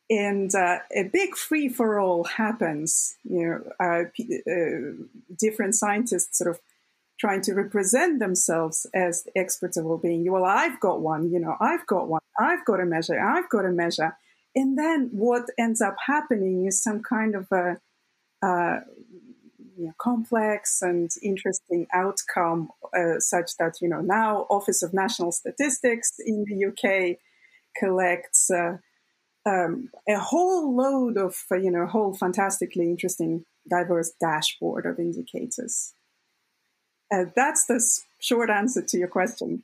And 0.10 0.56
uh, 0.56 0.80
a 0.96 1.04
big 1.04 1.36
free 1.36 1.70
for 1.70 2.00
all 2.00 2.24
happens. 2.24 3.16
You 3.24 3.46
know, 3.46 3.72
uh, 3.80 4.04
uh, 4.50 5.04
different 5.38 5.76
scientists 5.76 6.38
sort 6.38 6.56
of 6.56 6.62
trying 7.20 7.42
to 7.42 7.54
represent 7.54 8.20
themselves 8.20 8.88
as 8.94 9.28
experts 9.36 9.78
of 9.78 9.86
well-being. 9.86 10.30
Well, 10.32 10.46
I've 10.46 10.80
got 10.80 11.02
one. 11.02 11.32
You 11.32 11.40
know, 11.40 11.56
I've 11.60 11.86
got 11.86 12.08
one. 12.08 12.22
I've 12.40 12.66
got 12.66 12.80
a 12.80 12.86
measure. 12.86 13.20
I've 13.20 13.50
got 13.50 13.66
a 13.66 13.72
measure. 13.72 14.18
And 14.56 14.78
then 14.78 15.10
what 15.12 15.44
ends 15.58 15.82
up 15.82 15.96
happening 16.06 16.66
is 16.66 16.82
some 16.82 17.02
kind 17.04 17.36
of 17.36 17.48
a 17.52 17.78
uh, 18.42 18.80
you 19.78 19.86
know, 19.86 19.94
complex 19.98 20.82
and 20.82 21.10
interesting 21.24 21.88
outcome, 21.94 22.70
uh, 22.98 23.20
such 23.20 23.56
that 23.58 23.76
you 23.82 23.88
know 23.88 24.02
now 24.02 24.46
Office 24.50 24.84
of 24.84 24.94
National 24.94 25.32
Statistics 25.32 26.16
in 26.20 26.46
the 26.46 26.66
UK 26.68 27.18
collects 27.78 28.50
uh, 28.50 28.78
um, 29.46 29.90
a 30.08 30.20
whole 30.20 30.76
load 30.76 31.18
of 31.18 31.36
uh, 31.52 31.56
you 31.56 31.72
know 31.72 31.84
a 31.84 31.88
whole 31.88 32.14
fantastically 32.14 32.90
interesting, 32.90 33.46
diverse 33.70 34.12
dashboard 34.20 34.86
of 34.86 35.00
indicators. 35.00 35.94
Uh, 37.12 37.26
that's 37.36 37.66
the 37.66 37.84
short 38.20 38.50
answer 38.50 38.82
to 38.82 38.98
your 38.98 39.08
question. 39.08 39.64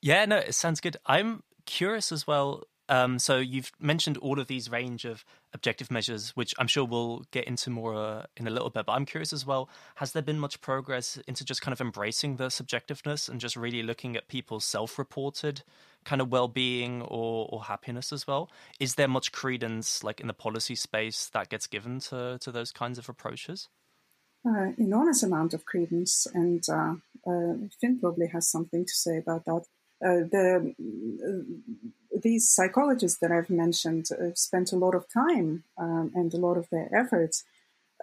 Yeah, 0.00 0.24
no, 0.24 0.36
it 0.36 0.54
sounds 0.54 0.80
good. 0.80 0.96
I'm 1.06 1.42
curious 1.64 2.10
as 2.12 2.26
well 2.26 2.64
um, 2.92 3.18
so 3.18 3.38
you've 3.38 3.72
mentioned 3.80 4.18
all 4.18 4.38
of 4.38 4.48
these 4.48 4.70
range 4.70 5.06
of 5.06 5.24
objective 5.54 5.90
measures, 5.90 6.30
which 6.36 6.52
I'm 6.58 6.66
sure 6.66 6.84
we'll 6.84 7.24
get 7.30 7.46
into 7.46 7.70
more 7.70 7.94
uh, 7.94 8.26
in 8.36 8.46
a 8.46 8.50
little 8.50 8.70
bit. 8.70 8.86
But 8.86 8.92
I'm 8.92 9.06
curious 9.06 9.32
as 9.32 9.46
well: 9.46 9.68
has 9.96 10.12
there 10.12 10.22
been 10.22 10.38
much 10.38 10.60
progress 10.60 11.18
into 11.26 11.42
just 11.44 11.62
kind 11.62 11.72
of 11.72 11.80
embracing 11.80 12.36
the 12.36 12.48
subjectiveness 12.48 13.28
and 13.28 13.40
just 13.40 13.56
really 13.56 13.82
looking 13.82 14.16
at 14.16 14.28
people's 14.28 14.64
self-reported 14.64 15.62
kind 16.04 16.20
of 16.20 16.32
well-being 16.32 17.00
or, 17.02 17.48
or 17.50 17.64
happiness 17.64 18.12
as 18.12 18.26
well? 18.26 18.50
Is 18.78 18.96
there 18.96 19.08
much 19.08 19.32
credence, 19.32 20.04
like 20.04 20.20
in 20.20 20.26
the 20.26 20.34
policy 20.34 20.74
space, 20.74 21.30
that 21.32 21.48
gets 21.48 21.66
given 21.66 22.00
to 22.00 22.38
to 22.40 22.52
those 22.52 22.72
kinds 22.72 22.98
of 22.98 23.08
approaches? 23.08 23.68
Uh, 24.44 24.72
enormous 24.76 25.22
amount 25.22 25.54
of 25.54 25.64
credence, 25.64 26.26
and 26.34 26.64
uh, 26.68 26.94
uh, 27.30 27.54
Finn 27.80 28.00
probably 28.00 28.26
has 28.26 28.48
something 28.48 28.84
to 28.84 28.92
say 28.92 29.18
about 29.18 29.44
that. 29.44 29.64
Uh, 30.04 30.26
the 30.32 30.74
these 32.20 32.48
psychologists 32.48 33.20
that 33.20 33.30
I've 33.30 33.50
mentioned 33.50 34.08
spent 34.34 34.72
a 34.72 34.76
lot 34.76 34.96
of 34.96 35.06
time 35.12 35.62
um, 35.78 36.10
and 36.16 36.34
a 36.34 36.38
lot 36.38 36.56
of 36.56 36.68
their 36.70 36.88
efforts 36.92 37.44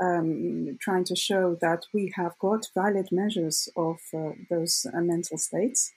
um, 0.01 0.77
trying 0.79 1.03
to 1.05 1.15
show 1.15 1.57
that 1.59 1.85
we 1.93 2.13
have 2.15 2.37
got 2.39 2.67
valid 2.73 3.09
measures 3.11 3.67
of 3.75 3.97
uh, 4.13 4.31
those 4.49 4.85
uh, 4.93 5.01
mental 5.01 5.37
states, 5.37 5.91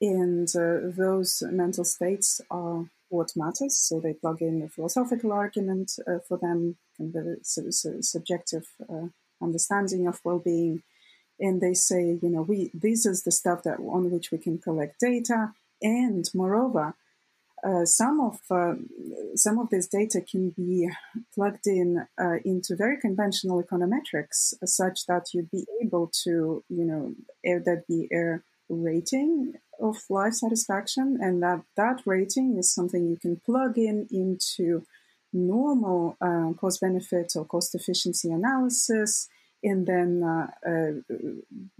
and 0.00 0.48
uh, 0.54 0.92
those 0.96 1.42
mental 1.50 1.84
states 1.84 2.40
are 2.50 2.84
what 3.08 3.32
matters. 3.34 3.76
So 3.76 4.00
they 4.00 4.12
plug 4.12 4.42
in 4.42 4.62
a 4.62 4.68
philosophical 4.68 5.32
argument 5.32 5.92
uh, 6.06 6.18
for 6.26 6.38
them, 6.38 6.76
and 6.98 7.12
the 7.12 7.38
su- 7.42 7.72
su- 7.72 8.02
subjective 8.02 8.66
uh, 8.88 9.08
understanding 9.40 10.06
of 10.06 10.20
well-being, 10.24 10.82
and 11.40 11.60
they 11.60 11.74
say, 11.74 12.18
you 12.22 12.30
know, 12.30 12.42
we 12.42 12.70
this 12.74 13.06
is 13.06 13.22
the 13.22 13.32
stuff 13.32 13.62
that 13.62 13.78
on 13.78 14.10
which 14.10 14.30
we 14.32 14.38
can 14.38 14.58
collect 14.58 15.00
data, 15.00 15.52
and 15.82 16.28
moreover, 16.34 16.94
uh, 17.64 17.84
some 17.84 18.20
of 18.20 18.40
uh, 18.50 18.74
some 19.34 19.58
of 19.58 19.70
this 19.70 19.88
data 19.88 20.20
can 20.20 20.50
be 20.50 20.88
plugged 21.34 21.66
in 21.66 22.06
uh, 22.20 22.36
into 22.44 22.76
very 22.76 23.00
conventional 23.00 23.62
econometrics, 23.62 24.54
such 24.64 25.06
that 25.06 25.26
you'd 25.32 25.50
be 25.50 25.64
able 25.82 26.10
to, 26.24 26.62
you 26.68 26.84
know, 26.84 27.14
that 27.44 27.84
be 27.88 28.08
a 28.12 28.40
rating 28.68 29.54
of 29.80 29.96
life 30.10 30.34
satisfaction, 30.34 31.18
and 31.20 31.42
that 31.42 31.62
that 31.76 32.02
rating 32.04 32.56
is 32.58 32.72
something 32.72 33.08
you 33.08 33.16
can 33.16 33.40
plug 33.46 33.78
in 33.78 34.06
into 34.10 34.84
normal 35.32 36.16
uh, 36.20 36.52
cost 36.58 36.80
benefit 36.80 37.32
or 37.36 37.44
cost 37.44 37.74
efficiency 37.74 38.30
analysis 38.30 39.28
and 39.62 39.86
then 39.86 40.22
uh, 40.22 40.46
uh, 40.68 41.14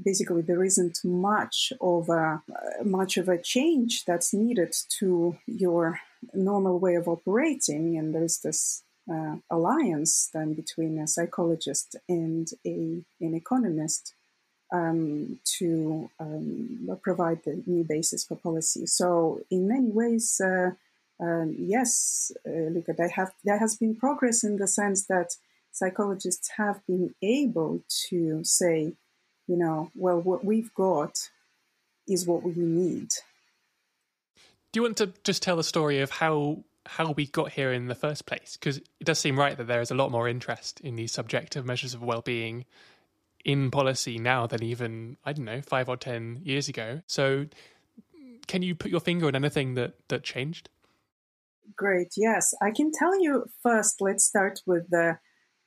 basically 0.04 0.42
there 0.42 0.64
isn't 0.64 0.98
much 1.04 1.72
of 1.80 2.08
a 2.08 2.42
much 2.84 3.16
of 3.16 3.28
a 3.28 3.38
change 3.40 4.04
that's 4.04 4.34
needed 4.34 4.74
to 4.98 5.36
your 5.46 6.00
normal 6.34 6.78
way 6.78 6.94
of 6.96 7.06
operating 7.06 7.96
and 7.96 8.14
there's 8.14 8.40
this 8.40 8.82
uh, 9.10 9.36
alliance 9.50 10.28
then 10.34 10.54
between 10.54 10.98
a 10.98 11.06
psychologist 11.06 11.96
and 12.08 12.48
a 12.66 13.02
an 13.20 13.34
economist 13.34 14.14
um, 14.72 15.40
to 15.58 16.10
um, 16.20 16.88
provide 17.02 17.40
the 17.44 17.62
new 17.66 17.84
basis 17.84 18.24
for 18.24 18.36
policy. 18.36 18.86
So 18.86 19.40
in 19.50 19.68
many 19.68 19.90
ways, 19.90 20.40
uh, 20.44 20.72
um, 21.20 21.54
yes, 21.58 22.30
uh, 22.46 22.70
Luca, 22.70 22.92
there 22.96 23.08
have 23.08 23.32
there 23.44 23.58
has 23.58 23.76
been 23.76 23.96
progress 23.96 24.44
in 24.44 24.56
the 24.56 24.68
sense 24.68 25.06
that 25.06 25.30
psychologists 25.72 26.50
have 26.56 26.80
been 26.86 27.14
able 27.22 27.80
to 28.08 28.42
say, 28.44 28.92
you 29.46 29.56
know, 29.56 29.90
well, 29.94 30.20
what 30.20 30.44
we've 30.44 30.72
got 30.74 31.30
is 32.06 32.26
what 32.26 32.42
we 32.42 32.52
need. 32.54 33.08
Do 34.72 34.78
you 34.78 34.82
want 34.82 34.96
to 34.98 35.12
just 35.24 35.42
tell 35.42 35.56
the 35.56 35.64
story 35.64 36.00
of 36.00 36.10
how 36.10 36.64
how 36.86 37.12
we 37.12 37.26
got 37.26 37.52
here 37.52 37.72
in 37.72 37.88
the 37.88 37.94
first 37.94 38.26
place? 38.26 38.56
Because 38.58 38.78
it 38.78 39.04
does 39.04 39.18
seem 39.18 39.38
right 39.38 39.56
that 39.56 39.66
there 39.66 39.80
is 39.80 39.90
a 39.90 39.94
lot 39.94 40.12
more 40.12 40.28
interest 40.28 40.80
in 40.80 40.96
these 40.96 41.12
subjective 41.12 41.66
measures 41.66 41.94
of 41.94 42.02
well-being 42.02 42.64
in 43.44 43.70
policy 43.70 44.18
now 44.18 44.46
than 44.46 44.62
even 44.62 45.16
I 45.24 45.32
don't 45.32 45.44
know 45.44 45.62
five 45.62 45.88
or 45.88 45.96
ten 45.96 46.40
years 46.44 46.68
ago. 46.68 47.02
So, 47.06 47.46
can 48.46 48.62
you 48.62 48.76
put 48.76 48.90
your 48.90 49.00
finger 49.00 49.26
on 49.26 49.34
anything 49.34 49.74
that 49.74 49.94
that 50.08 50.22
changed? 50.22 50.68
Great. 51.76 52.14
Yes, 52.16 52.54
I 52.62 52.70
can 52.70 52.90
tell 52.92 53.20
you 53.20 53.46
first. 53.62 54.00
Let's 54.00 54.24
start 54.24 54.60
with 54.66 54.88
the 54.90 55.18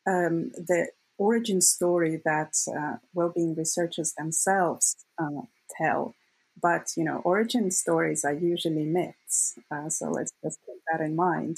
um, 0.07 0.51
the 0.55 0.89
origin 1.17 1.61
story 1.61 2.21
that 2.25 2.53
uh, 2.77 2.97
well-being 3.13 3.55
researchers 3.55 4.13
themselves 4.17 4.95
uh, 5.19 5.43
tell. 5.77 6.15
But 6.61 6.89
you 6.97 7.03
know, 7.05 7.21
origin 7.25 7.71
stories 7.71 8.25
are 8.25 8.33
usually 8.33 8.85
myths, 8.85 9.59
uh, 9.71 9.89
so 9.89 10.09
let's 10.11 10.31
just 10.43 10.59
keep 10.65 10.81
that 10.91 11.01
in 11.03 11.15
mind. 11.15 11.57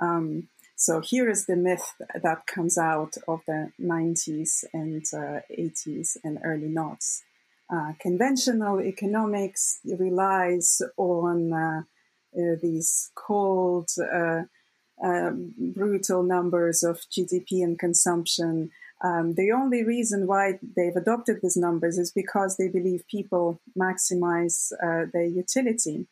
Um, 0.00 0.48
so 0.76 1.00
here 1.00 1.28
is 1.28 1.46
the 1.46 1.56
myth 1.56 1.94
that 2.22 2.46
comes 2.46 2.78
out 2.78 3.16
of 3.28 3.40
the 3.46 3.72
90s 3.78 4.64
and 4.72 5.04
80s 5.50 6.16
uh, 6.16 6.28
and 6.28 6.38
early 6.44 6.68
noughts. 6.68 7.22
Uh, 7.70 7.92
conventional 8.00 8.80
economics 8.80 9.80
relies 9.84 10.80
on 10.96 11.52
uh, 11.52 11.82
these 12.34 13.10
cold 13.14 13.90
um, 15.02 15.54
brutal 15.58 16.22
numbers 16.22 16.82
of 16.82 17.00
GDP 17.10 17.62
and 17.62 17.78
consumption. 17.78 18.70
Um, 19.02 19.34
the 19.34 19.52
only 19.52 19.84
reason 19.84 20.26
why 20.26 20.58
they've 20.76 20.96
adopted 20.96 21.38
these 21.40 21.56
numbers 21.56 21.98
is 21.98 22.10
because 22.10 22.56
they 22.56 22.68
believe 22.68 23.04
people 23.08 23.60
maximize 23.78 24.72
uh, 24.82 25.06
their 25.12 25.26
utility. 25.26 26.06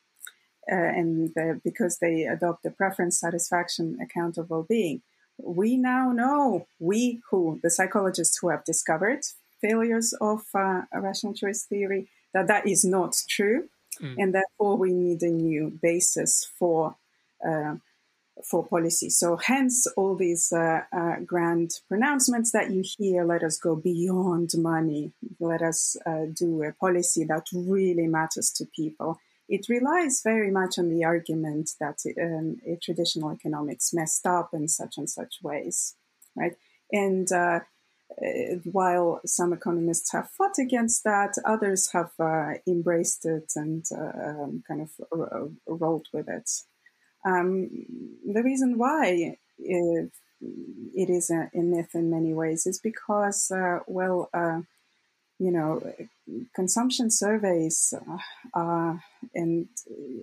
Uh, 0.70 0.74
and 0.74 1.32
the, 1.36 1.60
because 1.62 1.98
they 1.98 2.24
adopt 2.24 2.64
the 2.64 2.70
preference 2.72 3.20
satisfaction 3.20 3.98
account 4.02 4.36
of 4.36 4.50
well-being. 4.50 5.00
We 5.40 5.76
now 5.76 6.10
know, 6.10 6.66
we 6.80 7.20
who, 7.30 7.60
the 7.62 7.70
psychologists 7.70 8.38
who 8.38 8.48
have 8.48 8.64
discovered 8.64 9.20
failures 9.60 10.12
of 10.20 10.42
uh, 10.54 10.82
rational 10.92 11.34
choice 11.34 11.64
theory, 11.64 12.08
that 12.34 12.48
that 12.48 12.66
is 12.66 12.84
not 12.84 13.14
true. 13.28 13.68
Mm. 14.00 14.14
And 14.18 14.34
therefore 14.34 14.76
we 14.76 14.92
need 14.92 15.22
a 15.22 15.30
new 15.30 15.78
basis 15.82 16.48
for 16.58 16.96
uh, 17.46 17.76
for 18.44 18.66
policy. 18.66 19.08
So, 19.10 19.36
hence 19.36 19.86
all 19.96 20.14
these 20.14 20.52
uh, 20.52 20.82
uh, 20.92 21.16
grand 21.24 21.70
pronouncements 21.88 22.52
that 22.52 22.70
you 22.70 22.82
hear 22.98 23.24
let 23.24 23.42
us 23.42 23.58
go 23.58 23.76
beyond 23.76 24.50
money, 24.56 25.12
let 25.40 25.62
us 25.62 25.96
uh, 26.06 26.26
do 26.32 26.62
a 26.62 26.72
policy 26.72 27.24
that 27.24 27.46
really 27.52 28.06
matters 28.06 28.50
to 28.52 28.66
people. 28.66 29.18
It 29.48 29.68
relies 29.68 30.22
very 30.22 30.50
much 30.50 30.78
on 30.78 30.90
the 30.90 31.04
argument 31.04 31.70
that 31.80 32.00
um, 32.20 32.56
traditional 32.82 33.32
economics 33.32 33.94
messed 33.94 34.26
up 34.26 34.50
in 34.52 34.68
such 34.68 34.98
and 34.98 35.08
such 35.08 35.36
ways, 35.42 35.94
right? 36.34 36.56
And 36.92 37.30
uh, 37.30 37.60
while 38.72 39.20
some 39.26 39.52
economists 39.52 40.12
have 40.12 40.30
fought 40.30 40.58
against 40.58 41.04
that, 41.04 41.34
others 41.44 41.90
have 41.92 42.10
uh, 42.18 42.54
embraced 42.66 43.26
it 43.26 43.52
and 43.56 43.84
um, 43.94 44.62
kind 44.66 44.80
of 44.80 45.50
rolled 45.66 46.06
with 46.12 46.28
it. 46.28 46.50
Um, 47.24 47.68
the 48.24 48.42
reason 48.42 48.78
why 48.78 49.36
it, 49.58 50.10
it 50.94 51.10
is 51.10 51.30
a, 51.30 51.50
a, 51.54 51.60
myth 51.60 51.94
in 51.94 52.10
many 52.10 52.32
ways 52.32 52.66
is 52.66 52.78
because, 52.78 53.50
uh, 53.50 53.80
well, 53.86 54.30
uh, 54.32 54.60
you 55.38 55.50
know, 55.50 55.82
consumption 56.54 57.10
surveys 57.10 57.92
uh, 58.54 58.94
and, 59.34 59.68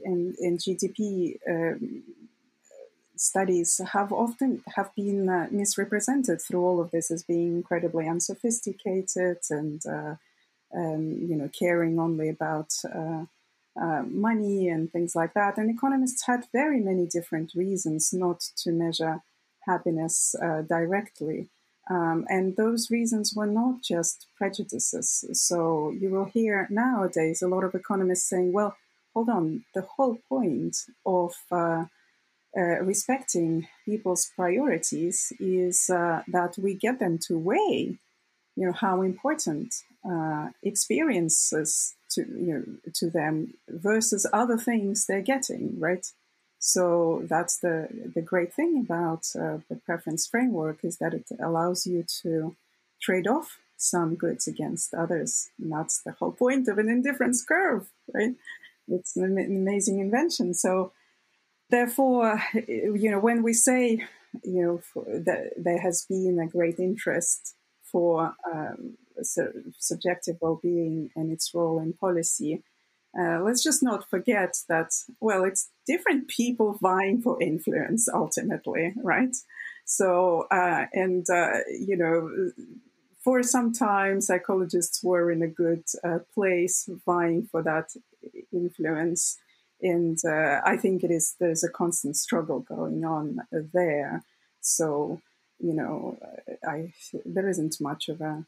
and, 0.04 0.36
and 0.40 0.60
GDP 0.60 1.38
um, 1.48 2.04
studies 3.16 3.80
have 3.94 4.12
often 4.12 4.64
have 4.76 4.90
been 4.96 5.30
uh, 5.30 5.48
misrepresented 5.52 6.42
through 6.42 6.64
all 6.66 6.82
of 6.82 6.92
this 6.92 7.12
as 7.12 7.24
being 7.24 7.56
incredibly 7.56 8.08
unsophisticated 8.08 9.38
and 9.50 9.86
uh, 9.86 10.16
um, 10.76 11.12
you 11.30 11.36
know 11.36 11.50
caring 11.58 12.00
only 12.00 12.30
about 12.30 12.74
uh, 12.84 13.26
uh, 13.80 14.04
money 14.04 14.70
and 14.70 14.92
things 14.92 15.16
like 15.16 15.34
that. 15.34 15.58
And 15.58 15.70
economists 15.70 16.26
had 16.26 16.46
very 16.52 16.80
many 16.80 17.06
different 17.08 17.54
reasons 17.56 18.14
not 18.14 18.42
to 18.58 18.72
measure 18.72 19.22
happiness 19.66 20.36
uh, 20.42 20.62
directly. 20.62 21.50
Um, 21.90 22.26
and 22.30 22.56
those 22.56 22.90
reasons 22.90 23.34
were 23.36 23.48
not 23.48 23.82
just 23.82 24.28
prejudices. 24.38 25.26
So 25.34 25.92
you 25.92 26.10
will 26.10 26.26
hear 26.26 26.68
nowadays 26.70 27.42
a 27.42 27.48
lot 27.48 27.64
of 27.64 27.76
economists 27.76 28.30
saying, 28.30 28.54
well, 28.54 28.78
hold 29.14 29.30
on, 29.30 29.66
the 29.74 29.82
whole 29.82 30.18
point 30.30 30.78
of 31.06 31.34
uh, 32.58 32.82
respecting 32.84 33.68
people's 33.86 34.32
priorities 34.36 35.34
is 35.40 35.90
uh, 35.90 36.22
that 36.28 36.56
we 36.58 36.74
get 36.74 37.00
them 37.00 37.18
to 37.18 37.38
weigh 37.38 37.98
you 38.56 38.66
know 38.66 38.72
how 38.74 39.02
important 39.02 39.74
uh, 40.10 40.50
experiences 40.62 41.96
to 42.10 42.22
you 42.22 42.54
know 42.54 42.92
to 42.94 43.10
them 43.10 43.54
versus 43.68 44.28
other 44.32 44.58
things 44.58 45.06
they're 45.06 45.22
getting 45.22 45.80
right? 45.80 46.06
So 46.60 47.24
that's 47.30 47.58
the 47.58 47.88
the 48.16 48.22
great 48.22 48.54
thing 48.54 48.86
about 48.86 49.26
uh, 49.36 49.58
the 49.70 49.80
preference 49.86 50.28
framework 50.28 50.84
is 50.84 50.98
that 50.98 51.14
it 51.14 51.28
allows 51.42 51.86
you 51.86 52.06
to 52.22 52.56
trade 53.02 53.28
off 53.28 53.58
some 53.76 54.16
goods 54.16 54.48
against 54.48 54.94
others. 54.94 55.50
And 55.60 55.74
that's 55.74 56.02
the 56.02 56.14
whole 56.14 56.32
point 56.32 56.70
of 56.70 56.78
an 56.78 56.90
indifference 56.90 57.44
curve 57.44 57.90
right? 58.14 58.36
It's 58.88 59.16
an 59.16 59.38
amazing 59.38 60.00
invention. 60.00 60.54
So 60.54 60.92
therefore 61.76 62.42
you 63.02 63.10
know 63.12 63.20
when 63.28 63.40
we 63.48 63.54
say 63.54 63.82
you 64.52 64.62
know 64.64 64.76
that 65.28 65.42
there 65.66 65.82
has 65.88 66.06
been 66.10 66.38
a 66.40 66.52
great 66.58 66.80
interest 66.80 67.56
for 67.92 68.34
um, 68.52 68.98
subjective 69.22 70.38
well-being 70.42 71.12
and 71.16 71.32
its 71.32 71.54
role 71.54 71.80
in 71.80 71.94
policy. 71.94 72.64
Uh, 73.18 73.40
let's 73.42 73.64
just 73.64 73.84
not 73.84 74.10
forget 74.10 74.56
that, 74.68 74.90
well, 75.20 75.44
it's 75.44 75.70
different 75.86 76.28
people 76.28 76.80
vying 76.82 77.22
for 77.22 77.40
influence 77.42 78.10
ultimately, 78.12 78.94
right? 79.04 79.36
So, 79.86 80.48
uh, 80.50 80.86
and, 80.94 81.24
uh, 81.30 81.60
you 81.70 81.96
know, 81.96 82.52
for 83.24 83.44
some 83.44 83.72
time, 83.72 84.20
psychologists 84.20 85.04
were 85.04 85.32
in 85.32 85.44
a 85.44 85.48
good 85.48 85.84
uh, 86.04 86.20
place 86.34 86.90
vying 87.06 87.48
for 87.52 87.62
that 87.62 87.92
influence. 88.52 89.38
And 89.84 90.18
uh, 90.26 90.62
I 90.66 90.78
think 90.78 91.04
it 91.04 91.12
is, 91.12 91.36
there's 91.40 91.64
a 91.64 91.70
constant 91.70 92.16
struggle 92.16 92.62
going 92.62 93.04
on 93.04 93.40
there. 93.52 94.24
So, 94.62 95.22
you 95.60 95.74
know, 95.74 96.18
I, 96.68 96.94
there 97.26 97.50
isn't 97.50 97.76
much 97.82 98.08
of 98.10 98.22
a 98.22 98.46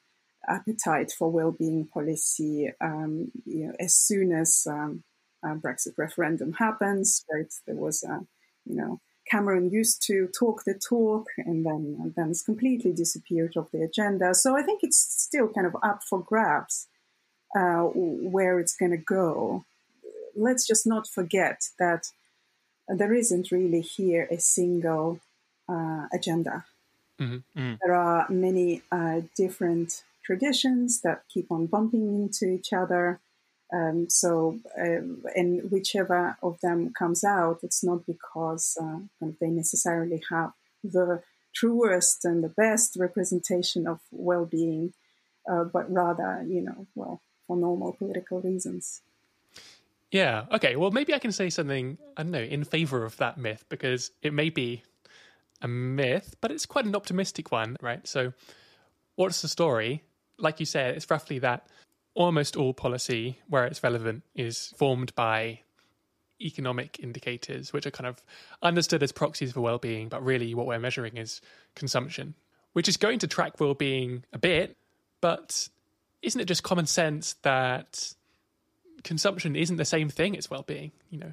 appetite 0.47 1.11
for 1.11 1.29
well-being 1.29 1.87
policy. 1.87 2.71
Um, 2.79 3.31
you 3.45 3.67
know, 3.67 3.73
as 3.79 3.93
soon 3.95 4.31
as 4.31 4.65
um, 4.65 5.03
Brexit 5.43 5.97
referendum 5.97 6.53
happens, 6.53 7.25
right, 7.31 7.53
there 7.67 7.75
was 7.75 8.03
a, 8.03 8.21
you 8.65 8.75
know, 8.75 9.01
Cameron 9.29 9.71
used 9.71 10.03
to 10.07 10.29
talk 10.39 10.63
the 10.65 10.75
talk 10.75 11.27
and 11.37 11.65
then 11.65 11.97
and 11.99 12.13
then 12.15 12.29
it's 12.29 12.43
completely 12.43 12.93
disappeared 12.93 13.53
off 13.57 13.71
the 13.71 13.81
agenda. 13.81 14.35
So 14.35 14.55
I 14.55 14.61
think 14.61 14.81
it's 14.83 14.99
still 14.99 15.47
kind 15.47 15.67
of 15.67 15.75
up 15.81 16.01
for 16.07 16.21
grabs 16.21 16.87
uh, 17.57 17.83
where 17.83 18.59
it's 18.59 18.75
going 18.75 18.91
to 18.91 18.97
go. 18.97 19.65
Let's 20.35 20.67
just 20.67 20.85
not 20.85 21.07
forget 21.07 21.69
that 21.79 22.07
there 22.87 23.13
isn't 23.13 23.51
really 23.51 23.81
here 23.81 24.27
a 24.29 24.39
single 24.39 25.19
uh, 25.67 26.07
agenda. 26.13 26.65
Mm-hmm. 27.19 27.59
Mm. 27.59 27.77
There 27.81 27.95
are 27.95 28.29
many 28.29 28.83
uh, 28.91 29.21
different 29.35 30.03
traditions 30.23 31.01
that 31.01 31.23
keep 31.29 31.51
on 31.51 31.67
bumping 31.67 32.07
into 32.13 32.53
each 32.53 32.73
other. 32.73 33.19
Um, 33.73 34.09
so, 34.09 34.59
uh, 34.77 35.01
and 35.35 35.71
whichever 35.71 36.37
of 36.43 36.59
them 36.61 36.93
comes 36.97 37.23
out, 37.23 37.59
it's 37.63 37.83
not 37.83 38.05
because 38.05 38.77
uh, 38.81 38.99
they 39.39 39.47
necessarily 39.47 40.21
have 40.29 40.53
the 40.83 41.23
truest 41.53 42.25
and 42.25 42.43
the 42.43 42.49
best 42.49 42.95
representation 42.99 43.87
of 43.87 44.01
well-being, 44.11 44.93
uh, 45.49 45.63
but 45.63 45.91
rather, 45.91 46.45
you 46.47 46.61
know, 46.61 46.85
well, 46.95 47.21
for 47.47 47.55
normal 47.57 47.93
political 47.93 48.41
reasons. 48.41 49.01
Yeah. 50.11 50.45
Okay. 50.53 50.75
Well, 50.75 50.91
maybe 50.91 51.13
I 51.13 51.19
can 51.19 51.31
say 51.31 51.49
something. 51.49 51.97
I 52.15 52.23
don't 52.23 52.31
know 52.31 52.39
in 52.39 52.63
favor 52.63 53.03
of 53.03 53.17
that 53.17 53.37
myth 53.37 53.65
because 53.69 54.11
it 54.21 54.33
may 54.33 54.49
be 54.49 54.83
a 55.61 55.67
myth, 55.67 56.35
but 56.41 56.51
it's 56.51 56.65
quite 56.65 56.85
an 56.85 56.95
optimistic 56.95 57.51
one, 57.51 57.75
right? 57.81 58.07
So, 58.07 58.33
what's 59.15 59.41
the 59.41 59.47
story? 59.47 60.03
Like 60.37 60.59
you 60.59 60.65
said, 60.65 60.95
it's 60.95 61.09
roughly 61.09 61.39
that 61.39 61.67
almost 62.13 62.55
all 62.55 62.73
policy, 62.73 63.39
where 63.49 63.65
it's 63.65 63.83
relevant, 63.83 64.23
is 64.35 64.73
formed 64.77 65.13
by 65.15 65.59
economic 66.41 66.99
indicators, 67.01 67.71
which 67.73 67.85
are 67.85 67.91
kind 67.91 68.07
of 68.07 68.21
understood 68.61 69.03
as 69.03 69.11
proxies 69.11 69.53
for 69.53 69.61
well-being, 69.61 70.09
but 70.09 70.23
really 70.23 70.53
what 70.53 70.65
we're 70.65 70.79
measuring 70.79 71.17
is 71.17 71.41
consumption, 71.75 72.35
which 72.73 72.87
is 72.89 72.97
going 72.97 73.19
to 73.19 73.27
track 73.27 73.59
well-being 73.59 74.23
a 74.33 74.37
bit, 74.37 74.75
but 75.21 75.67
isn't 76.21 76.41
it 76.41 76.45
just 76.45 76.63
common 76.63 76.85
sense 76.85 77.35
that 77.43 78.13
consumption 79.05 79.55
isn't 79.55 79.77
the 79.77 79.85
same 79.85 80.09
thing 80.09 80.35
as 80.37 80.49
well-being? 80.49 80.91
You 81.09 81.19
know, 81.19 81.31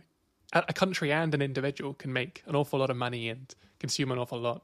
a 0.52 0.72
country 0.72 1.10
and 1.10 1.34
an 1.34 1.42
individual 1.42 1.94
can 1.94 2.12
make 2.12 2.42
an 2.46 2.54
awful 2.54 2.78
lot 2.78 2.90
of 2.90 2.96
money 2.96 3.28
and 3.28 3.52
consume 3.80 4.12
an 4.12 4.18
awful 4.18 4.38
lot 4.38 4.62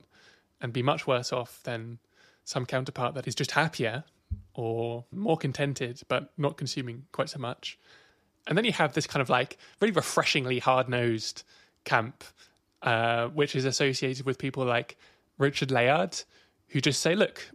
and 0.61 0.73
be 0.73 0.83
much 0.83 1.07
worse 1.07 1.33
off 1.33 1.61
than 1.64 1.99
some 2.44 2.66
counterpart 2.66 3.14
that 3.14 3.27
is 3.27 3.35
just 3.35 3.53
happier 3.53 4.05
or 4.55 5.05
more 5.11 5.37
contented 5.37 6.01
but 6.09 6.31
not 6.37 6.57
consuming 6.57 7.07
quite 7.12 7.31
so 7.31 7.38
much. 7.38 7.79
And 8.47 8.57
then 8.57 8.64
you 8.64 8.73
have 8.73 8.92
this 8.92 9.07
kind 9.07 9.23
of 9.23 9.31
like 9.31 9.57
really 9.81 9.92
refreshingly 9.92 10.59
hard 10.59 10.88
nosed 10.88 11.42
camp, 11.85 12.23
uh, 12.83 13.29
which 13.29 13.57
is 13.57 13.64
associated 13.64 14.27
with 14.27 14.38
people 14.38 14.64
like 14.64 14.97
Richard 15.38 15.71
Layard, 15.71 16.23
who 16.68 16.81
just 16.81 17.01
say, 17.01 17.14
look, 17.14 17.49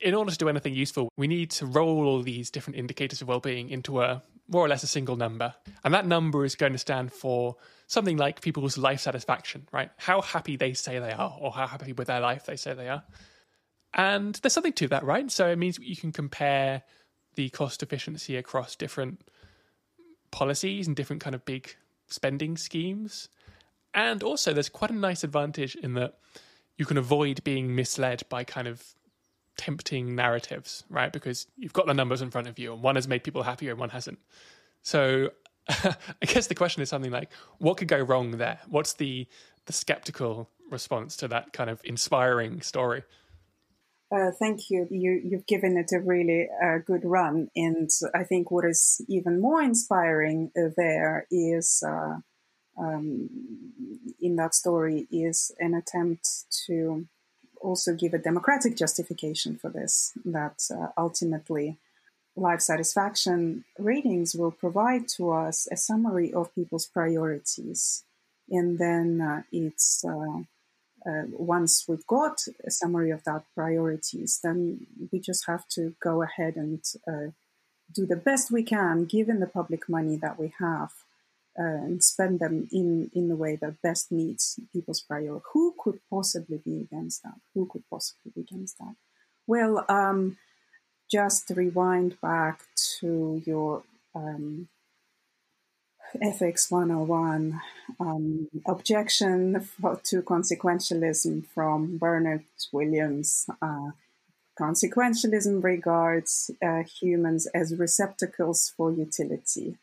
in 0.00 0.14
order 0.14 0.30
to 0.30 0.36
do 0.36 0.48
anything 0.48 0.74
useful, 0.74 1.08
we 1.16 1.26
need 1.26 1.50
to 1.52 1.66
roll 1.66 2.06
all 2.06 2.22
these 2.22 2.50
different 2.50 2.78
indicators 2.78 3.22
of 3.22 3.28
well-being 3.28 3.70
into 3.70 4.02
a 4.02 4.22
more 4.48 4.64
or 4.64 4.68
less 4.68 4.82
a 4.82 4.86
single 4.86 5.16
number. 5.16 5.54
And 5.84 5.94
that 5.94 6.06
number 6.06 6.44
is 6.44 6.56
going 6.56 6.72
to 6.72 6.78
stand 6.78 7.12
for 7.12 7.56
something 7.86 8.16
like 8.16 8.40
people's 8.40 8.78
life 8.78 9.00
satisfaction, 9.00 9.68
right? 9.72 9.90
How 9.96 10.20
happy 10.20 10.56
they 10.56 10.72
say 10.72 10.98
they 10.98 11.12
are, 11.12 11.36
or 11.40 11.52
how 11.52 11.66
happy 11.66 11.92
with 11.92 12.08
their 12.08 12.20
life 12.20 12.46
they 12.46 12.56
say 12.56 12.74
they 12.74 12.88
are. 12.88 13.02
And 13.94 14.34
there's 14.36 14.52
something 14.52 14.72
to 14.74 14.88
that, 14.88 15.04
right? 15.04 15.30
So 15.30 15.48
it 15.48 15.58
means 15.58 15.78
you 15.78 15.96
can 15.96 16.12
compare 16.12 16.82
the 17.34 17.50
cost 17.50 17.82
efficiency 17.82 18.36
across 18.36 18.76
different 18.76 19.20
policies 20.30 20.86
and 20.86 20.96
different 20.96 21.22
kind 21.22 21.34
of 21.34 21.44
big 21.44 21.76
spending 22.08 22.56
schemes. 22.56 23.28
And 23.94 24.22
also, 24.22 24.52
there's 24.52 24.68
quite 24.68 24.90
a 24.90 24.94
nice 24.94 25.22
advantage 25.22 25.74
in 25.76 25.94
that 25.94 26.14
you 26.78 26.86
can 26.86 26.96
avoid 26.96 27.44
being 27.44 27.74
misled 27.74 28.22
by 28.30 28.44
kind 28.44 28.66
of 28.66 28.82
tempting 29.56 30.14
narratives, 30.14 30.84
right? 30.88 31.12
Because 31.12 31.46
you've 31.56 31.72
got 31.72 31.86
the 31.86 31.94
numbers 31.94 32.22
in 32.22 32.30
front 32.30 32.48
of 32.48 32.58
you, 32.58 32.72
and 32.72 32.82
one 32.82 32.96
has 32.96 33.08
made 33.08 33.24
people 33.24 33.42
happier 33.42 33.70
and 33.70 33.80
one 33.80 33.90
hasn't. 33.90 34.18
So 34.82 35.30
I 35.68 35.96
guess 36.26 36.46
the 36.46 36.54
question 36.54 36.82
is 36.82 36.88
something 36.88 37.10
like, 37.10 37.30
what 37.58 37.76
could 37.76 37.88
go 37.88 38.00
wrong 38.00 38.32
there? 38.32 38.60
What's 38.68 38.94
the 38.94 39.26
the 39.66 39.72
skeptical 39.72 40.50
response 40.70 41.16
to 41.18 41.28
that 41.28 41.52
kind 41.52 41.70
of 41.70 41.80
inspiring 41.84 42.62
story? 42.62 43.04
Uh, 44.10 44.30
thank 44.38 44.70
you. 44.70 44.86
You 44.90 45.20
you've 45.24 45.46
given 45.46 45.76
it 45.78 45.90
a 45.94 46.00
really 46.00 46.48
uh, 46.62 46.78
good 46.84 47.04
run, 47.04 47.48
and 47.56 47.88
I 48.14 48.24
think 48.24 48.50
what 48.50 48.64
is 48.64 49.00
even 49.08 49.40
more 49.40 49.62
inspiring 49.62 50.50
uh, 50.56 50.68
there 50.76 51.26
is 51.30 51.82
uh, 51.86 52.16
um, 52.78 53.30
in 54.20 54.36
that 54.36 54.54
story 54.54 55.06
is 55.10 55.50
an 55.58 55.74
attempt 55.74 56.28
to 56.66 57.06
also 57.62 57.94
give 57.94 58.14
a 58.14 58.18
democratic 58.18 58.76
justification 58.76 59.56
for 59.56 59.70
this. 59.70 60.12
That 60.24 60.62
uh, 60.70 60.88
ultimately, 60.96 61.78
life 62.36 62.60
satisfaction 62.60 63.64
ratings 63.78 64.34
will 64.34 64.50
provide 64.50 65.08
to 65.16 65.30
us 65.30 65.68
a 65.70 65.76
summary 65.76 66.32
of 66.32 66.54
people's 66.54 66.86
priorities, 66.86 68.04
and 68.48 68.78
then 68.78 69.20
uh, 69.20 69.42
it's 69.52 70.04
uh, 71.06 71.22
once 71.32 71.84
we've 71.88 72.06
got 72.06 72.38
a 72.64 72.70
summary 72.70 73.10
of 73.10 73.24
that 73.24 73.44
priorities, 73.54 74.40
then 74.42 74.86
we 75.10 75.18
just 75.18 75.46
have 75.46 75.66
to 75.68 75.94
go 76.00 76.22
ahead 76.22 76.56
and 76.56 76.82
uh, 77.08 77.30
do 77.92 78.06
the 78.06 78.16
best 78.16 78.50
we 78.50 78.62
can, 78.62 79.04
given 79.04 79.40
the 79.40 79.46
public 79.46 79.88
money 79.88 80.16
that 80.16 80.38
we 80.38 80.52
have, 80.58 80.92
uh, 81.58 81.62
and 81.62 82.02
spend 82.02 82.40
them 82.40 82.68
in, 82.72 83.10
in 83.14 83.28
the 83.28 83.36
way 83.36 83.56
that 83.56 83.82
best 83.82 84.10
meets 84.10 84.58
people's 84.72 85.00
priority. 85.00 85.44
Who 85.52 85.74
could 85.78 86.00
possibly 86.08 86.58
be 86.58 86.80
against 86.80 87.22
that? 87.24 87.34
Who 87.54 87.66
could 87.66 87.82
possibly 87.90 88.32
be 88.34 88.40
against 88.40 88.78
that? 88.78 88.94
Well, 89.46 89.84
um, 89.88 90.38
just 91.10 91.50
rewind 91.50 92.20
back 92.20 92.62
to 93.00 93.42
your 93.44 93.82
um, 94.14 94.68
Ethics 96.20 96.70
101 96.70 97.60
um, 98.00 98.48
objection 98.66 99.60
for, 99.60 100.00
to 100.04 100.22
consequentialism 100.22 101.46
from 101.46 101.98
Bernard 101.98 102.44
Williams. 102.72 103.46
Uh, 103.60 103.90
consequentialism 104.58 105.62
regards 105.62 106.50
uh, 106.62 106.82
humans 106.82 107.46
as 107.54 107.74
receptacles 107.74 108.72
for 108.76 108.92
utility 108.92 109.76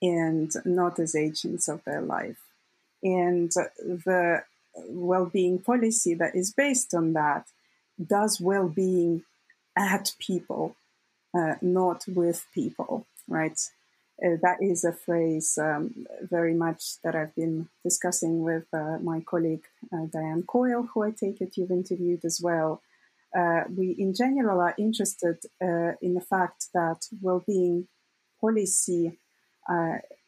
and 0.00 0.52
not 0.64 0.98
as 0.98 1.14
agents 1.14 1.68
of 1.68 1.82
their 1.84 2.00
life. 2.00 2.38
And 3.02 3.50
the 3.50 4.42
well 4.88 5.26
being 5.26 5.58
policy 5.58 6.14
that 6.14 6.34
is 6.34 6.52
based 6.52 6.94
on 6.94 7.12
that 7.14 7.46
does 8.04 8.40
well 8.40 8.68
being 8.68 9.24
at 9.76 10.12
people, 10.18 10.76
uh, 11.36 11.54
not 11.60 12.04
with 12.06 12.46
people, 12.54 13.06
right? 13.28 13.58
Uh, 14.24 14.36
that 14.42 14.56
is 14.60 14.84
a 14.84 14.92
phrase 14.92 15.56
um, 15.58 16.06
very 16.22 16.54
much 16.54 17.00
that 17.04 17.14
I've 17.14 17.34
been 17.36 17.68
discussing 17.84 18.42
with 18.42 18.64
uh, 18.72 18.98
my 19.00 19.20
colleague 19.20 19.64
uh, 19.92 20.06
Diane 20.12 20.42
Coyle, 20.42 20.88
who 20.92 21.04
I 21.04 21.12
take 21.12 21.40
it 21.40 21.56
you've 21.56 21.70
interviewed 21.70 22.24
as 22.24 22.40
well. 22.42 22.82
Uh, 23.36 23.62
we, 23.76 23.90
in 23.90 24.14
general, 24.14 24.60
are 24.60 24.74
interested 24.76 25.38
uh, 25.62 25.92
in 26.02 26.14
the 26.14 26.20
fact 26.20 26.66
that 26.74 27.06
well-being 27.22 27.86
policy, 28.40 29.08
uh, 29.08 29.12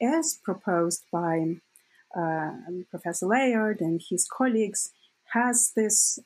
as 0.00 0.38
proposed 0.42 1.04
by 1.12 1.56
Professor 2.90 3.26
Layard 3.26 3.80
and 3.80 4.00
his 4.08 4.26
colleagues, 4.26 4.92
has 5.32 5.72
this 5.76 6.18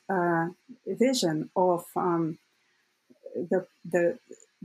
vision 0.87 1.49
of 1.55 1.85
um, 1.95 2.39
the 3.35 3.67
the 3.83 4.17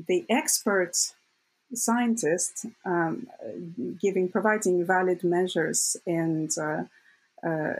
the 0.09 0.25
experts 0.29 1.15
scientists 1.75 2.67
um, 2.85 3.27
giving 4.01 4.29
providing 4.29 4.85
valid 4.85 5.23
measures 5.23 5.97
and 6.07 6.51
uh, 6.59 6.83
uh, 7.47 7.75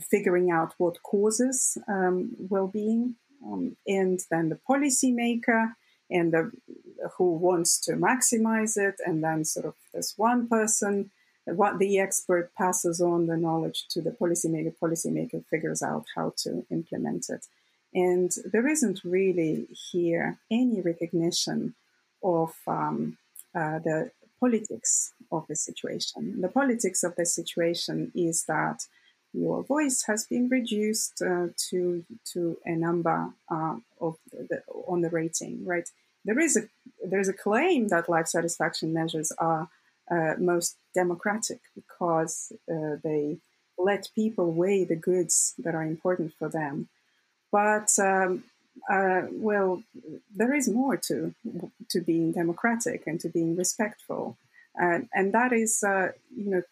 figuring 0.00 0.50
out 0.50 0.74
what 0.78 1.02
causes 1.02 1.78
um, 1.88 2.36
well-being 2.38 3.14
um, 3.46 3.76
and 3.86 4.20
then 4.30 4.48
the 4.48 4.58
policymaker 4.68 5.74
and 6.10 6.32
the, 6.32 6.50
who 7.16 7.32
wants 7.36 7.78
to 7.80 7.92
maximize 7.92 8.76
it 8.76 8.96
and 9.06 9.22
then 9.22 9.44
sort 9.44 9.66
of 9.66 9.74
this 9.94 10.14
one 10.16 10.48
person 10.48 11.10
what 11.46 11.78
the 11.78 11.98
expert 11.98 12.52
passes 12.56 13.00
on 13.00 13.26
the 13.26 13.36
knowledge 13.36 13.86
to 13.88 14.00
the 14.00 14.10
policymaker 14.10 14.74
policymaker 14.80 15.44
figures 15.46 15.82
out 15.82 16.04
how 16.14 16.32
to 16.36 16.64
implement 16.70 17.26
it 17.28 17.46
and 17.94 18.30
there 18.52 18.68
isn't 18.68 19.00
really 19.04 19.66
here 19.90 20.38
any 20.50 20.80
recognition 20.80 21.74
of 22.22 22.54
um, 22.66 23.18
uh, 23.54 23.78
the 23.80 24.10
politics 24.38 25.12
of 25.30 25.46
the 25.48 25.56
situation. 25.56 26.40
The 26.40 26.48
politics 26.48 27.02
of 27.02 27.14
the 27.16 27.26
situation 27.26 28.10
is 28.14 28.44
that 28.44 28.86
your 29.32 29.62
voice 29.62 30.04
has 30.06 30.26
been 30.26 30.48
reduced 30.48 31.22
uh, 31.22 31.48
to 31.70 32.04
to 32.32 32.56
a 32.64 32.72
number 32.72 33.30
uh, 33.50 33.76
of 34.00 34.16
the, 34.32 34.62
on 34.86 35.02
the 35.02 35.10
rating. 35.10 35.64
Right? 35.64 35.88
There 36.24 36.38
is 36.38 36.56
a 36.56 36.62
there 37.04 37.20
is 37.20 37.28
a 37.28 37.32
claim 37.32 37.88
that 37.88 38.08
life 38.08 38.28
satisfaction 38.28 38.92
measures 38.92 39.32
are 39.38 39.68
uh, 40.10 40.34
most 40.38 40.76
democratic 40.94 41.60
because 41.74 42.52
uh, 42.70 42.96
they 43.02 43.38
let 43.78 44.08
people 44.14 44.52
weigh 44.52 44.84
the 44.84 44.96
goods 44.96 45.54
that 45.58 45.74
are 45.74 45.84
important 45.84 46.34
for 46.38 46.48
them. 46.48 46.88
But 47.52 47.88
um, 47.98 48.44
uh, 48.90 49.22
well, 49.30 49.82
there 50.34 50.54
is 50.54 50.68
more 50.68 50.96
to 50.96 51.34
to 51.88 52.00
being 52.00 52.32
democratic 52.32 53.06
and 53.06 53.20
to 53.20 53.28
being 53.28 53.56
respectful, 53.56 54.36
and 54.74 55.08
and 55.14 55.32
that 55.32 55.52
is 55.52 55.82
uh, 55.82 56.12
you 56.36 56.50
know 56.50 56.62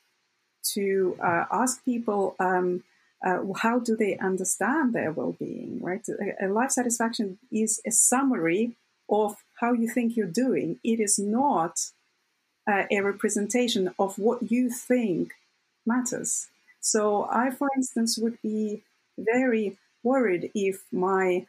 to 0.75 1.17
uh, 1.23 1.45
ask 1.51 1.85
people 1.85 2.37
um, 2.39 2.85
uh, 3.25 3.39
how 3.63 3.79
do 3.79 3.97
they 3.97 4.17
understand 4.19 4.93
their 4.93 5.11
well-being, 5.13 5.81
right? 5.81 6.07
A 6.41 6.49
life 6.49 6.71
satisfaction 6.71 7.39
is 7.51 7.81
a 7.87 7.91
summary 7.91 8.77
of 9.09 9.37
how 9.61 9.73
you 9.73 9.89
think 9.89 10.17
you're 10.17 10.27
doing. 10.27 10.79
It 10.85 11.01
is 11.01 11.19
not 11.19 11.91
uh, 12.67 12.85
a 12.91 13.01
representation 13.01 13.93
of 13.99 14.19
what 14.19 14.51
you 14.51 14.71
think 14.71 15.33
matters. 15.85 16.49
So 16.81 17.29
I, 17.31 17.51
for 17.51 17.69
instance, 17.75 18.19
would 18.19 18.41
be 18.43 18.83
very 19.19 19.77
worried 20.03 20.51
if 20.55 20.85
my 20.93 21.47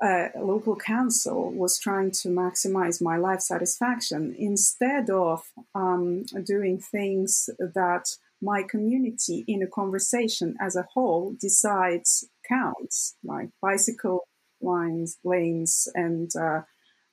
uh, 0.00 0.28
local 0.36 0.76
council 0.76 1.50
was 1.50 1.78
trying 1.78 2.10
to 2.10 2.28
maximize 2.28 3.02
my 3.02 3.16
life 3.16 3.40
satisfaction 3.40 4.34
instead 4.38 5.10
of 5.10 5.44
um, 5.74 6.24
doing 6.44 6.78
things 6.78 7.50
that 7.58 8.16
my 8.40 8.62
community 8.62 9.44
in 9.46 9.62
a 9.62 9.66
conversation 9.66 10.56
as 10.60 10.76
a 10.76 10.86
whole 10.94 11.34
decides 11.40 12.28
counts, 12.48 13.16
like 13.24 13.48
bicycle 13.60 14.26
lines, 14.60 15.18
lanes, 15.24 15.88
and 15.94 16.30
uh, 16.36 16.62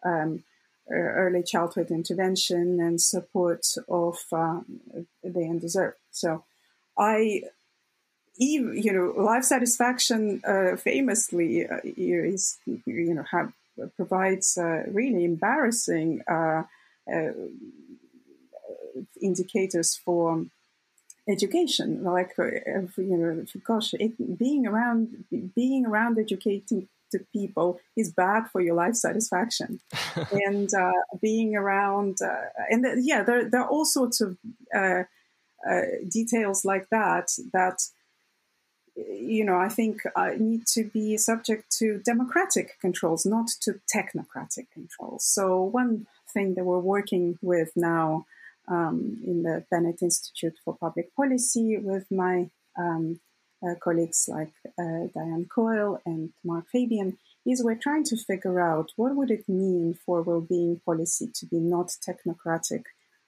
um, 0.03 0.43
early 0.89 1.43
childhood 1.43 1.89
intervention 1.89 2.79
and 2.79 3.01
support 3.01 3.65
of 3.89 4.19
uh, 4.31 4.59
the 5.23 5.47
undeserved. 5.49 5.97
So, 6.11 6.43
I, 6.97 7.41
you 8.38 8.93
know, 8.93 9.23
life 9.23 9.43
satisfaction 9.43 10.41
uh, 10.47 10.75
famously 10.75 11.67
uh, 11.67 11.79
is, 11.83 12.57
you 12.85 13.13
know, 13.13 13.23
have 13.31 13.51
provides 13.97 14.57
really 14.88 15.25
embarrassing 15.25 16.21
uh, 16.29 16.63
uh, 17.13 17.31
indicators 19.21 19.95
for 19.95 20.45
education. 21.29 22.03
Like 22.03 22.33
you 22.38 23.17
know 23.17 23.45
gosh 23.65 23.93
it, 23.93 24.38
being 24.38 24.67
around 24.67 25.25
being 25.55 25.85
around 25.85 26.17
educating 26.19 26.88
to 27.11 27.19
people 27.31 27.79
is 27.95 28.11
bad 28.11 28.49
for 28.51 28.61
your 28.61 28.75
life 28.75 28.95
satisfaction. 28.95 29.79
And 30.31 30.73
uh, 30.73 30.91
being 31.21 31.55
around 31.55 32.17
uh, 32.21 32.49
and 32.69 32.85
yeah 33.05 33.23
there, 33.23 33.49
there 33.49 33.61
are 33.61 33.69
all 33.69 33.85
sorts 33.85 34.21
of 34.21 34.38
uh, 34.73 35.03
uh 35.69 35.81
details 36.09 36.65
like 36.65 36.88
that 36.89 37.27
that 37.53 37.79
you 38.95 39.43
know 39.43 39.57
i 39.57 39.67
think 39.67 40.01
uh, 40.15 40.31
need 40.38 40.65
to 40.67 40.85
be 40.85 41.17
subject 41.17 41.63
to 41.79 42.01
democratic 42.05 42.79
controls 42.79 43.25
not 43.25 43.47
to 43.61 43.79
technocratic 43.93 44.67
controls. 44.73 45.25
So 45.25 45.61
one 45.63 46.07
thing 46.33 46.55
that 46.55 46.65
we're 46.65 46.79
working 46.79 47.38
with 47.41 47.71
now 47.75 48.25
um, 48.67 49.21
in 49.25 49.43
the 49.43 49.65
Bennett 49.69 50.01
Institute 50.01 50.56
for 50.63 50.78
Public 50.78 51.15
Policy 51.15 51.78
with 51.78 52.06
my 52.12 52.49
um, 52.78 53.19
uh, 53.65 53.75
colleagues 53.82 54.28
like 54.28 54.54
uh, 54.80 55.08
Diane 55.13 55.47
Coyle 55.54 55.99
and 56.06 56.32
Mark 56.43 56.65
Fabian 56.71 57.17
is 57.45 57.63
we're 57.63 57.75
trying 57.75 58.04
to 58.06 58.17
figure 58.17 58.60
out 58.60 58.91
what 58.95 59.15
would 59.15 59.32
it 59.32 59.47
mean 59.47 59.97
for 60.06 60.21
well-being 60.21 60.82
policy 60.86 61.30
to 61.36 61.45
be 61.45 61.58
not 61.60 61.91
technocratic 62.08 62.84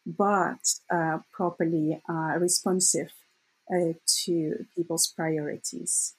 but 0.07 0.59
uh, 0.89 1.19
properly 1.31 2.01
uh, 2.09 2.37
responsive 2.39 3.11
uh, 3.69 3.93
to 4.23 4.65
people's 4.75 5.07
priorities. 5.07 6.15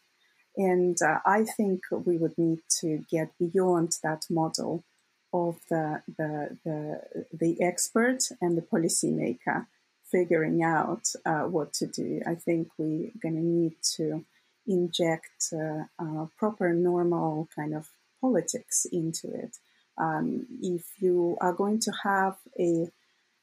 And 0.57 1.01
uh, 1.01 1.21
I 1.25 1.45
think 1.45 1.81
we 1.91 2.19
would 2.19 2.37
need 2.37 2.59
to 2.81 3.05
get 3.11 3.31
beyond 3.39 3.93
that 4.03 4.25
model 4.29 4.85
of 5.33 5.59
the, 5.69 6.03
the, 6.17 6.57
the, 6.65 7.01
the 7.33 7.63
expert 7.63 8.19
and 8.41 8.57
the 8.57 8.63
policymaker 8.63 9.67
figuring 10.11 10.63
out 10.63 11.13
uh, 11.27 11.43
what 11.43 11.73
to 11.75 11.87
do. 11.87 12.21
I 12.27 12.35
think 12.35 12.69
we're 12.79 13.11
going 13.23 13.35
to 13.35 13.43
need 13.43 13.75
to 13.97 14.25
inject 14.67 15.53
uh, 15.53 15.85
uh, 15.99 16.27
proper, 16.37 16.73
normal 16.73 17.49
kind 17.55 17.75
of 17.75 17.89
politics 18.21 18.87
into 18.91 19.29
it. 19.29 19.57
Um, 19.99 20.47
if 20.63 20.85
you 21.01 21.37
are 21.41 21.53
going 21.53 21.81
to 21.81 21.93
have 22.05 22.37
a, 22.59 22.89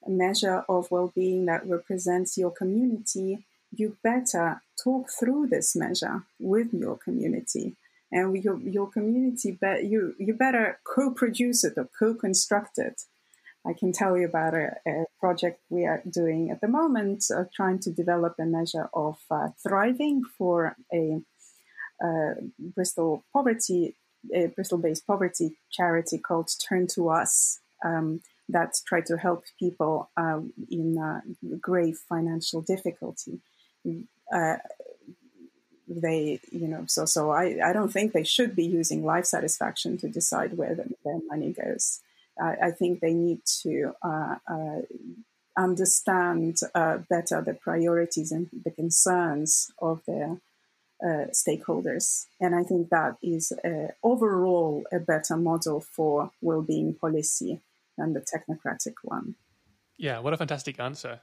a 0.06 0.10
measure 0.10 0.64
of 0.70 0.90
well 0.90 1.12
being 1.14 1.46
that 1.46 1.68
represents 1.68 2.38
your 2.38 2.52
community, 2.52 3.46
you 3.76 3.98
better 4.04 4.62
talk 4.82 5.10
through 5.20 5.48
this 5.48 5.76
measure 5.76 6.24
with 6.40 6.74
your 6.74 6.98
community 6.98 7.76
and 8.16 8.44
your, 8.44 8.58
your 8.60 8.88
community, 8.88 9.58
but 9.60 9.84
you, 9.84 10.16
you 10.18 10.34
better 10.34 10.80
co-produce 10.96 11.64
it 11.68 11.74
or 11.78 11.90
co-construct 12.00 12.78
it. 12.78 13.02
I 13.68 13.74
can 13.74 13.92
tell 13.92 14.18
you 14.18 14.26
about 14.26 14.54
a, 14.54 14.68
a 14.88 15.06
project 15.20 15.60
we 15.70 15.86
are 15.86 16.02
doing 16.10 16.50
at 16.50 16.62
the 16.62 16.68
moment, 16.80 17.26
uh, 17.36 17.44
trying 17.54 17.80
to 17.80 17.92
develop 17.92 18.36
a 18.40 18.46
measure 18.46 18.88
of 18.94 19.18
uh, 19.30 19.50
thriving 19.62 20.24
for 20.38 20.76
a 20.94 21.22
uh, 22.04 22.34
Bristol 22.76 23.24
poverty, 23.34 23.96
a 24.34 24.48
Bristol-based 24.48 25.06
poverty 25.06 25.58
charity 25.72 26.18
called 26.18 26.50
Turn 26.68 26.88
to 26.96 27.10
Us. 27.10 27.60
Um, 27.84 28.22
that 28.48 28.74
try 28.88 29.02
to 29.02 29.18
help 29.18 29.44
people 29.60 30.10
um, 30.18 30.54
in 30.70 30.98
uh, 30.98 31.22
grave 31.60 31.98
financial 32.08 32.62
difficulty. 32.62 33.40
Uh, 34.32 34.58
they, 35.88 36.40
you 36.52 36.68
know, 36.68 36.86
so 36.88 37.06
so 37.06 37.32
I, 37.32 37.58
I 37.64 37.74
don't 37.74 37.92
think 37.92 38.12
they 38.12 38.24
should 38.24 38.56
be 38.56 38.66
using 38.66 39.06
life 39.06 39.26
satisfaction 39.26 39.98
to 40.00 40.10
decide 40.10 40.58
where 40.58 40.76
the, 40.76 40.94
their 41.04 41.20
money 41.28 41.54
goes. 41.54 42.02
I, 42.40 42.56
I 42.64 42.72
think 42.72 43.00
they 43.00 43.14
need 43.14 43.42
to 43.64 43.94
uh, 44.02 44.36
uh, 44.48 44.82
understand 45.58 46.60
uh, 46.74 46.98
better 47.10 47.42
the 47.42 47.54
priorities 47.54 48.32
and 48.32 48.50
the 48.64 48.72
concerns 48.72 49.72
of 49.80 50.02
their 50.08 50.38
uh, 51.04 51.28
stakeholders, 51.32 52.26
and 52.40 52.56
I 52.56 52.64
think 52.64 52.90
that 52.90 53.18
is 53.22 53.52
overall 54.02 54.84
a 54.92 55.00
better 55.00 55.36
model 55.36 55.82
for 55.82 56.32
well-being 56.42 56.94
policy 56.94 57.60
than 57.98 58.14
the 58.14 58.22
technocratic 58.22 58.96
one. 59.04 59.36
Yeah, 59.98 60.20
what 60.20 60.34
a 60.34 60.38
fantastic 60.38 60.80
answer. 60.80 61.20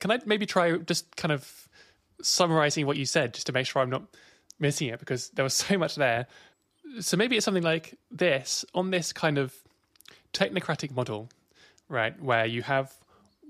Can 0.00 0.10
I 0.10 0.20
maybe 0.24 0.46
try 0.46 0.76
just 0.78 1.16
kind 1.16 1.32
of 1.32 1.68
summarizing 2.22 2.86
what 2.86 2.96
you 2.96 3.04
said 3.04 3.34
just 3.34 3.46
to 3.46 3.52
make 3.52 3.66
sure 3.66 3.82
I'm 3.82 3.90
not 3.90 4.04
missing 4.58 4.88
it 4.88 4.98
because 4.98 5.28
there 5.30 5.42
was 5.42 5.54
so 5.66 5.76
much 5.76 5.96
there. 5.96 6.26
So 7.00 7.16
maybe 7.16 7.36
it's 7.36 7.44
something 7.44 7.62
like 7.62 7.98
this 8.10 8.64
on 8.74 8.90
this 8.90 9.12
kind 9.12 9.38
of 9.38 9.54
technocratic 10.32 10.94
model, 10.94 11.28
right, 11.88 12.20
where 12.22 12.46
you 12.46 12.62
have 12.62 12.92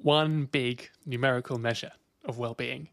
one 0.03 0.47
big 0.47 0.91
numerical 1.07 1.59
measure 1.59 1.93
of 2.25 2.39
well-being, 2.39 2.89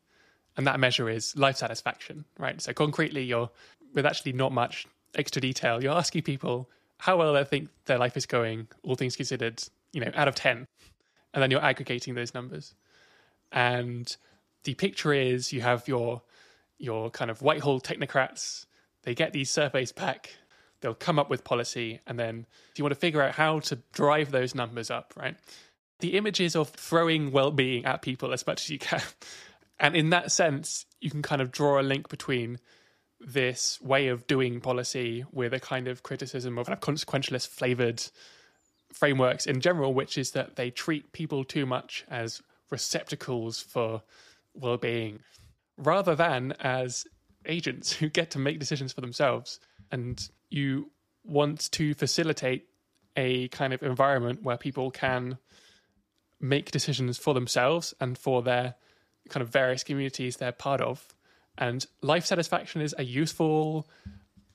and 0.57 0.65
that 0.67 0.79
measure 0.79 1.09
is 1.09 1.35
life 1.35 1.57
satisfaction, 1.57 2.25
right? 2.37 2.61
So 2.61 2.73
concretely, 2.73 3.23
you're 3.23 3.49
with 3.93 4.05
actually 4.05 4.33
not 4.33 4.51
much 4.51 4.87
extra 5.15 5.41
detail, 5.41 5.81
you're 5.81 5.93
asking 5.93 6.21
people 6.23 6.69
how 6.97 7.17
well 7.17 7.33
they 7.33 7.43
think 7.43 7.69
their 7.85 7.97
life 7.97 8.17
is 8.17 8.25
going, 8.25 8.67
all 8.83 8.95
things 8.95 9.15
considered, 9.15 9.63
you 9.93 10.01
know, 10.01 10.11
out 10.15 10.27
of 10.27 10.35
ten, 10.35 10.67
and 11.33 11.41
then 11.41 11.51
you're 11.51 11.63
aggregating 11.63 12.15
those 12.15 12.33
numbers, 12.33 12.73
and 13.51 14.15
the 14.63 14.73
picture 14.75 15.13
is 15.13 15.53
you 15.53 15.61
have 15.61 15.87
your 15.87 16.21
your 16.77 17.09
kind 17.09 17.29
of 17.29 17.41
Whitehall 17.41 17.81
technocrats. 17.81 18.65
They 19.03 19.13
get 19.13 19.33
these 19.33 19.49
surveys 19.49 19.91
back. 19.91 20.33
They'll 20.81 20.93
come 20.93 21.19
up 21.19 21.29
with 21.29 21.43
policy, 21.43 21.99
and 22.07 22.17
then 22.17 22.45
you 22.75 22.83
want 22.83 22.93
to 22.93 22.99
figure 22.99 23.21
out 23.21 23.35
how 23.35 23.59
to 23.59 23.77
drive 23.91 24.31
those 24.31 24.55
numbers 24.55 24.89
up, 24.89 25.13
right? 25.17 25.35
The 25.99 26.15
images 26.15 26.55
of 26.55 26.69
throwing 26.69 27.31
well-being 27.31 27.83
at 27.83 28.01
people 28.01 28.31
as 28.31 28.47
much 28.47 28.63
as 28.63 28.69
you 28.69 28.79
can, 28.79 29.01
and 29.79 29.95
in 29.95 30.11
that 30.11 30.31
sense, 30.31 30.85
you 31.01 31.11
can 31.11 31.21
kind 31.21 31.41
of 31.41 31.51
draw 31.51 31.79
a 31.79 31.83
link 31.83 32.07
between 32.07 32.59
this 33.19 33.81
way 33.81 34.07
of 34.07 34.27
doing 34.27 34.61
policy 34.61 35.25
with 35.31 35.53
a 35.53 35.59
kind 35.59 35.89
of 35.89 36.03
criticism 36.03 36.57
of 36.57 36.67
kind 36.67 36.77
of 36.77 36.81
consequentialist 36.81 37.49
flavored 37.49 38.01
frameworks 38.93 39.45
in 39.45 39.59
general, 39.61 39.93
which 39.93 40.17
is 40.17 40.31
that 40.31 40.55
they 40.55 40.69
treat 40.69 41.11
people 41.11 41.43
too 41.43 41.65
much 41.65 42.05
as 42.09 42.41
receptacles 42.69 43.59
for 43.61 44.01
well-being 44.53 45.19
rather 45.77 46.15
than 46.15 46.53
as 46.59 47.05
agents 47.45 47.91
who 47.93 48.09
get 48.09 48.31
to 48.31 48.39
make 48.39 48.59
decisions 48.59 48.93
for 48.93 49.01
themselves. 49.01 49.59
And 49.91 50.21
you 50.49 50.91
want 51.23 51.71
to 51.71 51.93
facilitate 51.93 52.67
a 53.15 53.47
kind 53.49 53.73
of 53.73 53.81
environment 53.83 54.43
where 54.43 54.57
people 54.57 54.91
can 54.91 55.37
make 56.39 56.71
decisions 56.71 57.17
for 57.17 57.33
themselves 57.33 57.93
and 57.99 58.17
for 58.17 58.41
their 58.41 58.75
kind 59.29 59.41
of 59.41 59.49
various 59.49 59.83
communities 59.83 60.37
they're 60.37 60.51
part 60.51 60.81
of. 60.81 61.05
And 61.57 61.85
life 62.01 62.25
satisfaction 62.25 62.81
is 62.81 62.95
a 62.97 63.03
useful 63.03 63.87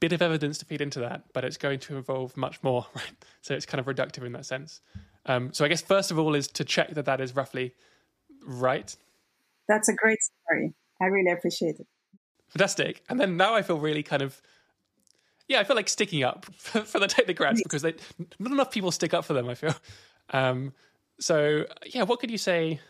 bit 0.01 0.13
of 0.13 0.23
evidence 0.23 0.59
to 0.59 0.67
feed 0.67 0.83
into 0.83 1.01
that 1.01 1.23
but 1.33 1.45
it's 1.45 1.57
going 1.57 1.79
to 1.79 1.97
involve 1.97 2.37
much 2.37 2.63
more 2.63 2.87
right? 2.95 3.13
So 3.41 3.55
it's 3.55 3.65
kind 3.65 3.81
of 3.81 3.87
reductive 3.87 4.27
in 4.27 4.33
that 4.33 4.45
sense. 4.45 4.81
Um, 5.25 5.55
so 5.55 5.65
i 5.65 5.69
guess 5.69 5.81
first 5.81 6.11
of 6.11 6.19
all 6.19 6.35
is 6.35 6.49
to 6.49 6.65
check 6.65 6.91
that 6.95 7.07
that 7.07 7.21
is 7.23 7.35
roughly 7.35 7.73
right 8.45 8.95
that's 9.69 9.89
a 9.89 9.95
great 9.95 10.19
story. 10.23 10.75
I 11.01 11.07
really 11.07 11.31
appreciate 11.31 11.81
it. 11.81 11.87
fantastic. 12.49 13.03
And 13.09 13.19
then 13.19 13.37
now 13.37 13.55
I 13.55 13.63
feel 13.63 13.79
really 13.79 14.03
kind 14.03 14.23
of 14.23 14.41
yeah, 15.47 15.61
I 15.61 15.65
feel 15.65 15.77
like 15.77 15.89
sticking 15.89 16.23
up 16.23 16.47
for, 16.57 16.81
for 16.83 16.99
the 16.99 17.07
technocrats 17.07 17.59
because 17.63 17.83
they, 17.83 17.95
not 18.39 18.53
enough 18.53 18.71
people 18.71 18.91
stick 18.91 19.15
up 19.15 19.25
for 19.25 19.35
them. 19.35 19.49
I 19.49 19.55
feel. 19.55 19.75
Um, 20.31 20.73
so 21.21 21.67
yeah, 21.87 22.05
what 22.05 22.21
could 22.21 22.31
you 22.31 22.39
say? 22.39 22.81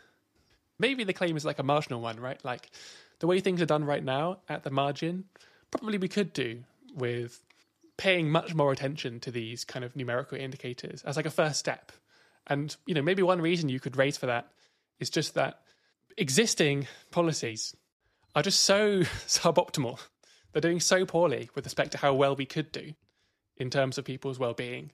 Maybe 0.78 1.04
the 1.04 1.12
claim 1.12 1.36
is 1.36 1.44
like 1.44 1.58
a 1.58 1.62
marginal 1.62 2.00
one, 2.00 2.18
right? 2.18 2.42
Like 2.44 2.70
the 3.20 3.26
way 3.26 3.40
things 3.40 3.62
are 3.62 3.66
done 3.66 3.84
right 3.84 4.02
now 4.02 4.38
at 4.48 4.64
the 4.64 4.70
margin, 4.70 5.24
probably 5.70 5.98
we 5.98 6.08
could 6.08 6.32
do 6.32 6.64
with 6.94 7.40
paying 7.96 8.30
much 8.30 8.54
more 8.54 8.72
attention 8.72 9.20
to 9.20 9.30
these 9.30 9.64
kind 9.64 9.84
of 9.84 9.94
numerical 9.94 10.36
indicators 10.36 11.02
as 11.04 11.16
like 11.16 11.26
a 11.26 11.30
first 11.30 11.58
step. 11.58 11.92
And 12.46 12.74
you 12.86 12.94
know, 12.94 13.02
maybe 13.02 13.22
one 13.22 13.40
reason 13.40 13.68
you 13.68 13.80
could 13.80 13.96
raise 13.96 14.16
for 14.16 14.26
that 14.26 14.48
is 14.98 15.10
just 15.10 15.34
that 15.34 15.60
existing 16.16 16.86
policies 17.10 17.74
are 18.34 18.42
just 18.42 18.60
so 18.60 19.00
suboptimal. 19.26 20.00
They're 20.52 20.60
doing 20.60 20.80
so 20.80 21.04
poorly 21.04 21.50
with 21.54 21.64
respect 21.66 21.92
to 21.92 21.98
how 21.98 22.14
well 22.14 22.36
we 22.36 22.46
could 22.46 22.72
do 22.72 22.92
in 23.56 23.70
terms 23.70 23.98
of 23.98 24.04
people's 24.04 24.38
well-being. 24.38 24.92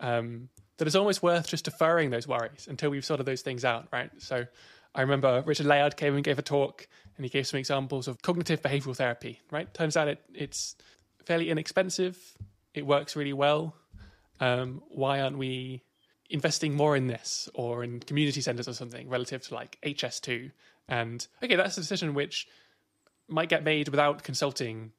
Um, 0.00 0.48
that 0.78 0.86
it's 0.86 0.96
almost 0.96 1.22
worth 1.22 1.46
just 1.46 1.66
deferring 1.66 2.10
those 2.10 2.26
worries 2.26 2.66
until 2.68 2.90
we've 2.90 3.04
sorted 3.04 3.26
those 3.26 3.42
things 3.42 3.64
out, 3.64 3.88
right? 3.92 4.10
So 4.18 4.46
I 4.94 5.02
remember 5.02 5.42
Richard 5.46 5.66
Layard 5.66 5.96
came 5.96 6.14
and 6.14 6.24
gave 6.24 6.38
a 6.38 6.42
talk 6.42 6.88
and 7.16 7.24
he 7.24 7.28
gave 7.28 7.46
some 7.46 7.58
examples 7.58 8.08
of 8.08 8.22
cognitive 8.22 8.62
behavioral 8.62 8.96
therapy, 8.96 9.40
right? 9.50 9.72
Turns 9.74 9.96
out 9.96 10.08
it, 10.08 10.22
it's 10.32 10.74
fairly 11.26 11.50
inexpensive, 11.50 12.18
it 12.72 12.86
works 12.86 13.14
really 13.14 13.34
well. 13.34 13.76
Um, 14.40 14.82
why 14.88 15.20
aren't 15.20 15.36
we 15.36 15.82
investing 16.30 16.74
more 16.74 16.96
in 16.96 17.06
this 17.06 17.48
or 17.54 17.84
in 17.84 18.00
community 18.00 18.40
centers 18.40 18.68
or 18.68 18.72
something 18.72 19.08
relative 19.08 19.42
to 19.42 19.54
like 19.54 19.78
HS2? 19.82 20.50
And 20.88 21.26
okay, 21.42 21.56
that's 21.56 21.76
a 21.76 21.80
decision 21.80 22.14
which 22.14 22.46
might 23.28 23.48
get 23.48 23.64
made 23.64 23.88
without 23.88 24.22
consulting 24.22 24.92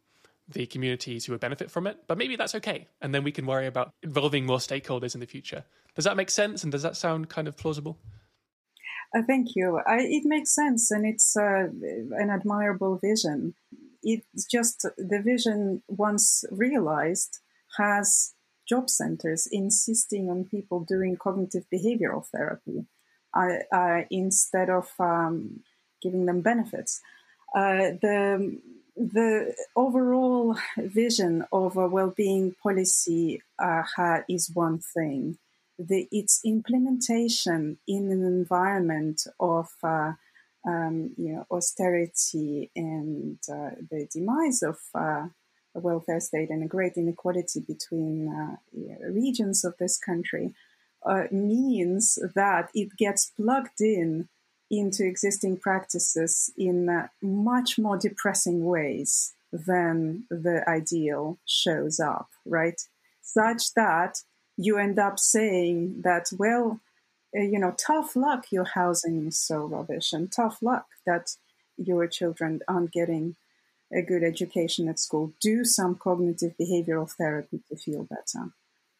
the 0.48 0.66
communities 0.66 1.26
who 1.26 1.34
would 1.34 1.42
benefit 1.42 1.72
from 1.72 1.88
it, 1.88 1.98
but 2.08 2.18
maybe 2.18 2.36
that's 2.36 2.56
okay. 2.56 2.88
And 3.02 3.14
then 3.14 3.24
we 3.24 3.32
can 3.32 3.46
worry 3.46 3.68
about 3.68 3.94
involving 4.04 4.46
more 4.46 4.58
stakeholders 4.58 5.14
in 5.14 5.20
the 5.20 5.28
future. 5.28 5.64
Does 5.96 6.06
that 6.06 6.18
make 6.18 6.30
sense? 6.30 6.64
And 6.64 6.72
does 6.72 6.84
that 6.84 6.98
sound 6.98 7.30
kind 7.30 7.48
of 7.48 7.58
plausible? 7.58 7.98
Uh, 9.16 9.22
thank 9.28 9.56
you. 9.56 9.80
I, 9.86 10.00
it 10.00 10.24
makes 10.26 10.56
sense, 10.56 10.90
and 10.90 11.06
it's 11.06 11.36
uh, 11.36 11.68
an 11.68 12.30
admirable 12.32 12.98
vision. 12.98 13.56
It's 14.04 14.46
just 14.46 14.88
the 14.98 15.22
vision, 15.22 15.84
once 15.88 16.46
realized, 16.50 17.40
has 17.78 18.34
job 18.72 18.90
centers 18.90 19.48
insisting 19.52 20.30
on 20.30 20.52
people 20.56 20.80
doing 20.94 21.18
cognitive 21.26 21.66
behavioral 21.76 22.24
therapy 22.34 22.86
uh, 23.34 24.02
instead 24.10 24.70
of 24.70 24.88
um, 25.00 25.62
giving 26.02 26.26
them 26.26 26.42
benefits. 26.42 27.02
Uh, 27.56 28.00
the 28.06 28.60
the 28.96 29.54
overall 29.76 30.56
vision 30.78 31.46
of 31.52 31.78
a 31.78 31.88
well-being 31.88 32.56
policy 32.62 33.42
uh, 33.58 34.20
is 34.30 34.52
one 34.54 34.80
thing. 34.80 35.38
The, 35.80 36.08
its 36.12 36.42
implementation 36.46 37.78
in 37.88 38.12
an 38.12 38.24
environment 38.24 39.26
of 39.40 39.70
uh, 39.84 40.14
um, 40.68 40.96
you 41.18 41.34
know 41.34 41.46
austerity 41.50 42.70
and 42.76 43.40
uh, 43.52 43.72
the 43.90 44.08
demise 44.14 44.62
of 44.62 44.78
uh, 44.94 45.28
a 45.76 45.80
welfare 45.80 46.20
state 46.20 46.50
and 46.50 46.64
a 46.64 46.68
great 46.68 46.94
inequality 46.98 47.60
between 47.60 48.28
uh, 48.28 48.56
regions 49.10 49.64
of 49.64 49.76
this 49.78 49.98
country 49.98 50.54
means 51.32 52.20
that 52.36 52.70
it 52.76 52.96
gets 52.98 53.32
plugged 53.36 53.82
in 53.82 54.30
into 54.72 55.06
existing 55.06 55.58
practices 55.58 56.52
in 56.58 56.88
uh, 56.88 57.08
much 57.22 57.78
more 57.78 57.98
depressing 57.98 58.64
ways 58.64 59.34
than 59.52 60.24
the 60.30 60.64
ideal 60.68 61.38
shows 61.46 62.00
up, 62.00 62.30
right? 62.46 62.82
Such 63.22 63.74
that 63.74 64.20
you 64.56 64.78
end 64.78 64.98
up 64.98 65.20
saying 65.20 66.02
that, 66.04 66.32
well, 66.38 66.80
uh, 67.38 67.42
you 67.42 67.60
know, 67.60 67.76
tough 67.78 68.16
luck 68.16 68.46
your 68.52 68.64
housing 68.64 69.28
is 69.28 69.38
so 69.38 69.66
rubbish, 69.66 70.14
and 70.14 70.32
tough 70.32 70.60
luck 70.62 70.86
that 71.06 71.36
your 71.78 72.08
children 72.08 72.62
aren't 72.68 72.92
getting 72.92 73.36
a 73.94 74.02
good 74.02 74.24
education 74.24 74.88
at 74.88 75.00
school. 75.00 75.34
Do 75.42 75.64
some 75.64 75.96
cognitive 75.96 76.54
behavioral 76.60 77.10
therapy 77.10 77.62
to 77.70 77.76
feel 77.76 78.04
better. 78.04 78.52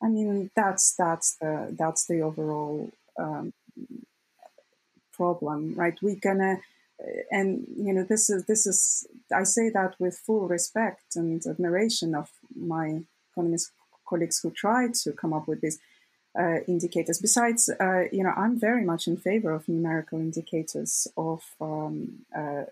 I 0.04 0.08
mean, 0.08 0.52
that's 0.56 0.96
that's 0.96 1.36
the 1.40 1.76
that's 1.78 2.08
the 2.08 2.22
overall 2.22 2.92
um, 3.20 3.54
problem, 5.14 5.76
right? 5.76 5.98
We're 6.02 6.16
gonna, 6.16 6.60
uh, 7.02 7.22
and 7.32 7.66
you 7.78 7.94
know, 7.94 8.04
this 8.04 8.30
is 8.30 8.46
this 8.46 8.66
is 8.66 9.08
I 9.34 9.44
say 9.44 9.70
that 9.70 9.96
with 10.00 10.18
full 10.18 10.48
respect 10.48 11.16
and 11.16 11.46
admiration 11.46 12.16
of 12.16 12.30
my 12.56 13.04
economist 13.32 13.72
colleagues 14.08 14.40
who 14.40 14.52
tried 14.52 14.94
to 14.96 15.12
come 15.14 15.34
up 15.34 15.48
with 15.48 15.62
these 15.62 15.80
uh, 16.38 16.60
indicators. 16.68 17.20
Besides, 17.20 17.70
uh, 17.80 18.04
you 18.12 18.24
know, 18.24 18.34
I'm 18.36 18.60
very 18.60 18.84
much 18.84 19.08
in 19.08 19.18
favor 19.18 19.52
of 19.52 19.68
numerical 19.68 20.20
indicators 20.20 21.08
of 21.18 21.44
um, 21.60 22.26
uh, 22.36 22.64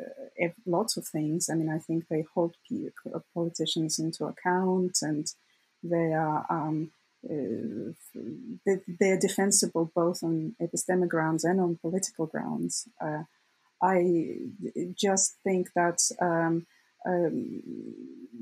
lots 0.65 0.97
of 0.97 1.05
things. 1.05 1.49
I 1.49 1.55
mean, 1.55 1.69
I 1.69 1.79
think 1.79 2.07
they 2.07 2.25
hold 2.33 2.55
politicians 3.33 3.99
into 3.99 4.25
account 4.25 4.99
and 5.01 5.27
they 5.83 6.13
are. 6.13 6.45
Um, 6.49 6.91
uh, 7.25 7.91
they, 8.65 9.09
are 9.09 9.19
defensible 9.19 9.91
both 9.93 10.23
on 10.23 10.55
epistemic 10.61 11.09
grounds 11.09 11.43
and 11.43 11.59
on 11.59 11.77
political 11.81 12.27
grounds. 12.27 12.87
Uh, 13.01 13.23
I 13.81 14.37
just 14.95 15.35
think 15.43 15.67
that 15.75 15.99
um, 16.21 16.65
um, 17.05 17.61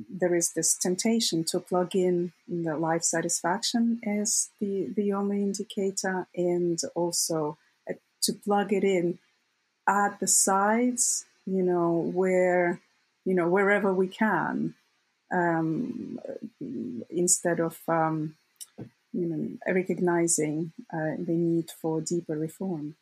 there 0.10 0.36
is 0.36 0.54
this 0.54 0.76
temptation 0.76 1.44
to 1.46 1.60
plug 1.60 1.96
in 1.96 2.34
the 2.48 2.76
life 2.78 3.04
satisfaction 3.04 4.00
as 4.06 4.50
the, 4.60 4.92
the 4.96 5.14
only 5.14 5.42
indicator 5.42 6.28
and 6.36 6.80
also 6.96 7.58
uh, 7.90 7.94
to 8.22 8.34
plug 8.34 8.74
it 8.74 8.84
in 8.84 9.20
at 9.88 10.20
the 10.20 10.28
sides, 10.28 11.26
you 11.46 11.64
know, 11.64 12.12
where, 12.14 12.82
you 13.26 13.34
know, 13.34 13.48
wherever 13.48 13.94
we 13.94 14.08
can, 14.08 14.76
um, 15.32 16.20
instead 17.10 17.60
of 17.60 17.80
um, 17.88 18.36
you 19.14 19.26
know, 19.26 19.74
recognizing 19.74 20.74
uh, 20.94 21.16
the 21.18 21.34
need 21.34 21.72
for 21.82 22.02
deeper 22.02 22.38
reform. 22.38 22.96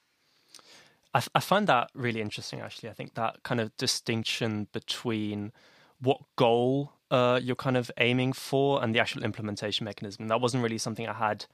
I, 1.15 1.23
I 1.33 1.39
find 1.39 1.65
that 1.67 1.89
really 1.95 2.21
interesting, 2.21 2.59
actually. 2.59 2.89
I 2.89 2.93
think 2.93 3.15
that 3.15 3.41
kind 3.43 3.61
of 3.61 3.75
distinction 3.77 4.67
between 4.73 5.53
what 6.01 6.19
goal 6.35 6.91
uh, 7.09 7.39
you're 7.41 7.55
kind 7.55 7.77
of 7.77 7.89
aiming 7.97 8.33
for 8.33 8.83
and 8.83 8.93
the 8.93 8.99
actual 8.99 9.23
implementation 9.23 9.85
mechanism. 9.85 10.27
That 10.27 10.41
wasn't 10.41 10.61
really 10.61 10.77
something 10.77 11.07
I 11.07 11.13
had 11.13 11.45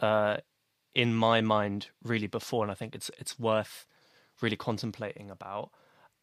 uh, 0.00 0.38
in 0.94 1.14
my 1.14 1.40
mind 1.40 1.88
really 2.02 2.26
before, 2.26 2.64
and 2.64 2.72
I 2.72 2.74
think 2.74 2.94
it's 2.94 3.10
it's 3.18 3.38
worth 3.38 3.86
really 4.40 4.56
contemplating 4.56 5.30
about. 5.30 5.70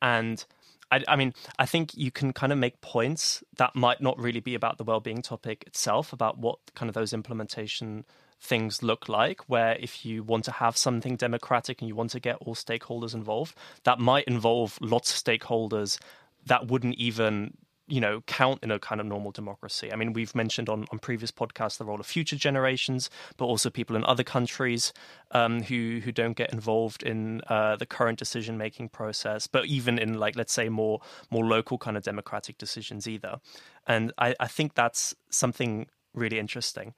And 0.01 0.43
I, 0.91 1.01
I, 1.07 1.15
mean, 1.15 1.33
I 1.57 1.65
think 1.65 1.95
you 1.95 2.11
can 2.11 2.33
kind 2.33 2.51
of 2.51 2.57
make 2.57 2.81
points 2.81 3.43
that 3.55 3.73
might 3.75 4.01
not 4.01 4.17
really 4.19 4.41
be 4.41 4.55
about 4.55 4.77
the 4.77 4.83
well-being 4.83 5.21
topic 5.21 5.63
itself, 5.65 6.11
about 6.11 6.37
what 6.37 6.59
kind 6.75 6.89
of 6.89 6.95
those 6.95 7.13
implementation 7.13 8.03
things 8.41 8.83
look 8.83 9.07
like. 9.07 9.41
Where 9.47 9.77
if 9.79 10.05
you 10.05 10.23
want 10.23 10.45
to 10.45 10.51
have 10.51 10.75
something 10.75 11.15
democratic 11.15 11.81
and 11.81 11.87
you 11.87 11.95
want 11.95 12.11
to 12.11 12.19
get 12.19 12.37
all 12.37 12.55
stakeholders 12.55 13.13
involved, 13.13 13.55
that 13.83 13.99
might 13.99 14.25
involve 14.25 14.77
lots 14.81 15.11
of 15.11 15.23
stakeholders 15.23 15.99
that 16.45 16.67
wouldn't 16.67 16.95
even 16.95 17.53
you 17.87 17.99
know 17.99 18.21
count 18.21 18.59
in 18.63 18.71
a 18.71 18.79
kind 18.79 19.01
of 19.01 19.07
normal 19.07 19.31
democracy. 19.31 19.91
I 19.91 19.95
mean, 19.95 20.13
we've 20.13 20.33
mentioned 20.33 20.69
on, 20.69 20.85
on 20.91 20.99
previous 20.99 21.31
podcasts 21.31 21.77
the 21.77 21.85
role 21.85 21.99
of 21.99 22.05
future 22.05 22.37
generations, 22.37 23.09
but 23.37 23.45
also 23.45 23.69
people 23.69 23.95
in 23.95 24.05
other 24.05 24.23
countries 24.23 24.93
um, 25.31 25.61
who 25.63 25.99
who 26.03 26.11
don't 26.11 26.37
get 26.37 26.53
involved 26.53 27.03
in 27.03 27.41
uh, 27.47 27.75
the 27.75 27.85
current 27.85 28.17
decision 28.17 28.57
making 28.57 28.89
process, 28.89 29.45
but 29.45 29.65
even 29.65 29.99
in 29.99 30.19
like 30.19 30.35
let's 30.35 30.53
say 30.53 30.69
more 30.69 31.01
more 31.29 31.45
local 31.45 31.77
kind 31.77 31.97
of 31.97 32.03
democratic 32.03 32.57
decisions 32.57 33.07
either. 33.07 33.39
And 33.85 34.13
I, 34.17 34.35
I 34.39 34.47
think 34.47 34.73
that's 34.73 35.13
something 35.29 35.87
really 36.13 36.39
interesting. 36.39 36.93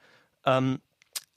Um, 0.46 0.82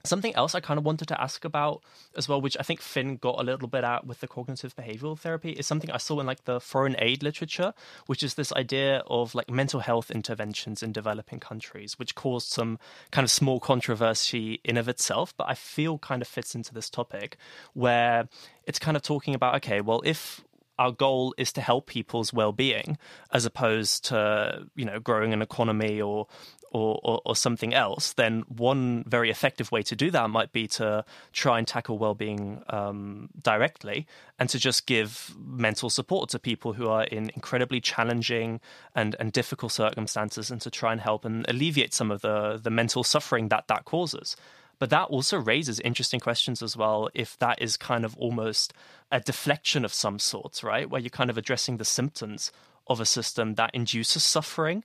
Something 0.07 0.35
else 0.35 0.55
I 0.55 0.61
kind 0.61 0.79
of 0.79 0.85
wanted 0.85 1.09
to 1.09 1.21
ask 1.21 1.45
about 1.45 1.83
as 2.17 2.29
well, 2.29 2.41
which 2.41 2.57
I 2.59 2.63
think 2.63 2.81
Finn 2.81 3.17
got 3.17 3.41
a 3.41 3.45
little 3.45 3.69
bit 3.69 3.85
at 3.85 4.07
with 4.07 4.21
the 4.21 4.29
cognitive 4.29 4.75
behavioral 4.77 5.19
therapy, 5.19 5.51
is 5.53 5.67
something 5.67 5.91
I 5.91 5.99
saw 5.99 6.21
in 6.21 6.27
like 6.27 6.45
the 6.45 6.61
foreign 6.61 6.97
aid 6.99 7.23
literature, 7.23 7.75
which 8.07 8.23
is 8.23 8.35
this 8.35 8.53
idea 8.53 9.03
of 9.07 9.35
like 9.35 9.51
mental 9.51 9.81
health 9.81 10.11
interventions 10.11 10.83
in 10.83 10.93
developing 10.93 11.41
countries, 11.41 11.99
which 11.99 12.15
caused 12.15 12.49
some 12.49 12.79
kind 13.11 13.25
of 13.25 13.31
small 13.31 13.61
controversy 13.61 14.61
in 14.65 14.77
of 14.77 14.89
itself, 14.89 15.35
but 15.37 15.49
I 15.49 15.55
feel 15.55 15.99
kind 15.99 16.23
of 16.23 16.29
fits 16.29 16.55
into 16.55 16.73
this 16.73 16.89
topic 16.89 17.37
where 17.75 18.29
it's 18.65 18.79
kind 18.79 18.97
of 18.97 19.03
talking 19.03 19.35
about 19.35 19.55
okay, 19.57 19.81
well, 19.81 20.03
if 20.05 20.45
our 20.79 20.93
goal 20.93 21.35
is 21.39 21.53
to 21.53 21.61
help 21.61 21.87
people's 21.87 22.33
well-being 22.33 22.99
as 23.33 23.45
opposed 23.45 24.05
to 24.05 24.67
you 24.75 24.85
know 24.85 24.99
growing 25.01 25.33
an 25.33 25.43
economy 25.43 26.01
or 26.01 26.27
or, 26.71 27.01
or, 27.03 27.21
or, 27.25 27.37
something 27.37 27.73
else, 27.73 28.13
then 28.13 28.45
one 28.49 29.05
very 29.07 29.31
effective 29.31 29.71
way 29.73 29.83
to 29.83 29.97
do 29.97 30.11
that 30.11 30.29
might 30.31 30.53
be 30.53 30.67
to 30.67 31.05
try 31.33 31.59
and 31.59 31.67
tackle 31.67 31.99
well-being 31.99 32.63
um, 32.71 33.29
directly 33.43 34.07
and 34.39 34.49
to 34.49 34.59
just 34.59 34.87
give 34.87 35.35
mental 35.39 35.89
support 35.89 36.29
to 36.31 36.39
people 36.39 36.75
who 36.75 36.89
are 36.89 37.05
in 37.05 37.31
incredibly 37.35 37.81
challenging 37.81 38.61
and, 38.95 39.17
and 39.19 39.33
difficult 39.33 39.73
circumstances 39.73 40.51
and 40.51 40.61
to 40.61 40.71
try 40.71 40.93
and 40.93 41.01
help 41.01 41.25
and 41.25 41.47
alleviate 41.49 41.95
some 41.95 42.11
of 42.11 42.21
the, 42.23 42.61
the 42.63 42.71
mental 42.71 43.05
suffering 43.05 43.49
that 43.49 43.69
that 43.69 43.85
causes. 43.85 44.37
But 44.79 44.91
that 44.91 45.05
also 45.05 45.39
raises 45.39 45.81
interesting 45.81 46.21
questions 46.21 46.63
as 46.63 46.77
well 46.77 47.09
if 47.15 47.39
that 47.39 47.63
is 47.63 47.77
kind 47.77 48.05
of 48.05 48.17
almost 48.19 48.75
a 49.11 49.21
deflection 49.21 49.85
of 49.85 49.95
some 49.95 50.19
sort, 50.19 50.63
right? 50.63 50.89
Where 50.89 51.01
you're 51.01 51.11
kind 51.11 51.31
of 51.31 51.39
addressing 51.39 51.79
the 51.79 51.85
symptoms 51.85 52.53
of 52.89 53.01
a 53.01 53.07
system 53.07 53.55
that 53.55 53.71
induces 53.75 54.23
suffering. 54.23 54.85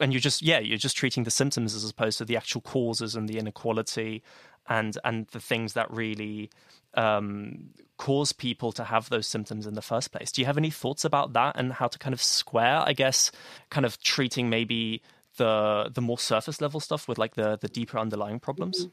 And 0.00 0.12
you're 0.12 0.20
just 0.20 0.42
yeah 0.42 0.58
you're 0.58 0.78
just 0.78 0.96
treating 0.96 1.24
the 1.24 1.30
symptoms 1.30 1.74
as 1.74 1.88
opposed 1.88 2.18
to 2.18 2.24
the 2.24 2.36
actual 2.36 2.60
causes 2.60 3.14
and 3.14 3.28
the 3.28 3.38
inequality 3.38 4.22
and 4.68 4.96
and 5.04 5.26
the 5.28 5.40
things 5.40 5.74
that 5.74 5.90
really 5.90 6.50
um, 6.94 7.70
cause 7.96 8.32
people 8.32 8.72
to 8.72 8.84
have 8.84 9.08
those 9.08 9.26
symptoms 9.26 9.66
in 9.66 9.74
the 9.74 9.82
first 9.82 10.12
place. 10.12 10.30
Do 10.30 10.40
you 10.40 10.46
have 10.46 10.58
any 10.58 10.70
thoughts 10.70 11.04
about 11.04 11.32
that 11.32 11.56
and 11.58 11.72
how 11.72 11.88
to 11.88 11.98
kind 11.98 12.12
of 12.12 12.22
square 12.22 12.82
i 12.86 12.92
guess 12.92 13.32
kind 13.70 13.84
of 13.84 14.00
treating 14.00 14.48
maybe 14.48 15.02
the 15.36 15.90
the 15.92 16.00
more 16.00 16.18
surface 16.18 16.60
level 16.60 16.80
stuff 16.80 17.08
with 17.08 17.18
like 17.18 17.34
the 17.34 17.58
the 17.60 17.68
deeper 17.68 17.98
underlying 17.98 18.40
problems? 18.40 18.88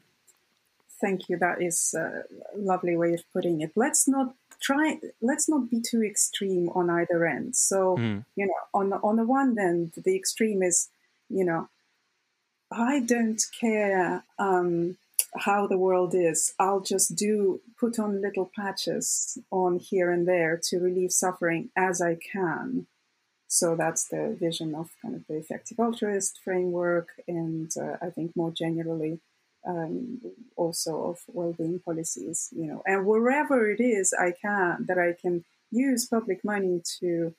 Thank 1.00 1.30
you. 1.30 1.38
That 1.38 1.62
is 1.62 1.96
a 1.98 2.24
lovely 2.56 2.96
way 2.96 3.14
of 3.14 3.24
putting 3.34 3.62
it. 3.62 3.72
Let's 3.76 4.08
not 4.08 4.36
try 4.62 5.00
let's 5.22 5.50
not 5.50 5.70
be 5.70 5.82
too 5.82 6.04
extreme 6.04 6.70
on 6.70 6.90
either 6.90 7.26
end. 7.26 7.56
So 7.56 7.98
mm. 7.98 8.26
you 8.36 8.46
know 8.48 8.54
on 8.74 8.90
the, 8.90 8.98
on 8.98 9.16
the 9.18 9.26
one 9.26 9.58
end 9.60 9.94
the 9.98 10.16
extreme 10.16 10.64
is 10.64 10.90
you 11.30 11.46
know 11.46 11.70
i 12.72 13.00
don't 13.00 13.42
care 13.60 14.24
um, 14.40 14.98
how 15.40 15.68
the 15.68 15.78
world 15.78 16.14
is. 16.14 16.54
I'll 16.60 16.82
just 16.82 17.16
do 17.16 17.62
put 17.80 17.98
on 18.00 18.22
little 18.22 18.52
patches 18.56 19.38
on 19.50 19.80
here 19.80 20.12
and 20.12 20.28
there 20.28 20.60
to 20.64 20.80
relieve 20.80 21.12
suffering 21.12 21.70
as 21.76 22.02
i 22.02 22.16
can. 22.16 22.88
So 23.48 23.76
that's 23.76 24.08
the 24.08 24.38
vision 24.40 24.74
of 24.76 24.92
kind 25.02 25.16
of 25.16 25.28
the 25.28 25.36
effective 25.36 25.80
altruist 25.80 26.40
framework 26.44 27.10
and 27.28 27.70
uh, 27.78 27.98
i 28.02 28.10
think 28.10 28.36
more 28.36 28.52
generally 28.52 29.20
um, 29.66 30.22
also 30.56 31.12
of 31.12 31.20
well-being 31.28 31.80
policies, 31.80 32.50
you 32.56 32.66
know, 32.66 32.82
and 32.86 33.06
wherever 33.06 33.70
it 33.70 33.80
is 33.80 34.14
I 34.14 34.34
can 34.42 34.86
that 34.88 34.98
I 34.98 35.14
can 35.20 35.46
use 35.72 36.06
public 36.06 36.44
money 36.44 36.82
to 37.00 37.34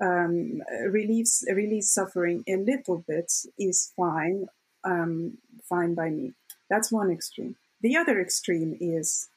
um, 0.00 0.62
relieve 0.88 1.28
relieve 1.48 1.84
suffering 1.84 2.44
a 2.48 2.56
little 2.56 3.04
bit 3.06 3.32
is 3.58 3.92
fine, 3.96 4.46
um, 4.84 5.38
fine 5.68 5.94
by 5.94 6.10
me. 6.10 6.34
That's 6.70 6.92
one 6.92 7.10
extreme. 7.10 7.56
The 7.80 7.96
other 7.96 8.20
extreme 8.20 8.76
is, 8.80 9.28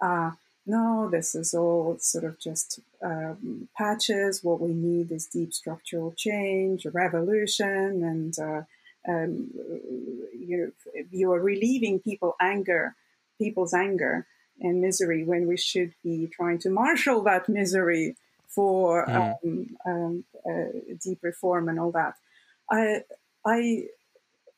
uh, 0.00 0.32
no, 0.66 1.08
this 1.10 1.34
is 1.34 1.54
all 1.54 1.98
sort 2.00 2.24
of 2.24 2.38
just 2.38 2.80
um, 3.02 3.68
patches. 3.76 4.42
What 4.42 4.60
we 4.60 4.72
need 4.72 5.10
is 5.10 5.26
deep 5.26 5.52
structural 5.52 6.12
change, 6.12 6.84
a 6.86 6.90
revolution, 6.90 8.02
and 8.02 8.38
uh, 8.38 8.62
um, 9.08 9.50
you 10.38 10.72
you 11.10 11.32
are 11.32 11.40
relieving 11.40 12.00
people 12.00 12.34
anger, 12.40 12.94
people's 13.38 13.74
anger 13.74 14.26
and 14.60 14.80
misery 14.80 15.24
when 15.24 15.46
we 15.46 15.56
should 15.56 15.92
be 16.02 16.28
trying 16.32 16.58
to 16.58 16.70
marshal 16.70 17.22
that 17.22 17.48
misery 17.48 18.16
for 18.48 19.06
mm. 19.06 19.36
um, 19.44 19.76
um, 19.86 20.24
uh, 20.48 20.96
deep 21.02 21.18
reform 21.22 21.68
and 21.68 21.78
all 21.78 21.92
that. 21.92 22.14
I 22.70 23.02
I 23.44 23.88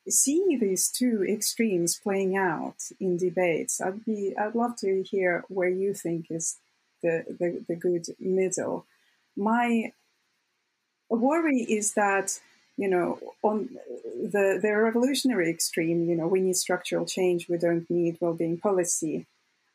see 0.07 0.57
these 0.59 0.89
two 0.89 1.23
extremes 1.27 1.99
playing 2.01 2.35
out 2.35 2.77
in 2.99 3.17
debates. 3.17 3.81
I'd 3.81 4.05
be 4.05 4.33
I'd 4.37 4.55
love 4.55 4.75
to 4.77 5.03
hear 5.03 5.43
where 5.49 5.69
you 5.69 5.93
think 5.93 6.27
is 6.29 6.57
the, 7.01 7.23
the, 7.27 7.63
the 7.67 7.75
good 7.75 8.05
middle. 8.19 8.85
My 9.35 9.93
worry 11.09 11.61
is 11.61 11.93
that 11.93 12.39
you 12.79 12.87
know, 12.87 13.19
on 13.43 13.69
the, 14.33 14.57
the 14.61 14.73
revolutionary 14.73 15.49
extreme, 15.49 16.05
you 16.05 16.15
know, 16.15 16.27
we 16.27 16.39
need 16.39 16.55
structural 16.55 17.05
change, 17.05 17.49
we 17.49 17.57
don't 17.57 17.89
need 17.89 18.17
well-being 18.21 18.57
policy. 18.57 19.27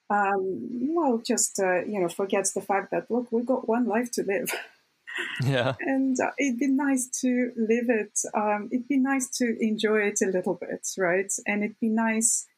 Um, 0.09 0.95
well, 0.95 1.19
just, 1.19 1.61
uh, 1.61 1.85
you 1.85 2.01
know, 2.01 2.09
forgets 2.09 2.53
the 2.53 2.63
fact 2.63 2.91
that, 2.93 3.11
look, 3.11 3.31
we've 3.31 3.45
got 3.45 3.69
one 3.69 3.87
life 3.87 4.11
to 4.13 4.23
live. 4.23 4.51
Yeah. 5.45 5.75
and 5.79 6.19
uh, 6.19 6.33
it'd 6.41 6.59
be 6.59 6.67
nice 6.67 7.07
to 7.21 7.53
live 7.57 7.89
it. 7.89 8.19
Um, 8.35 8.69
it'd 8.73 8.89
be 8.89 8.99
nice 8.99 9.29
to 9.39 9.57
enjoy 9.61 9.99
it 9.99 10.19
a 10.21 10.27
little 10.27 10.55
bit, 10.55 10.85
right? 10.99 11.33
And 11.47 11.63
it'd 11.63 11.79
be 11.79 11.89
nice 11.89 12.49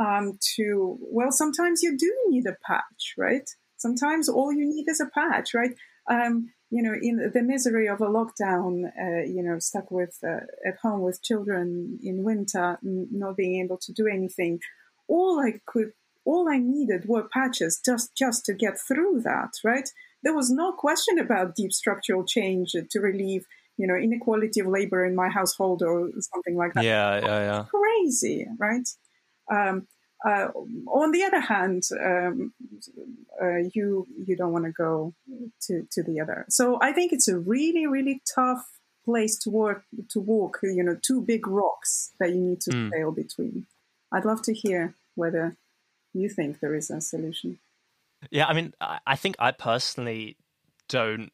um, 0.00 0.38
to, 0.54 0.96
well, 1.02 1.30
sometimes 1.30 1.82
you 1.82 1.94
do 1.94 2.10
need 2.28 2.46
a 2.46 2.56
patch, 2.66 3.14
right? 3.18 3.46
Sometimes 3.76 4.30
all 4.30 4.50
you 4.50 4.66
need 4.66 4.88
is 4.88 4.98
a 4.98 5.10
patch, 5.12 5.52
right? 5.52 5.74
Um, 6.10 6.54
you 6.70 6.82
know, 6.82 6.94
in 7.00 7.30
the 7.32 7.42
misery 7.42 7.88
of 7.88 8.00
a 8.00 8.06
lockdown, 8.06 8.84
uh, 8.86 9.24
you 9.24 9.42
know, 9.42 9.58
stuck 9.58 9.90
with 9.90 10.18
uh, 10.24 10.40
at 10.66 10.76
home 10.82 11.00
with 11.00 11.22
children 11.22 11.98
in 12.02 12.24
winter, 12.24 12.78
n- 12.84 13.08
not 13.12 13.36
being 13.36 13.62
able 13.64 13.78
to 13.78 13.92
do 13.92 14.06
anything, 14.06 14.58
all 15.08 15.38
I 15.38 15.60
could, 15.66 15.92
all 16.24 16.48
I 16.48 16.58
needed 16.58 17.04
were 17.06 17.28
patches 17.32 17.80
just 17.84 18.16
just 18.16 18.44
to 18.46 18.54
get 18.54 18.78
through 18.80 19.22
that. 19.22 19.52
Right? 19.62 19.88
There 20.22 20.34
was 20.34 20.50
no 20.50 20.72
question 20.72 21.18
about 21.18 21.54
deep 21.54 21.72
structural 21.72 22.24
change 22.24 22.72
to 22.72 23.00
relieve, 23.00 23.46
you 23.76 23.86
know, 23.86 23.94
inequality 23.94 24.60
of 24.60 24.66
labor 24.66 25.04
in 25.04 25.14
my 25.14 25.28
household 25.28 25.82
or 25.82 26.10
something 26.18 26.56
like 26.56 26.74
that. 26.74 26.84
Yeah, 26.84 27.20
yeah, 27.20 27.40
yeah. 27.40 27.64
Crazy, 27.72 28.46
right? 28.58 28.88
Um, 29.52 29.86
uh, 30.24 30.48
on 30.86 31.10
the 31.12 31.24
other 31.24 31.40
hand, 31.40 31.82
um, 32.00 32.52
uh, 33.40 33.58
you 33.74 34.06
you 34.26 34.36
don't 34.36 34.52
want 34.52 34.64
to 34.64 34.72
go 34.72 35.14
to 35.62 35.86
to 35.90 36.02
the 36.02 36.20
other. 36.20 36.46
So 36.48 36.78
I 36.80 36.92
think 36.92 37.12
it's 37.12 37.28
a 37.28 37.38
really 37.38 37.86
really 37.86 38.22
tough 38.34 38.66
place 39.04 39.38
to 39.40 39.50
work 39.50 39.84
to 40.10 40.20
walk. 40.20 40.58
You 40.62 40.82
know, 40.82 40.96
two 41.00 41.20
big 41.20 41.46
rocks 41.46 42.12
that 42.18 42.30
you 42.30 42.40
need 42.40 42.60
to 42.62 42.70
mm. 42.70 42.90
sail 42.90 43.12
between. 43.12 43.66
I'd 44.12 44.24
love 44.24 44.42
to 44.42 44.54
hear 44.54 44.94
whether 45.14 45.56
you 46.14 46.28
think 46.28 46.60
there 46.60 46.74
is 46.74 46.90
a 46.90 47.00
solution. 47.00 47.58
Yeah, 48.30 48.46
I 48.46 48.54
mean, 48.54 48.72
I 48.80 49.16
think 49.16 49.36
I 49.38 49.52
personally 49.52 50.36
don't 50.88 51.30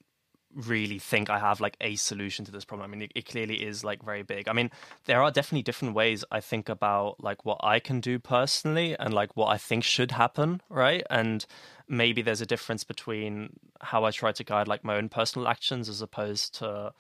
really 0.55 0.99
think 0.99 1.31
I 1.31 1.39
have 1.39 1.61
like 1.61 1.77
a 1.81 1.97
solution 1.97 2.45
to 2.45 2.53
this 2.53 2.65
problem. 2.65 2.89
I 2.89 2.91
mean, 2.91 3.03
it, 3.03 3.13
it, 3.15 3.27
clearly 3.27 3.63
is 3.63 3.85
like 3.85 4.03
very 4.03 4.23
big. 4.23 4.49
I 4.49 4.53
mean, 4.53 4.71
there 5.07 5.23
are 5.23 5.31
definitely 5.31 5.63
different 5.63 5.95
ways 5.95 6.25
I 6.31 6.41
think 6.41 6.69
about 6.69 7.23
like 7.23 7.45
what 7.45 7.59
I 7.63 7.81
can 7.81 8.01
do 8.01 8.19
personally 8.19 8.97
and 8.99 9.15
like 9.15 9.37
what 9.37 9.47
I 9.47 9.59
think 9.59 9.85
should 9.85 10.13
happen, 10.13 10.61
right? 10.69 11.05
And 11.11 11.45
maybe 11.89 12.23
there's 12.23 12.41
a 12.41 12.47
difference 12.47 12.85
between 12.85 13.59
how 13.81 14.05
I 14.05 14.11
try 14.11 14.33
to 14.33 14.45
guide 14.45 14.69
like 14.69 14.85
my 14.85 14.97
own 14.97 15.09
personal 15.09 15.49
actions 15.49 15.89
as 15.89 16.03
opposed 16.03 16.55
to 16.57 16.93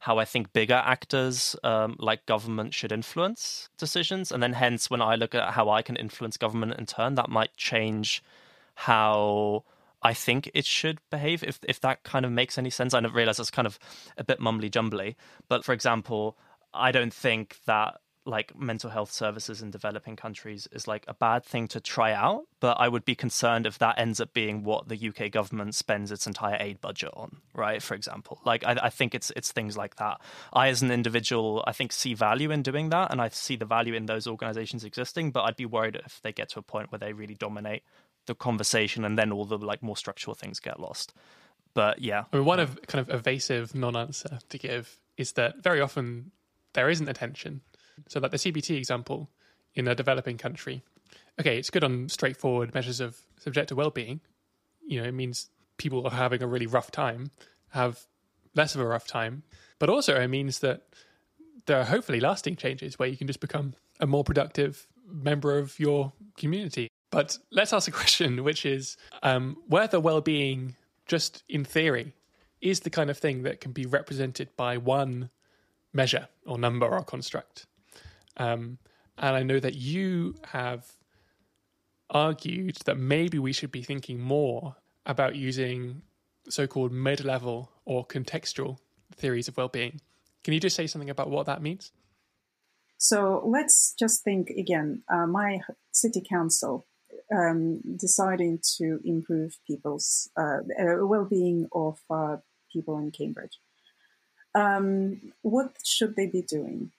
how 0.00 0.18
I 0.18 0.24
think 0.24 0.52
bigger 0.52 0.80
actors 0.84 1.56
um, 1.64 1.96
like 1.98 2.24
government 2.26 2.72
should 2.72 2.92
influence 2.92 3.68
decisions. 3.78 4.30
And 4.30 4.42
then 4.42 4.52
hence 4.52 4.88
when 4.88 5.02
I 5.02 5.16
look 5.16 5.34
at 5.34 5.54
how 5.54 5.70
I 5.70 5.82
can 5.82 5.96
influence 5.96 6.36
government 6.36 6.74
in 6.78 6.86
turn, 6.86 7.16
that 7.16 7.28
might 7.28 7.56
change 7.56 8.22
how 8.74 9.64
I 10.02 10.14
think 10.14 10.50
it 10.54 10.64
should 10.64 11.00
behave. 11.10 11.42
If 11.42 11.58
if 11.66 11.80
that 11.80 12.04
kind 12.04 12.24
of 12.24 12.32
makes 12.32 12.58
any 12.58 12.70
sense, 12.70 12.94
I 12.94 13.00
realize 13.00 13.38
that's 13.38 13.50
kind 13.50 13.66
of 13.66 13.78
a 14.16 14.24
bit 14.24 14.40
mumbly 14.40 14.70
jumbly. 14.70 15.16
But 15.48 15.64
for 15.64 15.72
example, 15.72 16.38
I 16.72 16.92
don't 16.92 17.12
think 17.12 17.56
that 17.66 18.00
like 18.28 18.56
mental 18.56 18.90
health 18.90 19.10
services 19.10 19.62
in 19.62 19.70
developing 19.70 20.14
countries 20.14 20.68
is 20.70 20.86
like 20.86 21.04
a 21.08 21.14
bad 21.14 21.44
thing 21.44 21.66
to 21.66 21.80
try 21.80 22.12
out, 22.12 22.42
but 22.60 22.76
I 22.78 22.86
would 22.86 23.04
be 23.04 23.14
concerned 23.14 23.66
if 23.66 23.78
that 23.78 23.98
ends 23.98 24.20
up 24.20 24.34
being 24.34 24.62
what 24.64 24.88
the 24.88 25.08
UK 25.08 25.30
government 25.30 25.74
spends 25.74 26.12
its 26.12 26.26
entire 26.26 26.58
aid 26.60 26.80
budget 26.80 27.10
on, 27.14 27.38
right? 27.54 27.82
For 27.82 27.94
example, 27.94 28.40
like 28.44 28.64
I, 28.66 28.76
I, 28.82 28.90
think 28.90 29.14
it's 29.14 29.32
it's 29.34 29.50
things 29.50 29.76
like 29.78 29.96
that. 29.96 30.20
I, 30.52 30.68
as 30.68 30.82
an 30.82 30.90
individual, 30.90 31.64
I 31.66 31.72
think 31.72 31.90
see 31.90 32.12
value 32.12 32.50
in 32.50 32.62
doing 32.62 32.90
that, 32.90 33.10
and 33.10 33.20
I 33.20 33.30
see 33.30 33.56
the 33.56 33.64
value 33.64 33.94
in 33.94 34.06
those 34.06 34.26
organisations 34.26 34.84
existing. 34.84 35.30
But 35.30 35.44
I'd 35.44 35.56
be 35.56 35.66
worried 35.66 35.96
if 36.04 36.20
they 36.22 36.32
get 36.32 36.50
to 36.50 36.58
a 36.58 36.62
point 36.62 36.92
where 36.92 36.98
they 36.98 37.14
really 37.14 37.34
dominate 37.34 37.82
the 38.28 38.34
conversation 38.34 39.04
and 39.04 39.18
then 39.18 39.32
all 39.32 39.44
the 39.44 39.58
like 39.58 39.82
more 39.82 39.96
structural 39.96 40.34
things 40.34 40.60
get 40.60 40.78
lost. 40.78 41.12
But 41.74 42.00
yeah. 42.00 42.24
I 42.32 42.36
mean, 42.36 42.44
one 42.44 42.60
of 42.60 42.78
kind 42.86 43.00
of 43.00 43.12
evasive 43.12 43.74
non-answer 43.74 44.38
to 44.48 44.58
give 44.58 45.00
is 45.16 45.32
that 45.32 45.62
very 45.62 45.80
often 45.80 46.30
there 46.74 46.88
isn't 46.88 47.08
attention. 47.08 47.62
So 48.08 48.20
like 48.20 48.30
the 48.30 48.36
cbt 48.36 48.76
example 48.76 49.28
in 49.74 49.88
a 49.88 49.94
developing 49.94 50.38
country 50.38 50.82
okay 51.40 51.58
it's 51.58 51.70
good 51.70 51.84
on 51.84 52.08
straightforward 52.08 52.74
measures 52.74 53.00
of 53.00 53.18
subjective 53.40 53.76
well-being. 53.76 54.20
You 54.86 55.00
know 55.00 55.08
it 55.08 55.14
means 55.14 55.50
people 55.78 56.06
are 56.06 56.12
having 56.12 56.42
a 56.42 56.46
really 56.46 56.66
rough 56.66 56.90
time 56.92 57.30
have 57.70 58.06
less 58.54 58.74
of 58.74 58.80
a 58.80 58.86
rough 58.86 59.06
time. 59.06 59.42
But 59.78 59.90
also 59.90 60.14
it 60.20 60.28
means 60.28 60.60
that 60.60 60.82
there 61.66 61.78
are 61.78 61.84
hopefully 61.84 62.20
lasting 62.20 62.56
changes 62.56 62.98
where 62.98 63.08
you 63.08 63.16
can 63.16 63.26
just 63.26 63.40
become 63.40 63.74
a 64.00 64.06
more 64.06 64.24
productive 64.24 64.86
member 65.06 65.58
of 65.58 65.78
your 65.78 66.12
community 66.36 66.87
but 67.10 67.38
let's 67.50 67.72
ask 67.72 67.88
a 67.88 67.92
question, 67.92 68.44
which 68.44 68.66
is 68.66 68.96
um, 69.22 69.56
whether 69.66 70.00
well 70.00 70.20
being, 70.20 70.76
just 71.06 71.42
in 71.48 71.64
theory, 71.64 72.14
is 72.60 72.80
the 72.80 72.90
kind 72.90 73.10
of 73.10 73.18
thing 73.18 73.42
that 73.44 73.60
can 73.60 73.72
be 73.72 73.86
represented 73.86 74.48
by 74.56 74.76
one 74.76 75.30
measure 75.92 76.28
or 76.46 76.58
number 76.58 76.86
or 76.86 77.02
construct. 77.02 77.66
Um, 78.36 78.78
and 79.16 79.34
I 79.34 79.42
know 79.42 79.60
that 79.60 79.74
you 79.74 80.34
have 80.48 80.86
argued 82.10 82.76
that 82.84 82.96
maybe 82.96 83.38
we 83.38 83.52
should 83.52 83.72
be 83.72 83.82
thinking 83.82 84.20
more 84.20 84.76
about 85.06 85.36
using 85.36 86.02
so 86.48 86.66
called 86.66 86.92
mid 86.92 87.24
level 87.24 87.70
or 87.84 88.06
contextual 88.06 88.78
theories 89.14 89.48
of 89.48 89.56
well 89.56 89.68
being. 89.68 90.00
Can 90.44 90.54
you 90.54 90.60
just 90.60 90.76
say 90.76 90.86
something 90.86 91.10
about 91.10 91.30
what 91.30 91.46
that 91.46 91.62
means? 91.62 91.92
So 92.96 93.42
let's 93.46 93.94
just 93.98 94.24
think 94.24 94.50
again. 94.50 95.02
Uh, 95.08 95.26
my 95.26 95.60
city 95.92 96.22
council 96.28 96.86
um, 97.34 97.80
deciding 97.96 98.60
to 98.76 99.00
improve 99.04 99.58
people's 99.66 100.30
uh, 100.36 100.60
uh, 100.78 101.06
well-being 101.06 101.68
of 101.72 102.00
uh, 102.10 102.36
people 102.72 102.98
in 102.98 103.10
Cambridge. 103.10 103.58
Um, 104.54 105.32
what 105.42 105.72
should 105.84 106.16
they 106.16 106.26
be 106.26 106.42
doing? 106.42 106.92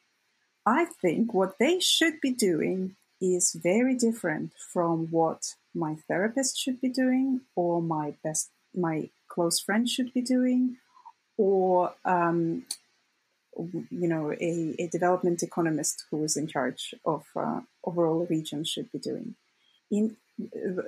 I 0.65 0.85
think 0.85 1.33
what 1.33 1.57
they 1.59 1.79
should 1.79 2.21
be 2.21 2.31
doing 2.31 2.95
is 3.19 3.53
very 3.53 3.95
different 3.95 4.53
from 4.57 5.07
what 5.11 5.55
my 5.73 5.95
therapist 6.07 6.57
should 6.57 6.79
be 6.79 6.89
doing, 6.89 7.41
or 7.55 7.81
my 7.81 8.13
best, 8.23 8.49
my 8.75 9.09
close 9.27 9.59
friend 9.59 9.89
should 9.89 10.13
be 10.13 10.21
doing, 10.21 10.77
or 11.37 11.93
um, 12.05 12.65
you 13.57 14.07
know, 14.07 14.31
a, 14.31 14.75
a, 14.79 14.87
development 14.87 15.43
economist 15.43 16.05
who 16.09 16.23
is 16.23 16.37
in 16.37 16.47
charge 16.47 16.93
of 17.05 17.25
uh, 17.35 17.61
overall 17.83 18.25
region 18.29 18.63
should 18.63 18.91
be 18.91 18.99
doing. 18.99 19.35
In 19.91 20.15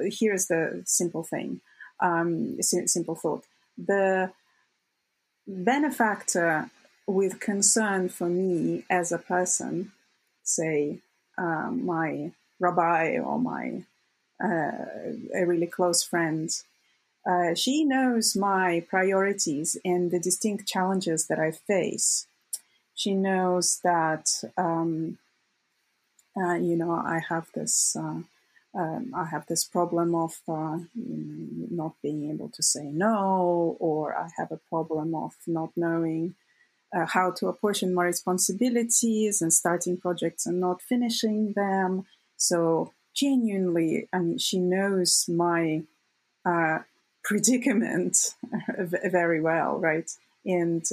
here's 0.06 0.48
the 0.48 0.84
simple 0.86 1.24
thing, 1.24 1.62
um, 2.00 2.62
simple 2.62 3.16
thought: 3.16 3.44
the 3.78 4.32
benefactor 5.48 6.70
with 7.08 7.40
concern 7.40 8.10
for 8.10 8.28
me 8.28 8.86
as 8.90 9.12
a 9.12 9.18
person, 9.18 9.92
say 10.44 11.00
um, 11.38 11.86
my 11.86 12.32
rabbi 12.60 13.18
or 13.18 13.40
my 13.40 13.84
uh, 14.44 14.86
a 15.36 15.46
really 15.46 15.68
close 15.68 16.04
friend, 16.04 16.50
uh, 17.30 17.54
she 17.54 17.84
knows 17.84 18.36
my 18.36 18.84
priorities 18.90 19.78
and 19.86 20.12
the 20.12 20.20
distinct 20.20 20.68
challenges 20.68 21.28
that 21.28 21.40
I 21.40 21.52
face. 21.52 22.26
She 22.96 23.14
knows 23.14 23.80
that 23.84 24.44
um, 24.58 25.18
uh, 26.36 26.56
you 26.56 26.76
know 26.76 26.92
I 26.92 27.22
have 27.30 27.48
this. 27.54 27.96
Um, 28.74 29.12
I 29.14 29.26
have 29.26 29.48
this 29.48 29.66
problem 29.66 30.16
of 30.16 30.40
uh, 30.48 30.80
not 30.96 31.96
being 32.02 32.32
able 32.32 32.50
to 32.50 32.64
say 32.64 32.84
no, 32.86 33.76
or 33.80 34.16
I 34.16 34.30
have 34.38 34.52
a 34.52 34.62
problem 34.70 35.14
of 35.14 35.34
not 35.46 35.72
knowing 35.76 36.36
uh, 36.96 37.06
how 37.06 37.32
to 37.32 37.48
apportion 37.48 37.94
my 37.94 38.06
responsibilities 38.06 39.42
and 39.42 39.52
starting 39.54 39.98
projects 39.98 40.46
and 40.46 40.60
not 40.60 40.82
finishing 40.82 41.54
them. 41.54 42.06
So 42.38 42.94
genuinely, 43.14 44.08
I 44.14 44.20
mean, 44.20 44.38
she 44.38 44.58
knows 44.58 45.26
my 45.28 45.84
uh, 46.46 46.80
predicament 47.24 48.36
very 48.78 49.42
well, 49.42 49.78
right? 49.78 50.10
And 50.46 50.84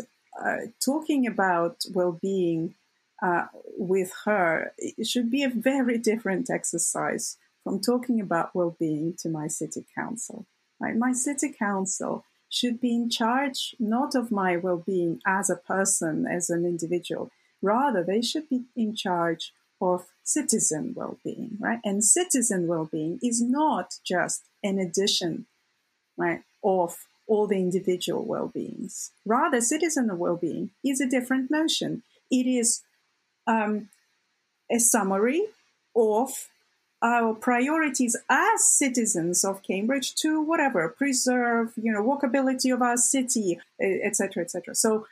uh, 0.41 0.67
talking 0.85 1.27
about 1.27 1.85
well-being 1.93 2.75
uh, 3.23 3.47
with 3.77 4.13
her 4.25 4.73
should 5.03 5.31
be 5.31 5.43
a 5.43 5.49
very 5.49 5.99
different 5.99 6.51
exercise 6.51 7.37
from 7.69 7.81
talking 7.81 8.19
about 8.19 8.55
well-being 8.55 9.15
to 9.19 9.29
my 9.29 9.47
city 9.47 9.85
council. 9.95 10.47
Right? 10.81 10.97
My 10.97 11.13
city 11.13 11.53
council 11.53 12.25
should 12.49 12.81
be 12.81 12.95
in 12.95 13.11
charge 13.11 13.75
not 13.79 14.15
of 14.15 14.31
my 14.31 14.57
well-being 14.57 15.21
as 15.27 15.51
a 15.51 15.57
person, 15.57 16.27
as 16.27 16.49
an 16.49 16.65
individual. 16.65 17.31
Rather, 17.61 18.03
they 18.03 18.23
should 18.23 18.49
be 18.49 18.63
in 18.75 18.97
charge 18.97 19.53
of 19.83 20.07
citizen 20.25 20.95
well-being, 20.97 21.59
right? 21.61 21.81
And 21.85 22.03
citizen 22.03 22.69
well-being 22.69 23.19
is 23.23 23.43
not 23.43 23.97
just 24.03 24.45
an 24.65 24.79
addition, 24.79 25.45
right, 26.17 26.41
of 26.65 26.97
all 27.27 27.47
the 27.47 27.57
individual 27.57 28.25
well-beings. 28.25 29.11
Rather, 29.27 29.61
citizen 29.61 30.17
well-being 30.17 30.71
is 30.83 31.03
a 31.03 31.07
different 31.07 31.51
notion. 31.51 32.03
It 32.31 32.47
is 32.47 32.81
um, 33.47 33.91
a 34.71 34.79
summary 34.79 35.43
of 35.95 36.49
our 37.01 37.35
priorities 37.35 38.17
as 38.29 38.67
citizens 38.67 39.45
of 39.45 39.63
Cambridge 39.63 40.15
to 40.17 40.41
whatever 40.41 40.89
preserve, 40.89 41.73
you 41.77 41.93
know, 41.93 42.03
walkability 42.03 42.73
of 42.73 42.83
our 42.83 42.97
city, 42.97 43.59
etc., 43.81 44.43
etc. 44.43 44.75
So 44.75 45.07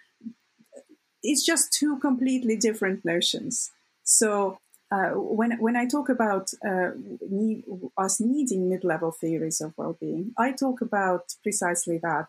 it's 1.23 1.45
just 1.45 1.73
two 1.73 1.99
completely 1.99 2.57
different 2.57 3.05
notions. 3.05 3.71
So 4.03 4.59
uh, 4.91 5.11
when 5.11 5.59
when 5.59 5.77
I 5.77 5.87
talk 5.87 6.09
about 6.09 6.53
uh, 6.65 6.91
need, 7.29 7.65
us 7.99 8.21
needing 8.21 8.69
mid-level 8.69 9.11
theories 9.11 9.61
of 9.61 9.75
well-being, 9.77 10.33
I 10.39 10.53
talk 10.53 10.81
about 10.81 11.35
precisely 11.43 11.99
that: 11.99 12.29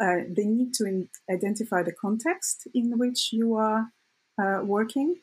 uh, 0.00 0.22
the 0.32 0.44
need 0.44 0.74
to 0.74 0.84
in- 0.84 1.08
identify 1.28 1.82
the 1.82 1.92
context 1.92 2.68
in 2.74 2.98
which 2.98 3.32
you 3.32 3.54
are 3.56 3.90
uh, 4.40 4.60
working, 4.62 5.16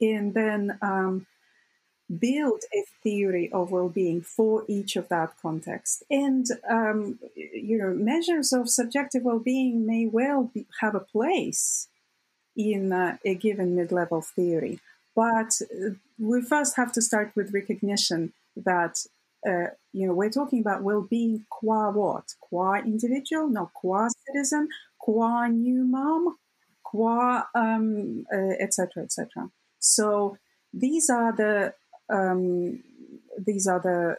and 0.00 0.34
then 0.34 0.78
um, 0.82 1.26
build 2.18 2.62
a 2.74 2.84
theory 3.02 3.50
of 3.52 3.70
well-being 3.70 4.20
for 4.20 4.64
each 4.66 4.96
of 4.96 5.08
that 5.08 5.34
context. 5.40 6.02
And 6.10 6.46
um, 6.68 7.18
you 7.34 7.78
know, 7.78 7.90
measures 7.90 8.52
of 8.52 8.68
subjective 8.68 9.22
well-being 9.22 9.86
may 9.86 10.06
well 10.06 10.50
be, 10.52 10.66
have 10.80 10.94
a 10.94 11.00
place 11.00 11.88
in 12.56 12.92
uh, 12.92 13.16
a 13.24 13.34
given 13.34 13.76
mid-level 13.76 14.22
theory, 14.22 14.80
but 15.14 15.52
uh, 15.62 15.90
we 16.18 16.42
first 16.42 16.76
have 16.76 16.92
to 16.92 17.02
start 17.02 17.32
with 17.36 17.54
recognition 17.54 18.32
that 18.56 18.96
uh, 19.46 19.70
you 19.92 20.06
know 20.06 20.12
we're 20.12 20.30
talking 20.30 20.60
about 20.60 20.82
well-being 20.82 21.44
qua 21.48 21.90
what? 21.90 22.34
Qua 22.40 22.78
individual, 22.78 23.48
not 23.48 23.72
qua 23.72 24.08
citizen, 24.26 24.68
qua 24.98 25.46
new 25.46 25.84
mom, 25.84 26.36
qua 26.82 27.44
um, 27.54 28.26
etc. 28.60 28.88
Uh, 28.96 29.04
etc. 29.04 29.28
Et 29.44 29.50
so 29.78 30.36
these 30.72 31.08
are 31.08 31.34
the 31.34 31.72
um, 32.10 32.82
these 33.38 33.66
are 33.66 33.80
the 33.80 34.16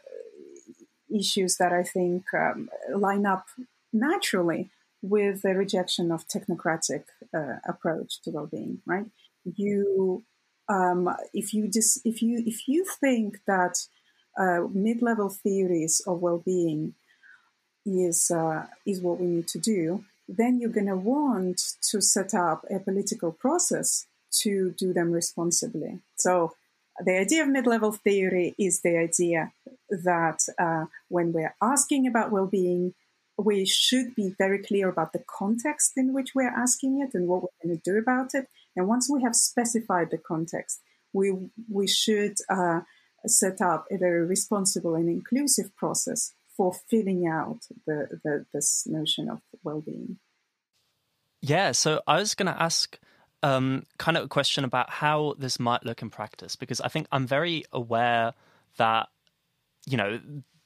issues 1.14 1.58
that 1.58 1.74
I 1.74 1.84
think 1.84 2.24
um, 2.34 2.70
line 2.96 3.26
up 3.26 3.46
naturally 3.92 4.70
with 5.02 5.42
the 5.42 5.54
rejection 5.56 6.12
of 6.12 6.28
technocratic 6.28 7.04
uh, 7.34 7.56
approach 7.68 8.22
to 8.22 8.32
well-being. 8.32 8.82
Right? 8.86 9.08
You, 9.44 10.24
um, 10.70 11.10
if 11.34 11.54
you 11.54 11.68
dis- 11.68 12.02
if 12.06 12.22
you 12.22 12.44
if 12.46 12.68
you 12.68 12.86
think 12.86 13.40
that 13.48 13.88
uh, 14.40 14.68
mid-level 14.74 15.30
theories 15.30 16.02
of 16.08 16.22
well-being 16.22 16.94
is 17.86 18.32
uh, 18.32 18.68
is 18.86 19.02
what 19.02 19.20
we 19.20 19.28
need 19.28 19.48
to 19.50 19.60
do, 19.60 20.06
then 20.30 20.60
you're 20.60 20.70
going 20.70 20.88
to 20.88 20.96
want 20.96 21.62
to 21.90 22.02
set 22.02 22.34
up 22.34 22.66
a 22.70 22.80
political 22.80 23.32
process 23.32 24.06
to 24.32 24.72
do 24.78 24.94
them 24.94 25.12
responsibly. 25.12 26.00
So 26.16 26.54
the 27.04 27.20
idea 27.20 27.44
of 27.44 27.50
mid-level 27.50 27.92
theory 27.92 28.56
is 28.58 28.82
the 28.82 28.98
idea 28.98 29.52
that 29.90 30.40
uh, 30.60 30.86
when 31.10 31.34
we're 31.34 31.56
asking 31.62 32.08
about 32.08 32.32
well-being, 32.32 32.94
we 33.38 33.66
should 33.66 34.16
be 34.16 34.36
very 34.38 34.60
clear 34.60 34.90
about 34.90 35.14
the 35.14 35.24
context 35.28 35.94
in 35.98 36.14
which 36.14 36.36
we're 36.36 36.50
asking 36.50 37.02
it 37.02 37.14
and 37.14 37.28
what 37.28 37.44
we're 37.44 37.50
going 37.64 37.78
to 37.78 37.92
do 37.92 37.98
about 37.98 38.34
it. 38.34 38.48
And 38.76 38.88
once 38.88 39.10
we 39.10 39.24
have 39.24 39.36
specified 39.36 40.12
the 40.12 40.18
context, 40.18 40.82
we 41.14 41.34
we 41.70 41.88
should 41.88 42.38
uh, 42.50 42.82
set 43.26 43.62
up 43.62 43.86
a 43.92 43.98
very 43.98 44.26
responsible 44.26 44.96
and 44.96 45.10
inclusive 45.10 45.76
process 45.76 46.34
for 46.56 46.74
filling 46.90 47.28
out 47.28 47.60
the, 47.86 48.20
the 48.24 48.46
this 48.54 48.86
notion 48.86 49.30
of 49.30 49.42
well-being. 49.64 50.18
Yeah, 51.42 51.72
so 51.72 52.02
I 52.06 52.20
was 52.20 52.36
going 52.36 52.54
to 52.54 52.62
ask 52.62 53.00
um, 53.44 53.86
kind 53.98 54.18
of 54.18 54.26
a 54.26 54.28
question 54.28 54.64
about 54.64 54.90
how 54.90 55.36
this 55.38 55.60
might 55.60 55.86
look 55.86 56.02
in 56.02 56.10
practice 56.10 56.56
because 56.56 56.82
I 56.82 56.88
think 56.88 57.08
I'm 57.12 57.26
very 57.26 57.64
aware 57.72 58.34
that 58.78 59.10
you 59.86 59.98
know 59.98 60.20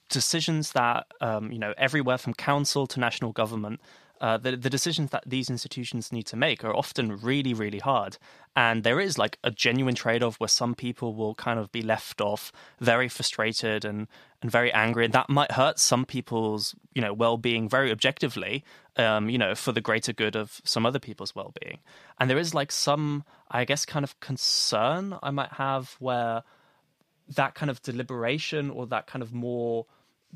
decisions 0.10 0.74
that 0.74 1.08
um, 1.22 1.52
you 1.52 1.60
know 1.60 1.74
everywhere 1.78 2.18
from 2.18 2.34
council 2.34 2.86
to 2.88 3.00
national 3.00 3.32
government 3.32 3.80
uh, 4.22 4.38
the, 4.38 4.56
the 4.56 4.70
decisions 4.70 5.12
that 5.12 5.24
these 5.26 5.50
institutions 5.50 6.12
need 6.12 6.26
to 6.28 6.36
make 6.36 6.64
are 6.64 6.76
often 6.76 7.18
really, 7.22 7.54
really 7.54 7.80
hard. 7.80 8.18
And 8.56 8.84
there 8.84 9.00
is 9.00 9.18
like 9.18 9.38
a 9.44 9.52
genuine 9.52 9.96
trade 9.96 10.24
off 10.24 10.40
where 10.40 10.48
some 10.48 10.76
people 10.76 11.14
will 11.14 11.36
kind 11.36 11.60
of 11.60 11.72
be 11.72 11.82
left 11.82 12.22
off 12.22 12.52
very 12.80 13.10
frustrated 13.10 13.84
and, 13.84 14.08
and 14.42 14.50
very 14.50 14.72
angry. 14.72 15.06
And 15.06 15.14
that 15.14 15.30
might 15.30 15.52
hurt 15.52 15.80
some 15.80 16.06
people's, 16.06 16.76
you 16.94 17.02
know, 17.02 17.14
well 17.14 17.38
being 17.38 17.68
very 17.68 17.92
objectively, 17.92 18.64
um, 18.96 19.30
you 19.30 19.38
know, 19.38 19.54
for 19.54 19.74
the 19.74 19.82
greater 19.82 20.14
good 20.14 20.38
of 20.38 20.62
some 20.64 20.86
other 20.86 21.00
people's 21.00 21.36
well 21.36 21.54
being. 21.62 21.80
And 22.18 22.30
there 22.30 22.38
is 22.38 22.54
like 22.54 22.72
some, 22.72 23.26
I 23.52 23.66
guess, 23.66 23.86
kind 23.86 24.06
of 24.06 24.18
concern 24.22 25.18
I 25.22 25.32
might 25.32 25.54
have 25.54 25.98
where 26.00 26.44
that 27.28 27.56
kind 27.56 27.70
of 27.70 27.82
deliberation 27.82 28.70
or 28.70 28.88
that 28.88 29.08
kind 29.08 29.22
of 29.22 29.34
more 29.34 29.86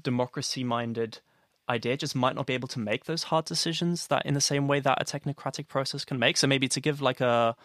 democracy 0.01 0.63
minded 0.63 1.19
idea 1.69 1.97
just 1.97 2.15
might 2.15 2.35
not 2.35 2.45
be 2.45 2.53
able 2.53 2.67
to 2.69 2.79
make 2.79 3.05
those 3.05 3.23
hard 3.23 3.45
decisions 3.45 4.07
that 4.07 4.25
in 4.25 4.33
the 4.33 4.41
same 4.41 4.67
way 4.67 4.79
that 4.79 5.01
a 5.01 5.05
technocratic 5.05 5.67
process 5.67 6.03
can 6.05 6.19
make. 6.19 6.37
So 6.37 6.47
maybe 6.47 6.67
to 6.69 6.81
give 6.81 7.01
like 7.01 7.21
a 7.21 7.55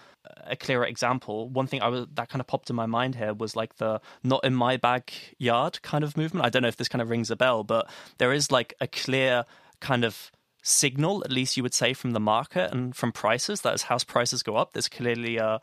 a 0.46 0.56
clearer 0.56 0.86
example, 0.86 1.48
one 1.48 1.66
thing 1.66 1.82
I 1.82 1.88
was 1.88 2.06
that 2.14 2.28
kind 2.28 2.40
of 2.40 2.46
popped 2.46 2.70
in 2.70 2.76
my 2.76 2.86
mind 2.86 3.14
here 3.14 3.34
was 3.34 3.56
like 3.56 3.76
the 3.76 4.00
not 4.22 4.44
in 4.44 4.54
my 4.54 4.76
backyard 4.76 5.82
kind 5.82 6.04
of 6.04 6.16
movement. 6.16 6.46
I 6.46 6.50
don't 6.50 6.62
know 6.62 6.68
if 6.68 6.76
this 6.76 6.88
kind 6.88 7.02
of 7.02 7.10
rings 7.10 7.30
a 7.30 7.36
bell, 7.36 7.64
but 7.64 7.88
there 8.18 8.32
is 8.32 8.50
like 8.50 8.74
a 8.80 8.86
clear 8.86 9.44
kind 9.80 10.04
of 10.04 10.30
signal, 10.62 11.22
at 11.24 11.30
least 11.30 11.56
you 11.56 11.62
would 11.62 11.74
say, 11.74 11.92
from 11.92 12.12
the 12.12 12.20
market 12.20 12.72
and 12.72 12.96
from 12.96 13.12
prices 13.12 13.60
that 13.60 13.74
as 13.74 13.82
house 13.82 14.04
prices 14.04 14.42
go 14.42 14.56
up, 14.56 14.72
there's 14.72 14.88
clearly 14.88 15.36
a 15.36 15.60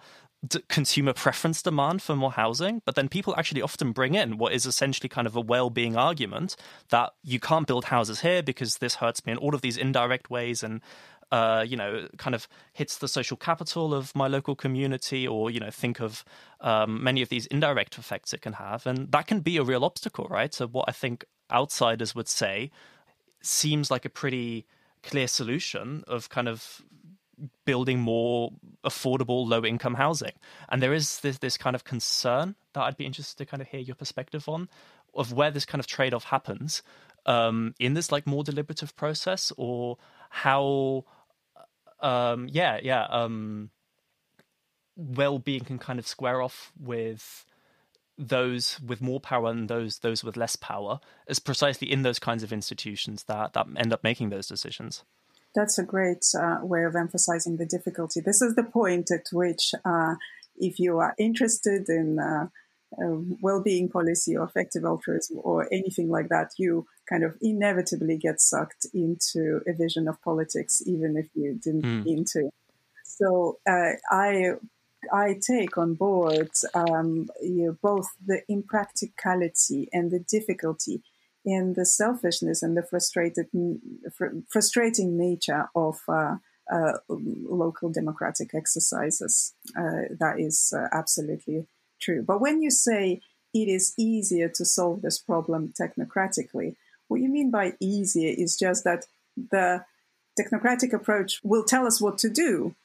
d- 0.47 0.61
consumer 0.69 1.13
preference 1.13 1.61
demand 1.61 2.01
for 2.01 2.15
more 2.15 2.31
housing, 2.31 2.81
but 2.85 2.95
then 2.95 3.09
people 3.09 3.35
actually 3.37 3.61
often 3.61 3.91
bring 3.91 4.15
in 4.15 4.37
what 4.37 4.53
is 4.53 4.65
essentially 4.65 5.09
kind 5.09 5.27
of 5.27 5.35
a 5.35 5.41
well-being 5.41 5.95
argument 5.95 6.55
that 6.89 7.13
you 7.23 7.39
can't 7.39 7.67
build 7.67 7.85
houses 7.85 8.21
here 8.21 8.41
because 8.41 8.77
this 8.77 8.95
hurts 8.95 9.25
me 9.25 9.33
in 9.33 9.37
all 9.37 9.55
of 9.55 9.61
these 9.61 9.77
indirect 9.77 10.29
ways 10.29 10.63
and 10.63 10.81
uh, 11.31 11.63
you 11.65 11.77
know, 11.77 12.07
kind 12.17 12.35
of 12.35 12.47
hits 12.73 12.97
the 12.97 13.07
social 13.07 13.37
capital 13.37 13.93
of 13.93 14.13
my 14.13 14.27
local 14.27 14.53
community, 14.53 15.25
or 15.25 15.49
you 15.49 15.61
know, 15.61 15.69
think 15.69 16.01
of 16.01 16.25
um, 16.59 17.01
many 17.01 17.21
of 17.21 17.29
these 17.29 17.45
indirect 17.45 17.97
effects 17.97 18.33
it 18.33 18.41
can 18.41 18.53
have, 18.53 18.85
and 18.85 19.09
that 19.13 19.27
can 19.27 19.39
be 19.39 19.55
a 19.55 19.63
real 19.63 19.85
obstacle, 19.85 20.27
right? 20.29 20.53
So, 20.53 20.67
what 20.67 20.85
I 20.89 20.91
think 20.91 21.23
outsiders 21.49 22.13
would 22.13 22.27
say 22.27 22.69
seems 23.41 23.89
like 23.89 24.03
a 24.03 24.09
pretty 24.09 24.67
clear 25.03 25.27
solution 25.27 26.03
of 26.05 26.29
kind 26.29 26.49
of 26.49 26.81
building 27.65 27.99
more 27.99 28.51
affordable 28.85 29.47
low 29.47 29.63
income 29.65 29.95
housing. 29.95 30.33
And 30.69 30.81
there 30.81 30.93
is 30.93 31.19
this, 31.19 31.37
this 31.39 31.57
kind 31.57 31.75
of 31.75 31.83
concern 31.83 32.55
that 32.73 32.81
I'd 32.81 32.97
be 32.97 33.05
interested 33.05 33.37
to 33.37 33.45
kind 33.45 33.61
of 33.61 33.67
hear 33.67 33.79
your 33.79 33.95
perspective 33.95 34.47
on 34.47 34.69
of 35.13 35.33
where 35.33 35.51
this 35.51 35.65
kind 35.65 35.79
of 35.79 35.87
trade 35.87 36.13
off 36.13 36.25
happens 36.25 36.83
um, 37.25 37.73
in 37.79 37.93
this 37.93 38.11
like 38.11 38.25
more 38.25 38.43
deliberative 38.43 38.95
process 38.95 39.51
or 39.57 39.97
how, 40.29 41.05
um, 41.99 42.47
yeah, 42.49 42.79
yeah, 42.81 43.03
um, 43.05 43.69
well 44.95 45.39
being 45.39 45.63
can 45.63 45.79
kind 45.79 45.99
of 45.99 46.07
square 46.07 46.41
off 46.41 46.71
with 46.79 47.45
those 48.17 48.79
with 48.81 49.01
more 49.01 49.19
power 49.19 49.49
and 49.49 49.67
those 49.67 49.99
those 49.99 50.23
with 50.23 50.37
less 50.37 50.55
power 50.55 50.99
is 51.27 51.39
precisely 51.39 51.91
in 51.91 52.03
those 52.03 52.19
kinds 52.19 52.43
of 52.43 52.53
institutions 52.53 53.23
that 53.23 53.53
that 53.53 53.65
end 53.77 53.91
up 53.91 54.03
making 54.03 54.29
those 54.29 54.47
decisions. 54.47 55.03
That's 55.55 55.77
a 55.77 55.83
great 55.83 56.25
uh, 56.39 56.59
way 56.61 56.83
of 56.83 56.95
emphasizing 56.95 57.57
the 57.57 57.65
difficulty. 57.65 58.21
This 58.21 58.41
is 58.41 58.55
the 58.55 58.63
point 58.63 59.11
at 59.11 59.27
which, 59.31 59.73
uh, 59.83 60.15
if 60.57 60.79
you 60.79 60.99
are 60.99 61.13
interested 61.17 61.89
in 61.89 62.19
uh, 62.19 62.47
well-being 63.41 63.89
policy 63.89 64.35
or 64.35 64.45
effective 64.45 64.83
altruism 64.83 65.39
or 65.43 65.67
anything 65.71 66.09
like 66.09 66.29
that, 66.29 66.51
you 66.57 66.87
kind 67.09 67.23
of 67.23 67.35
inevitably 67.41 68.17
get 68.17 68.41
sucked 68.41 68.85
into 68.93 69.61
a 69.67 69.73
vision 69.73 70.07
of 70.07 70.21
politics, 70.21 70.81
even 70.85 71.17
if 71.17 71.27
you 71.33 71.59
didn't 71.61 71.83
mm. 71.83 72.05
mean 72.05 72.25
to. 72.33 72.49
So 73.03 73.59
uh, 73.67 73.93
I 74.09 74.53
I 75.11 75.39
take 75.45 75.77
on 75.77 75.95
board 75.95 76.51
um, 76.73 77.29
you 77.41 77.65
know, 77.65 77.77
both 77.81 78.07
the 78.25 78.41
impracticality 78.47 79.89
and 79.91 80.11
the 80.11 80.19
difficulty 80.19 81.01
in 81.43 81.73
the 81.73 81.85
selfishness 81.85 82.61
and 82.61 82.77
the 82.77 82.83
frustrated, 82.83 83.47
fr- 84.13 84.37
frustrating 84.47 85.17
nature 85.17 85.69
of 85.75 86.01
uh, 86.07 86.37
uh, 86.71 86.93
local 87.09 87.89
democratic 87.89 88.53
exercises. 88.53 89.53
Uh, 89.77 90.03
that 90.19 90.39
is 90.39 90.73
uh, 90.75 90.87
absolutely 90.91 91.65
true. 91.99 92.23
But 92.23 92.41
when 92.41 92.61
you 92.61 92.71
say 92.71 93.21
it 93.53 93.67
is 93.67 93.93
easier 93.97 94.49
to 94.49 94.65
solve 94.65 95.01
this 95.01 95.17
problem 95.17 95.73
technocratically, 95.79 96.75
what 97.07 97.21
you 97.21 97.29
mean 97.29 97.51
by 97.51 97.73
easier 97.79 98.33
is 98.37 98.55
just 98.55 98.83
that 98.85 99.05
the 99.35 99.83
technocratic 100.39 100.93
approach 100.93 101.41
will 101.43 101.63
tell 101.63 101.85
us 101.85 101.99
what 101.99 102.17
to 102.19 102.29
do, 102.29 102.75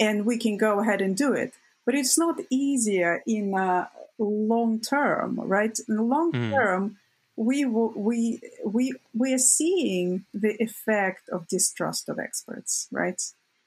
and 0.00 0.26
we 0.26 0.38
can 0.38 0.56
go 0.56 0.80
ahead 0.80 1.00
and 1.00 1.16
do 1.16 1.32
it. 1.32 1.52
But 1.86 1.94
it's 1.94 2.18
not 2.18 2.40
easier 2.50 3.22
in 3.26 3.54
uh, 3.54 3.86
long 4.18 4.80
term, 4.80 5.38
right? 5.38 5.78
In 5.88 5.96
the 5.96 6.02
long 6.02 6.32
mm. 6.32 6.96
We 7.36 7.64
we 7.64 8.40
we 8.64 8.94
we 9.12 9.34
are 9.34 9.38
seeing 9.38 10.24
the 10.32 10.54
effect 10.62 11.28
of 11.30 11.48
distrust 11.48 12.08
of 12.08 12.18
experts, 12.18 12.88
right? 12.92 13.20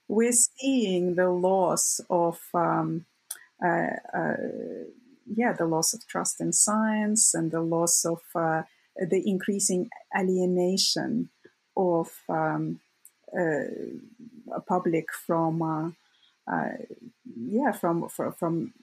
We're 0.08 0.32
seeing 0.32 1.16
the 1.16 1.30
loss 1.30 2.00
of 2.10 2.40
um, 2.54 3.06
uh, 3.64 3.98
uh, 4.14 4.34
yeah, 5.26 5.54
the 5.54 5.66
loss 5.66 5.94
of 5.94 6.08
trust 6.08 6.40
in 6.40 6.54
science 6.54 7.34
and 7.34 7.52
the 7.52 7.62
loss 7.62 8.06
of 8.06 8.22
uh, 8.34 8.64
the 8.96 9.22
increasing 9.26 9.90
alienation 10.18 11.30
of 11.76 12.10
um, 12.30 12.80
a 13.36 14.62
public 14.66 15.08
from 15.14 15.62
uh, 15.62 15.90
uh, 16.52 16.70
yeah 17.36 17.74
from, 17.74 18.08
from 18.08 18.34
from 18.34 18.74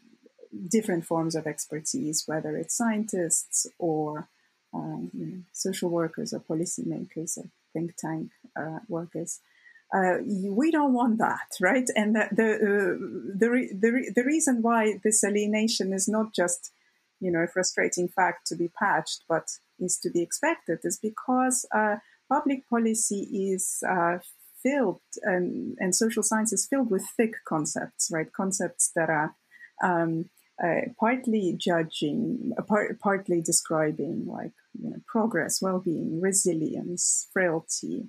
different 0.68 1.06
forms 1.06 1.34
of 1.34 1.46
expertise, 1.46 2.24
whether 2.26 2.56
it's 2.56 2.76
scientists 2.76 3.66
or 3.78 4.28
um, 4.74 5.10
you 5.12 5.26
know, 5.26 5.42
social 5.52 5.90
workers 5.90 6.32
or 6.32 6.40
policymakers 6.40 7.38
or 7.38 7.48
think 7.72 7.96
tank 7.96 8.30
uh, 8.56 8.80
workers. 8.88 9.40
Uh, 9.94 10.16
we 10.26 10.70
don't 10.70 10.92
want 10.92 11.18
that, 11.18 11.48
right? 11.60 11.88
And 11.94 12.16
the 12.16 12.28
the, 12.32 12.48
uh, 12.54 13.38
the, 13.38 13.50
re- 13.50 13.72
the, 13.72 13.92
re- 13.92 14.12
the 14.14 14.24
reason 14.24 14.62
why 14.62 14.98
this 15.04 15.22
alienation 15.22 15.92
is 15.92 16.08
not 16.08 16.34
just 16.34 16.72
you 17.20 17.30
know 17.30 17.40
a 17.40 17.46
frustrating 17.46 18.08
fact 18.08 18.46
to 18.48 18.56
be 18.56 18.68
patched, 18.68 19.24
but 19.28 19.58
is 19.78 19.98
to 19.98 20.10
be 20.10 20.22
expected, 20.22 20.80
is 20.82 20.98
because 20.98 21.66
uh, 21.72 21.96
public 22.28 22.68
policy 22.68 23.20
is 23.52 23.82
uh, 23.88 24.18
filled 24.64 25.00
and, 25.22 25.76
and 25.78 25.94
social 25.94 26.22
science 26.22 26.52
is 26.52 26.66
filled 26.66 26.90
with 26.90 27.06
thick 27.16 27.34
concepts, 27.46 28.10
right? 28.10 28.32
Concepts 28.32 28.90
that 28.96 29.10
are 29.10 29.34
um, 29.82 30.30
uh, 30.62 30.92
partly 30.98 31.56
judging, 31.58 32.52
uh, 32.56 32.62
part, 32.62 32.98
partly 33.00 33.40
describing 33.40 34.26
like 34.26 34.52
you 34.80 34.90
know, 34.90 34.96
progress, 35.06 35.60
well-being, 35.60 36.20
resilience, 36.20 37.28
frailty, 37.32 38.08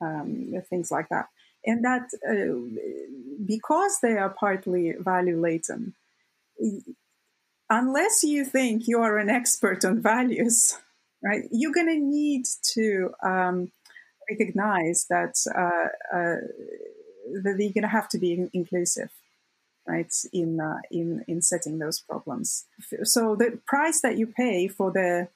um, 0.00 0.52
things 0.68 0.90
like 0.90 1.08
that. 1.08 1.26
And 1.64 1.84
that 1.84 2.08
uh, 2.28 2.60
because 3.44 3.98
they 4.00 4.16
are 4.18 4.30
partly 4.30 4.94
value 4.98 5.40
laden, 5.40 5.94
unless 7.70 8.22
you 8.22 8.44
think 8.44 8.86
you 8.86 9.00
are 9.00 9.18
an 9.18 9.30
expert 9.30 9.84
on 9.84 10.02
values, 10.02 10.78
right, 11.22 11.44
you're 11.50 11.72
going 11.72 11.88
to 11.88 11.98
need 11.98 12.44
to 12.74 13.10
um, 13.22 13.72
recognize 14.30 15.06
that 15.08 15.34
uh, 15.54 16.16
uh, 16.16 16.36
that 17.42 17.56
you're 17.58 17.72
going 17.72 17.82
to 17.82 17.88
have 17.88 18.08
to 18.10 18.18
be 18.18 18.48
inclusive 18.52 19.10
right 19.86 20.12
in 20.32 20.60
uh, 20.60 20.80
in 20.90 21.24
in 21.28 21.42
setting 21.42 21.78
those 21.78 22.00
problems. 22.00 22.66
So 23.04 23.36
the 23.36 23.58
price 23.66 24.00
that 24.00 24.18
you 24.18 24.26
pay 24.26 24.68
for 24.68 24.90
the 24.90 25.28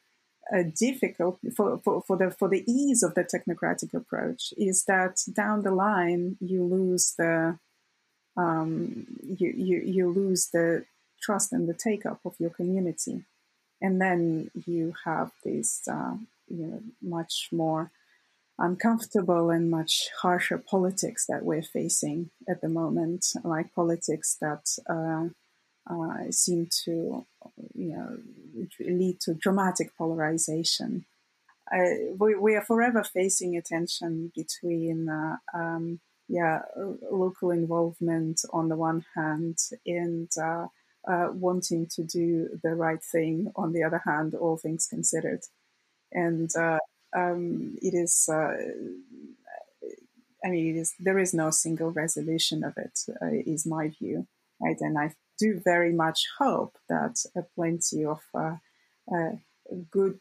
uh, 0.52 0.64
difficult 0.78 1.38
for, 1.56 1.78
for, 1.84 2.02
for 2.02 2.16
the 2.16 2.30
for 2.30 2.48
the 2.48 2.64
ease 2.70 3.02
of 3.02 3.14
the 3.14 3.24
technocratic 3.24 3.94
approach 3.94 4.52
is 4.56 4.84
that 4.86 5.20
down 5.32 5.62
the 5.62 5.70
line 5.70 6.36
you 6.40 6.64
lose 6.64 7.14
the 7.18 7.58
um, 8.36 9.06
you, 9.22 9.52
you 9.56 9.80
you 9.80 10.10
lose 10.10 10.48
the 10.52 10.84
trust 11.22 11.52
and 11.52 11.68
the 11.68 11.74
take 11.74 12.06
up 12.06 12.20
of 12.24 12.34
your 12.38 12.50
community. 12.50 13.24
And 13.82 14.00
then 14.00 14.50
you 14.66 14.94
have 15.04 15.30
this 15.44 15.82
uh, 15.90 16.16
you 16.48 16.66
know 16.66 16.82
much 17.00 17.48
more 17.52 17.90
uncomfortable 18.60 19.50
and 19.50 19.70
much 19.70 20.08
harsher 20.20 20.58
politics 20.58 21.26
that 21.26 21.44
we're 21.44 21.62
facing 21.62 22.30
at 22.48 22.60
the 22.60 22.68
moment, 22.68 23.26
like 23.42 23.74
politics 23.74 24.36
that 24.40 24.68
uh, 24.88 25.28
uh, 25.90 26.30
seem 26.30 26.68
to, 26.84 27.26
you 27.74 27.96
know, 27.96 28.18
lead 28.80 29.18
to 29.20 29.34
dramatic 29.34 29.96
polarization. 29.96 31.06
Uh, 31.72 32.12
we, 32.18 32.34
we, 32.34 32.54
are 32.54 32.64
forever 32.64 33.02
facing 33.02 33.56
a 33.56 33.62
tension 33.62 34.30
between, 34.36 35.08
uh, 35.08 35.36
um, 35.54 36.00
yeah, 36.28 36.62
local 37.10 37.50
involvement 37.50 38.42
on 38.52 38.68
the 38.68 38.76
one 38.76 39.04
hand 39.14 39.56
and 39.86 40.28
uh, 40.40 40.66
uh, 41.08 41.28
wanting 41.32 41.86
to 41.86 42.02
do 42.02 42.48
the 42.62 42.74
right 42.74 43.02
thing 43.02 43.50
on 43.56 43.72
the 43.72 43.82
other 43.82 44.02
hand, 44.04 44.34
all 44.34 44.56
things 44.56 44.86
considered. 44.86 45.40
And 46.12 46.50
um, 47.16 47.76
it 47.82 47.94
is. 47.94 48.28
Uh, 48.32 48.54
I 50.44 50.48
mean, 50.48 50.82
there 50.98 51.18
is 51.18 51.34
no 51.34 51.50
single 51.50 51.90
resolution 51.90 52.64
of 52.64 52.74
it. 52.78 52.98
Uh, 53.20 53.42
is 53.46 53.66
my 53.66 53.88
view, 53.88 54.26
right? 54.60 54.76
And 54.80 54.98
I 54.98 55.12
do 55.38 55.60
very 55.62 55.92
much 55.92 56.26
hope 56.38 56.76
that 56.88 57.16
plenty 57.54 58.04
of 58.04 58.20
uh, 58.34 58.56
uh, 59.14 59.32
good, 59.90 60.18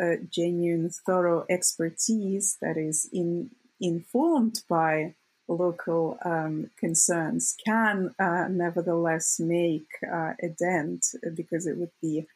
uh, 0.00 0.16
genuine, 0.30 0.90
thorough 1.06 1.46
expertise 1.48 2.58
that 2.60 2.76
is 2.76 3.08
in, 3.12 3.50
informed 3.80 4.62
by 4.68 5.14
local 5.48 6.18
um, 6.24 6.70
concerns 6.76 7.54
can 7.64 8.12
uh, 8.18 8.48
nevertheless 8.50 9.38
make 9.38 9.86
uh, 10.12 10.32
a 10.42 10.48
dent 10.58 11.06
because 11.34 11.66
it 11.66 11.76
would 11.76 11.92
be. 12.02 12.26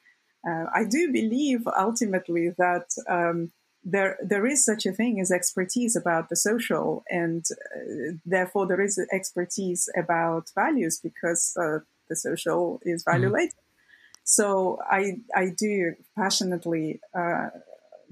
Uh, 0.49 0.67
I 0.73 0.85
do 0.85 1.13
believe 1.13 1.67
ultimately 1.67 2.51
that 2.57 2.87
um, 3.09 3.51
there 3.85 4.19
there 4.23 4.47
is 4.47 4.65
such 4.65 4.87
a 4.87 4.93
thing 4.93 5.21
as 5.21 5.31
expertise 5.31 5.97
about 5.97 6.29
the 6.29 6.37
social, 6.37 7.03
and 7.11 7.45
uh, 7.51 8.13
therefore 8.25 8.67
there 8.67 8.81
is 8.81 9.01
expertise 9.13 9.89
about 9.97 10.51
values 10.55 11.01
because 11.03 11.57
uh, 11.59 11.79
the 12.09 12.17
social 12.17 12.81
is 12.83 13.05
value 13.05 13.31
mm. 13.31 13.35
laden. 13.35 13.51
So 14.25 14.79
I 14.89 15.21
I 15.35 15.51
do 15.57 15.95
passionately 16.17 17.01
uh, 17.15 17.49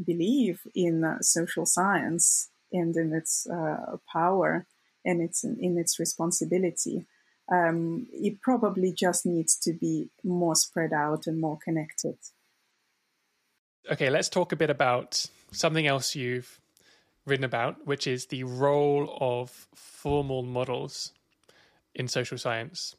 believe 0.04 0.62
in 0.74 1.04
uh, 1.04 1.20
social 1.20 1.66
science 1.66 2.48
and 2.72 2.96
in 2.96 3.12
its 3.12 3.46
uh, 3.46 3.96
power 4.10 4.66
and 5.04 5.20
its 5.20 5.44
in 5.44 5.76
its 5.78 5.98
responsibility. 5.98 7.06
Um, 7.50 8.06
it 8.12 8.42
probably 8.42 8.92
just 8.92 9.24
needs 9.24 9.56
to 9.60 9.72
be 9.72 10.10
more 10.22 10.54
spread 10.54 10.92
out 10.92 11.26
and 11.26 11.40
more 11.40 11.58
connected. 11.62 12.16
Okay, 13.90 14.10
let's 14.10 14.28
talk 14.28 14.52
a 14.52 14.56
bit 14.56 14.68
about 14.68 15.24
something 15.50 15.86
else 15.86 16.14
you've 16.14 16.60
written 17.26 17.44
about, 17.44 17.86
which 17.86 18.06
is 18.06 18.26
the 18.26 18.44
role 18.44 19.16
of 19.20 19.68
formal 19.74 20.42
models 20.42 21.12
in 21.94 22.08
social 22.08 22.38
science. 22.38 22.96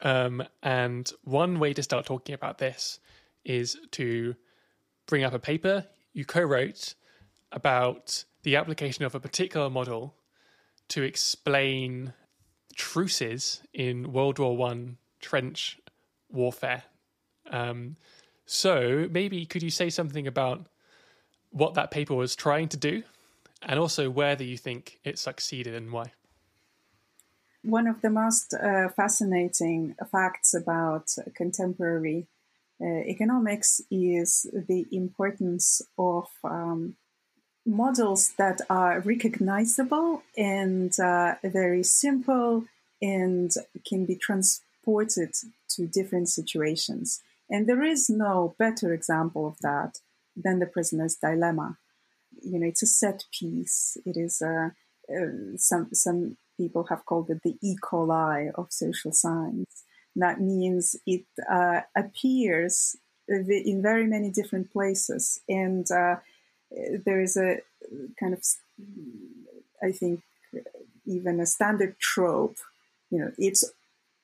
Um, 0.00 0.42
and 0.62 1.10
one 1.22 1.60
way 1.60 1.72
to 1.74 1.82
start 1.82 2.06
talking 2.06 2.34
about 2.34 2.58
this 2.58 2.98
is 3.44 3.76
to 3.92 4.34
bring 5.06 5.24
up 5.24 5.34
a 5.34 5.38
paper 5.38 5.86
you 6.12 6.24
co 6.24 6.42
wrote 6.42 6.94
about 7.52 8.24
the 8.42 8.56
application 8.56 9.04
of 9.04 9.14
a 9.14 9.20
particular 9.20 9.70
model 9.70 10.14
to 10.88 11.02
explain 11.02 12.12
truces 12.74 13.62
in 13.72 14.12
World 14.12 14.38
War 14.38 14.56
One 14.56 14.98
trench 15.20 15.78
warfare. 16.30 16.82
Um, 17.50 17.96
so 18.44 19.08
maybe 19.10 19.46
could 19.46 19.62
you 19.62 19.70
say 19.70 19.90
something 19.90 20.26
about 20.26 20.66
what 21.52 21.74
that 21.74 21.90
paper 21.90 22.14
was 22.14 22.34
trying 22.34 22.68
to 22.68 22.76
do, 22.76 23.02
and 23.62 23.78
also 23.78 24.10
whether 24.10 24.42
you 24.42 24.56
think 24.56 24.98
it 25.04 25.18
succeeded 25.18 25.74
and 25.74 25.92
why? 25.92 26.12
One 27.62 27.86
of 27.86 28.00
the 28.00 28.10
most 28.10 28.54
uh, 28.54 28.88
fascinating 28.88 29.94
facts 30.10 30.52
about 30.52 31.14
contemporary 31.36 32.26
uh, 32.80 32.86
economics 33.06 33.80
is 33.90 34.46
the 34.52 34.86
importance 34.90 35.80
of 35.96 36.28
um, 36.42 36.96
models 37.64 38.32
that 38.38 38.60
are 38.68 39.00
recognizable 39.00 40.22
and 40.36 40.98
uh, 40.98 41.34
very 41.44 41.84
simple 41.84 42.64
and 43.00 43.52
can 43.86 44.04
be 44.04 44.16
transported 44.16 45.32
to 45.68 45.86
different 45.86 46.28
situations. 46.28 47.22
And 47.48 47.68
there 47.68 47.82
is 47.82 48.10
no 48.10 48.56
better 48.58 48.92
example 48.92 49.46
of 49.46 49.58
that 49.60 50.00
than 50.36 50.58
the 50.58 50.66
prisoner's 50.66 51.16
dilemma. 51.16 51.78
You 52.42 52.58
know, 52.58 52.66
it's 52.66 52.82
a 52.82 52.86
set 52.86 53.24
piece. 53.38 53.96
It 54.06 54.16
is 54.16 54.42
a, 54.42 54.72
uh, 55.12 55.56
some 55.56 55.88
some 55.92 56.36
people 56.56 56.84
have 56.84 57.04
called 57.06 57.30
it 57.30 57.42
the 57.42 57.56
E. 57.62 57.76
coli 57.82 58.52
of 58.54 58.72
social 58.72 59.12
science. 59.12 59.84
That 60.16 60.40
means 60.40 60.96
it 61.06 61.24
uh, 61.50 61.80
appears 61.96 62.96
in 63.28 63.80
very 63.82 64.06
many 64.06 64.30
different 64.30 64.72
places, 64.72 65.40
and 65.48 65.90
uh, 65.90 66.16
there 67.04 67.20
is 67.20 67.36
a 67.36 67.58
kind 68.18 68.34
of, 68.34 68.42
I 69.82 69.92
think, 69.92 70.22
even 71.06 71.40
a 71.40 71.46
standard 71.46 71.98
trope. 71.98 72.56
You 73.10 73.18
know, 73.20 73.32
it's 73.38 73.64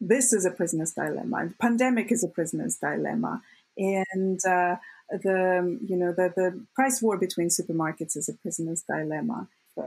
this 0.00 0.32
is 0.32 0.44
a 0.44 0.50
prisoner's 0.50 0.92
dilemma. 0.92 1.50
Pandemic 1.60 2.12
is 2.12 2.22
a 2.22 2.28
prisoner's 2.28 2.76
dilemma, 2.76 3.42
and 3.76 4.40
uh, 4.44 4.76
the 5.10 5.78
you 5.86 5.96
know 5.96 6.12
the 6.12 6.32
the 6.34 6.64
price 6.74 7.00
war 7.00 7.16
between 7.16 7.48
supermarkets 7.48 8.16
is 8.16 8.28
a 8.28 8.34
prisoner's 8.34 8.82
dilemma. 8.82 9.48
Uh, 9.76 9.84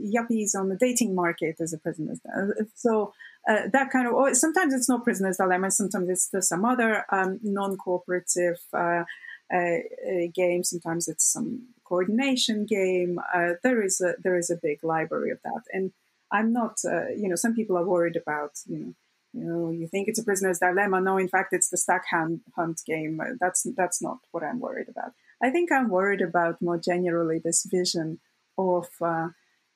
yuppies 0.00 0.54
on 0.54 0.68
the 0.68 0.76
dating 0.76 1.12
market 1.14 1.56
is 1.58 1.72
a 1.72 1.78
prisoner's 1.78 2.20
dilemma. 2.20 2.54
So 2.74 3.12
uh, 3.48 3.68
that 3.72 3.90
kind 3.90 4.06
of 4.06 4.14
oh, 4.14 4.32
sometimes 4.32 4.72
it's 4.72 4.88
not 4.88 5.04
prisoner's 5.04 5.36
dilemma. 5.36 5.70
Sometimes 5.70 6.08
it's 6.08 6.48
some 6.48 6.64
other 6.64 7.04
um, 7.10 7.40
non-cooperative 7.42 8.58
uh, 8.72 9.04
uh, 9.52 9.56
uh, 9.56 10.26
game. 10.34 10.64
Sometimes 10.64 11.08
it's 11.08 11.30
some 11.30 11.68
coordination 11.84 12.66
game. 12.66 13.20
there 13.62 13.82
is 13.82 14.00
a 14.00 14.14
there 14.22 14.36
is 14.36 14.50
a 14.50 14.56
big 14.56 14.82
library 14.82 15.30
of 15.30 15.38
that, 15.44 15.62
and 15.72 15.92
I'm 16.32 16.52
not. 16.52 16.78
you 17.16 17.28
know, 17.28 17.36
some 17.36 17.54
people 17.54 17.76
are 17.76 17.84
worried 17.84 18.16
about 18.16 18.52
you 18.66 18.78
know 18.78 18.94
you 19.36 19.44
know, 19.44 19.70
you 19.70 19.86
think 19.86 20.08
it's 20.08 20.18
a 20.18 20.24
prisoner's 20.24 20.60
dilemma. 20.60 21.00
No, 21.00 21.18
in 21.18 21.28
fact, 21.28 21.52
it's 21.52 21.68
the 21.68 21.76
stag 21.76 22.02
hunt, 22.10 22.40
hunt 22.54 22.80
game. 22.86 23.20
That's 23.38 23.66
that's 23.76 24.00
not 24.00 24.18
what 24.30 24.42
I'm 24.42 24.60
worried 24.60 24.88
about. 24.88 25.12
I 25.42 25.50
think 25.50 25.70
I'm 25.70 25.90
worried 25.90 26.22
about 26.22 26.62
more 26.62 26.78
generally 26.78 27.38
this 27.38 27.64
vision 27.64 28.20
of 28.56 28.88
uh, 29.02 29.28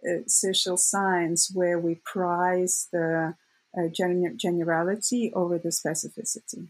uh, 0.08 0.22
social 0.26 0.78
science 0.78 1.50
where 1.52 1.78
we 1.78 1.96
prize 1.96 2.88
the 2.90 3.34
uh, 3.76 3.88
gen- 3.92 4.38
generality 4.38 5.30
over 5.34 5.58
the 5.58 5.68
specificity. 5.68 6.68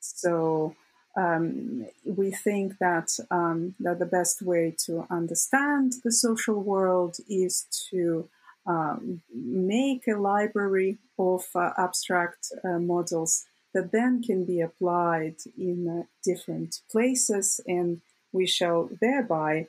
So 0.00 0.76
um, 1.16 1.86
we 2.04 2.30
think 2.30 2.78
that 2.78 3.18
um, 3.30 3.74
that 3.80 3.98
the 3.98 4.06
best 4.06 4.42
way 4.42 4.74
to 4.84 5.06
understand 5.10 5.94
the 6.04 6.12
social 6.12 6.60
world 6.60 7.16
is 7.28 7.66
to 7.90 8.28
um, 8.66 9.22
make 9.34 10.06
a 10.06 10.18
library 10.18 10.98
of 11.18 11.44
uh, 11.54 11.72
abstract 11.76 12.52
uh, 12.64 12.78
models 12.78 13.44
that 13.74 13.92
then 13.92 14.22
can 14.22 14.44
be 14.44 14.60
applied 14.60 15.36
in 15.56 15.88
uh, 15.88 16.02
different 16.24 16.80
places, 16.90 17.60
and 17.66 18.00
we 18.32 18.46
shall 18.46 18.88
thereby 19.00 19.66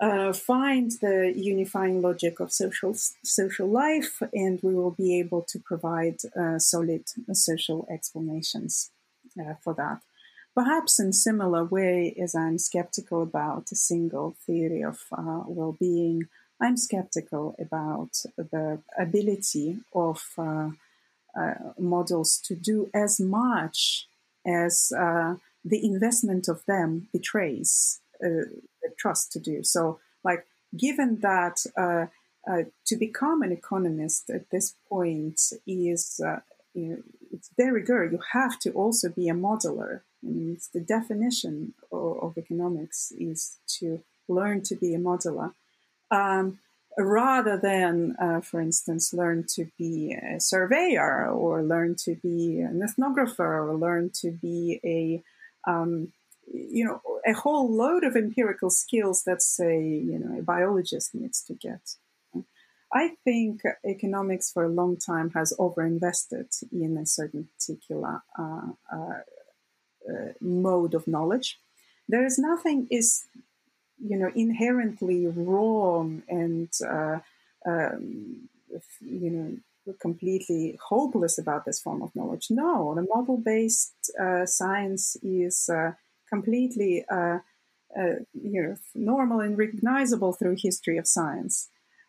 uh, 0.00 0.32
find 0.32 0.92
the 1.00 1.32
unifying 1.36 2.02
logic 2.02 2.40
of 2.40 2.52
social 2.52 2.94
social 3.22 3.68
life, 3.68 4.22
and 4.32 4.60
we 4.62 4.74
will 4.74 4.90
be 4.90 5.18
able 5.18 5.42
to 5.42 5.58
provide 5.58 6.16
uh, 6.36 6.58
solid 6.58 7.04
social 7.32 7.86
explanations 7.90 8.90
uh, 9.40 9.54
for 9.62 9.74
that. 9.74 10.00
Perhaps 10.54 11.00
in 11.00 11.12
similar 11.12 11.64
way 11.64 12.14
as 12.20 12.34
I'm 12.34 12.58
skeptical 12.58 13.22
about 13.22 13.72
a 13.72 13.76
single 13.76 14.36
theory 14.46 14.82
of 14.82 14.98
well-being 15.46 16.28
I'm 16.62 16.76
skeptical 16.76 17.56
about 17.58 18.22
the 18.36 18.78
ability 18.96 19.78
of 19.92 20.22
uh, 20.38 20.70
uh, 21.36 21.54
models 21.76 22.40
to 22.44 22.54
do 22.54 22.88
as 22.94 23.18
much 23.18 24.06
as 24.46 24.92
uh, 24.96 25.34
the 25.64 25.84
investment 25.84 26.46
of 26.46 26.64
them 26.66 27.08
betrays 27.12 28.00
uh, 28.24 28.46
the 28.80 28.90
trust 28.96 29.32
to 29.32 29.40
do. 29.40 29.64
So, 29.64 29.98
like, 30.22 30.46
given 30.76 31.18
that 31.20 31.66
uh, 31.76 32.06
uh, 32.48 32.64
to 32.86 32.96
become 32.96 33.42
an 33.42 33.50
economist 33.50 34.30
at 34.30 34.50
this 34.50 34.76
point 34.88 35.40
is 35.66 36.20
you 36.74 36.88
know, 36.88 37.02
it's 37.32 37.50
de 37.58 37.72
rigueur. 37.72 38.04
You 38.04 38.20
have 38.32 38.58
to 38.60 38.70
also 38.70 39.08
be 39.08 39.28
a 39.28 39.34
modeler. 39.34 40.02
I 40.24 40.28
mean, 40.28 40.52
it's 40.54 40.68
the 40.68 40.80
definition 40.80 41.74
of, 41.90 42.18
of 42.22 42.38
economics 42.38 43.12
is 43.18 43.58
to 43.78 44.02
learn 44.28 44.62
to 44.62 44.76
be 44.76 44.94
a 44.94 44.98
modeler 44.98 45.54
um, 46.12 46.58
rather 46.98 47.58
than, 47.58 48.14
uh, 48.20 48.40
for 48.40 48.60
instance, 48.60 49.14
learn 49.14 49.44
to 49.54 49.66
be 49.78 50.12
a 50.12 50.38
surveyor 50.38 51.28
or 51.28 51.62
learn 51.62 51.96
to 52.04 52.14
be 52.16 52.60
an 52.60 52.82
ethnographer 52.86 53.66
or 53.66 53.74
learn 53.74 54.10
to 54.20 54.30
be 54.30 54.78
a, 54.84 55.22
um, 55.70 56.12
you 56.52 56.84
know, 56.84 57.00
a 57.26 57.32
whole 57.32 57.74
load 57.74 58.04
of 58.04 58.14
empirical 58.14 58.68
skills 58.68 59.22
that, 59.24 59.40
say, 59.40 59.80
you 59.82 60.18
know, 60.18 60.38
a 60.38 60.42
biologist 60.42 61.14
needs 61.14 61.42
to 61.42 61.54
get. 61.54 61.96
I 62.94 63.12
think 63.24 63.62
economics 63.86 64.52
for 64.52 64.64
a 64.64 64.68
long 64.68 64.98
time 64.98 65.30
has 65.30 65.54
overinvested 65.58 66.62
in 66.70 66.98
a 66.98 67.06
certain 67.06 67.48
particular 67.58 68.22
uh, 68.38 68.72
uh, 68.92 69.20
uh 70.06 70.32
mode 70.42 70.92
of 70.92 71.08
knowledge. 71.08 71.58
There 72.06 72.26
is 72.26 72.38
nothing 72.38 72.88
is 72.90 73.24
you 74.04 74.16
know 74.16 74.30
inherently 74.34 75.26
wrong 75.26 76.22
and 76.28 76.68
uh, 76.86 77.18
um, 77.66 78.48
you 79.00 79.30
know 79.30 79.56
completely 80.00 80.78
hopeless 80.88 81.38
about 81.38 81.64
this 81.64 81.80
form 81.80 82.02
of 82.02 82.14
knowledge. 82.14 82.46
No, 82.50 82.94
the 82.94 83.02
model 83.02 83.36
based 83.36 83.94
uh, 84.20 84.46
science 84.46 85.16
is 85.22 85.68
uh, 85.68 85.92
completely 86.28 87.04
uh, 87.10 87.38
uh, 87.98 88.16
you 88.32 88.62
know 88.62 88.76
normal 88.94 89.40
and 89.40 89.58
recognizable 89.58 90.32
through 90.32 90.56
history 90.58 90.98
of 90.98 91.06
science. 91.06 91.68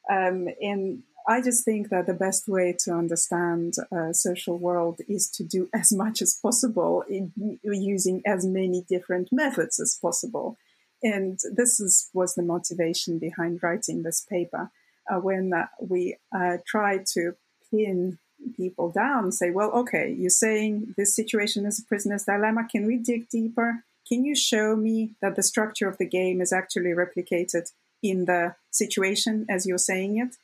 Um, 0.10 0.48
and 0.62 1.04
I 1.28 1.42
just 1.42 1.64
think 1.64 1.90
that 1.90 2.06
the 2.06 2.14
best 2.14 2.48
way 2.48 2.76
to 2.80 2.92
understand 2.92 3.76
a 3.92 4.14
social 4.14 4.58
world 4.58 5.00
is 5.08 5.30
to 5.32 5.44
do 5.44 5.70
as 5.74 5.94
much 5.94 6.22
as 6.22 6.38
possible 6.42 7.04
in 7.10 7.32
using 7.64 8.22
as 8.26 8.46
many 8.46 8.84
different 8.88 9.30
methods 9.32 9.80
as 9.80 9.98
possible. 10.02 10.58
And 11.04 11.40
this 11.54 11.80
is, 11.80 12.10
was 12.14 12.36
the 12.36 12.44
motivation 12.44 13.20
behind 13.20 13.62
writing 13.62 14.04
this 14.04 14.22
paper. 14.22 14.72
Uh, 15.12 15.20
when 15.20 15.54
uh, 15.54 15.68
we 15.80 16.16
uh, 16.34 16.58
tried 16.66 17.06
to 17.08 17.36
pin 17.70 18.18
people 18.56 18.90
down, 18.90 19.32
say, 19.32 19.52
well, 19.52 19.72
okay, 19.72 20.16
you're 20.18 20.30
saying 20.30 20.96
this 20.98 21.16
situation 21.16 21.66
is 21.66 21.80
a 21.80 21.84
prisoner's 21.84 22.24
dilemma. 22.24 22.68
Can 22.72 22.86
we 22.86 22.98
dig 22.98 23.30
deeper? 23.30 23.84
can 24.08 24.26
you 24.26 24.36
show 24.36 24.76
me 24.76 25.12
that 25.22 25.36
the 25.36 25.44
structure 25.44 25.88
of 25.88 25.98
the 25.98 26.06
game 26.06 26.42
is 26.42 26.52
actually 26.52 26.92
replicated 26.92 27.72
in 28.02 28.26
the 28.26 28.56
situation 28.72 29.46
as 29.50 29.66
you're 29.66 29.78
saying 29.78 30.18
it? 30.18 30.36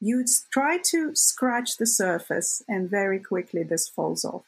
You 0.00 0.24
try 0.52 0.78
to 0.92 1.14
scratch 1.14 1.76
the 1.76 1.86
surface, 1.86 2.62
and 2.68 2.88
very 2.88 3.18
quickly 3.18 3.62
this 3.64 3.88
falls 3.88 4.24
off, 4.24 4.44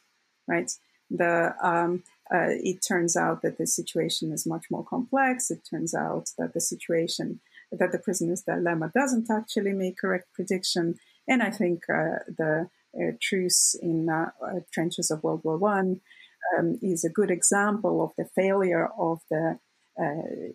right? 0.47 0.71
The 1.09 1.53
um, 1.61 2.03
uh, 2.33 2.47
it 2.63 2.79
turns 2.87 3.17
out 3.17 3.41
that 3.41 3.57
the 3.57 3.67
situation 3.67 4.31
is 4.31 4.47
much 4.47 4.65
more 4.71 4.85
complex. 4.85 5.51
It 5.51 5.67
turns 5.69 5.93
out 5.93 6.29
that 6.37 6.53
the 6.53 6.61
situation 6.61 7.41
that 7.71 7.91
the 7.91 7.99
prisoner's 7.99 8.41
dilemma 8.41 8.91
doesn't 8.93 9.29
actually 9.29 9.73
make 9.73 9.97
correct 9.97 10.27
prediction. 10.33 10.95
And 11.27 11.41
I 11.43 11.49
think 11.49 11.83
uh, 11.89 12.19
the 12.27 12.69
uh, 12.95 13.11
truce 13.21 13.75
in 13.81 14.09
uh, 14.09 14.31
uh, 14.43 14.59
trenches 14.71 15.11
of 15.11 15.23
World 15.23 15.41
War 15.43 15.57
One 15.57 16.01
um, 16.57 16.79
is 16.81 17.03
a 17.03 17.09
good 17.09 17.31
example 17.31 18.03
of 18.03 18.11
the 18.17 18.29
failure 18.35 18.89
of 18.97 19.21
the 19.29 19.59
uh, 20.01 20.51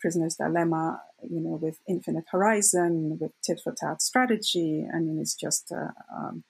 prisoner's 0.00 0.36
dilemma. 0.36 1.02
You 1.22 1.40
know, 1.40 1.58
with 1.60 1.78
infinite 1.86 2.24
horizon, 2.30 3.18
with 3.20 3.32
tit 3.42 3.60
for 3.62 3.74
tat 3.78 4.00
strategy. 4.00 4.86
I 4.92 4.98
mean, 5.00 5.18
it's 5.20 5.34
just. 5.34 5.72
Um, 5.72 6.44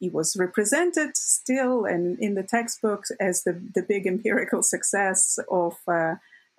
it 0.00 0.12
was 0.12 0.36
represented 0.36 1.16
still 1.16 1.84
and 1.84 2.18
in 2.18 2.34
the 2.34 2.42
textbooks 2.42 3.10
as 3.20 3.44
the, 3.44 3.52
the 3.74 3.82
big 3.82 4.06
empirical 4.06 4.62
success 4.62 5.38
of 5.50 5.76
uh, 5.86 6.14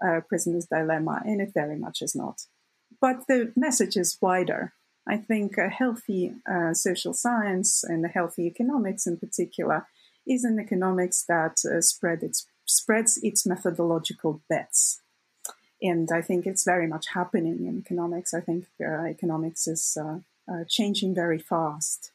uh, 0.06 0.22
prisoner's 0.28 0.68
dilemma, 0.68 1.22
and 1.26 1.42
it 1.42 1.52
very 1.54 1.78
much 1.78 2.02
is 2.02 2.16
not. 2.16 2.42
But 3.00 3.28
the 3.28 3.52
message 3.56 3.98
is 3.98 4.18
wider. 4.22 4.74
I 5.08 5.18
think 5.18 5.58
a 5.58 5.70
healthy 5.70 6.34
uh, 6.50 6.74
social 6.74 7.14
science 7.14 7.84
and 7.84 8.06
a 8.06 8.10
healthy 8.10 8.46
economics 8.46 9.08
in 9.08 9.18
particular 9.18 9.88
is 10.28 10.44
an 10.44 10.60
economics 10.60 11.24
that 11.28 11.58
uh, 11.66 11.82
spread 11.82 12.22
its, 12.22 12.46
spreads 12.66 13.20
its 13.24 13.46
methodological 13.46 14.42
bets. 14.48 15.02
And 15.82 16.10
I 16.14 16.22
think 16.22 16.46
it's 16.46 16.64
very 16.64 16.86
much 16.86 17.08
happening 17.10 17.66
in 17.66 17.80
economics. 17.80 18.36
I 18.36 18.42
think 18.42 18.66
uh, 18.80 19.06
economics 19.06 19.68
is 19.68 19.98
uh, 20.00 20.20
changing 20.68 21.16
very 21.16 21.40
fast 21.40 22.12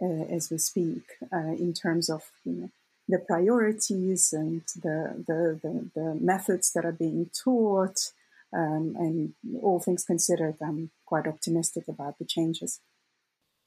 as 0.00 0.50
we 0.50 0.58
speak 0.58 1.02
in 1.32 1.72
terms 1.74 2.08
of 2.08 2.22
you 2.44 2.52
know, 2.52 2.70
the 3.08 3.18
priorities 3.18 4.32
and 4.32 4.62
the, 4.76 5.24
the, 5.26 5.60
the, 5.62 5.90
the, 5.94 6.14
methods 6.20 6.72
that 6.72 6.84
are 6.84 6.92
being 6.92 7.30
taught. 7.44 8.12
Um, 8.54 8.94
and 8.98 9.34
all 9.62 9.80
things 9.80 10.04
considered, 10.04 10.56
I'm 10.60 10.90
quite 11.06 11.26
optimistic 11.26 11.88
about 11.88 12.18
the 12.18 12.26
changes. 12.26 12.80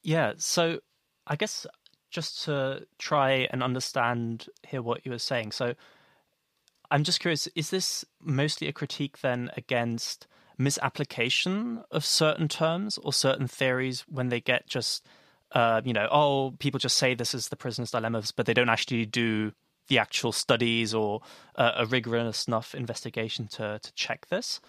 Yeah, 0.02 0.34
so 0.36 0.78
I 1.26 1.34
guess 1.34 1.66
just 2.10 2.44
to 2.44 2.86
try 2.98 3.48
and 3.50 3.62
understand 3.62 4.46
here 4.66 4.82
what 4.82 5.04
you 5.04 5.10
were 5.10 5.18
saying. 5.18 5.52
So 5.52 5.74
I'm 6.90 7.02
just 7.02 7.20
curious, 7.20 7.48
is 7.56 7.70
this 7.70 8.04
mostly 8.22 8.68
a 8.68 8.72
critique 8.72 9.20
then 9.20 9.50
against 9.56 10.28
misapplication 10.56 11.82
of 11.90 12.04
certain 12.04 12.48
terms 12.48 12.96
or 12.98 13.12
certain 13.12 13.48
theories 13.48 14.04
when 14.08 14.28
they 14.28 14.40
get 14.40 14.68
just 14.68 15.06
uh, 15.52 15.80
you 15.84 15.92
know, 15.92 16.08
oh, 16.10 16.54
people 16.58 16.78
just 16.78 16.96
say 16.98 17.14
this 17.14 17.34
is 17.34 17.48
the 17.48 17.56
prisoner's 17.56 17.90
dilemmas, 17.90 18.32
but 18.32 18.46
they 18.46 18.54
don't 18.54 18.68
actually 18.68 19.06
do 19.06 19.52
the 19.88 19.98
actual 19.98 20.32
studies 20.32 20.94
or 20.94 21.20
uh, 21.54 21.72
a 21.76 21.86
rigorous 21.86 22.46
enough 22.46 22.74
investigation 22.74 23.46
to 23.48 23.78
to 23.82 23.92
check 23.94 24.26
this? 24.28 24.60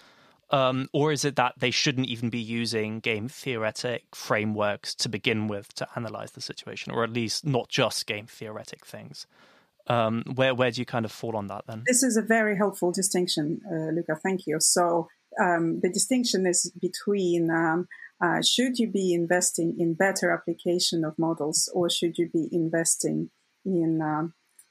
Um, 0.49 0.87
or 0.93 1.11
is 1.11 1.25
it 1.25 1.35
that 1.35 1.55
they 1.57 1.71
shouldn't 1.71 2.07
even 2.07 2.29
be 2.29 2.39
using 2.39 2.99
game 2.99 3.27
theoretic 3.27 4.03
frameworks 4.15 4.95
to 4.95 5.09
begin 5.09 5.47
with 5.47 5.73
to 5.75 5.87
analyze 5.95 6.31
the 6.31 6.41
situation, 6.41 6.93
or 6.93 7.03
at 7.03 7.11
least 7.11 7.45
not 7.45 7.67
just 7.67 8.05
game 8.05 8.27
theoretic 8.27 8.85
things? 8.85 9.27
Um, 9.87 10.23
where 10.35 10.53
where 10.53 10.71
do 10.71 10.81
you 10.81 10.85
kind 10.85 11.05
of 11.05 11.11
fall 11.11 11.35
on 11.35 11.47
that 11.47 11.65
then? 11.67 11.83
This 11.85 12.03
is 12.03 12.17
a 12.17 12.21
very 12.21 12.55
helpful 12.55 12.91
distinction, 12.91 13.61
uh, 13.69 13.91
Luca. 13.91 14.15
Thank 14.15 14.47
you. 14.47 14.57
So 14.59 15.07
um, 15.39 15.79
the 15.81 15.89
distinction 15.89 16.45
is 16.45 16.71
between 16.79 17.49
um, 17.49 17.87
uh, 18.21 18.41
should 18.41 18.79
you 18.79 18.87
be 18.87 19.13
investing 19.13 19.75
in 19.79 19.93
better 19.93 20.31
application 20.31 21.05
of 21.05 21.17
models 21.19 21.69
or 21.73 21.89
should 21.89 22.17
you 22.17 22.29
be 22.29 22.49
investing 22.51 23.29
in 23.65 24.01
uh, 24.01 24.27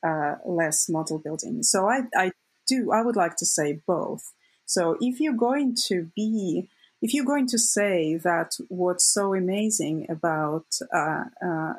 uh, 0.06 0.36
less 0.44 0.88
model 0.88 1.18
building? 1.18 1.62
So 1.62 1.88
I, 1.88 2.02
I 2.16 2.32
do, 2.66 2.90
I 2.92 3.02
would 3.02 3.16
like 3.16 3.36
to 3.36 3.46
say 3.46 3.80
both. 3.86 4.32
So 4.64 4.96
if 5.00 5.20
you're 5.20 5.34
going 5.34 5.76
to 5.88 6.10
be, 6.16 6.68
if 7.00 7.14
you're 7.14 7.24
going 7.24 7.46
to 7.48 7.58
say 7.58 8.16
that 8.16 8.56
what's 8.68 9.12
so 9.12 9.34
amazing 9.34 10.06
about 10.10 10.66
uh, 10.92 11.24
uh, 11.44 11.74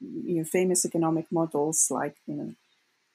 you 0.00 0.38
know, 0.38 0.44
famous 0.44 0.86
economic 0.86 1.26
models 1.30 1.88
like 1.90 2.16
you 2.26 2.34
know 2.34 2.54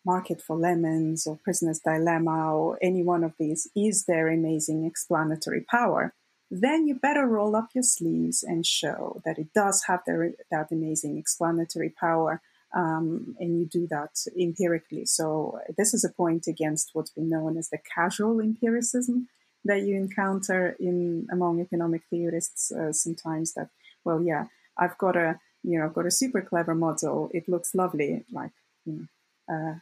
Market 0.07 0.41
for 0.41 0.55
Lemons 0.55 1.27
or 1.27 1.37
Prisoner's 1.43 1.81
Dilemma 1.81 2.55
or 2.55 2.79
any 2.81 3.03
one 3.03 3.25
of 3.25 3.33
these 3.37 3.67
is 3.75 4.05
their 4.05 4.29
amazing 4.29 4.85
explanatory 4.85 5.63
power, 5.69 6.13
then 6.49 6.87
you 6.87 6.95
better 6.95 7.27
roll 7.27 7.57
up 7.57 7.69
your 7.75 7.83
sleeves 7.83 8.41
and 8.41 8.65
show 8.65 9.21
that 9.25 9.37
it 9.37 9.53
does 9.53 9.83
have 9.87 10.01
that 10.05 10.71
amazing 10.71 11.17
explanatory 11.17 11.89
power. 11.89 12.41
Um, 12.73 13.35
and 13.39 13.59
you 13.59 13.65
do 13.65 13.85
that 13.87 14.13
empirically. 14.39 15.05
So 15.05 15.59
this 15.77 15.93
is 15.93 16.03
a 16.05 16.15
point 16.23 16.47
against 16.47 16.91
what's 16.93 17.11
been 17.11 17.29
known 17.29 17.57
as 17.57 17.69
the 17.69 17.79
casual 17.95 18.39
empiricism 18.39 19.27
that 19.65 19.81
you 19.83 19.95
encounter 19.95 20.75
in 20.79 21.27
among 21.31 21.59
economic 21.59 22.03
theorists 22.09 22.71
uh, 22.71 22.93
sometimes. 22.93 23.53
That 23.53 23.69
well, 24.05 24.21
yeah, 24.21 24.45
I've 24.77 24.97
got 24.97 25.15
a 25.15 25.39
you 25.63 25.77
know 25.77 25.85
I've 25.85 25.93
got 25.93 26.05
a 26.05 26.11
super 26.21 26.41
clever 26.41 26.75
model. 26.75 27.29
It 27.33 27.47
looks 27.47 27.73
lovely, 27.73 28.25
like 28.31 28.51
you 28.85 28.93
know, 28.93 29.05
uh, 29.53 29.75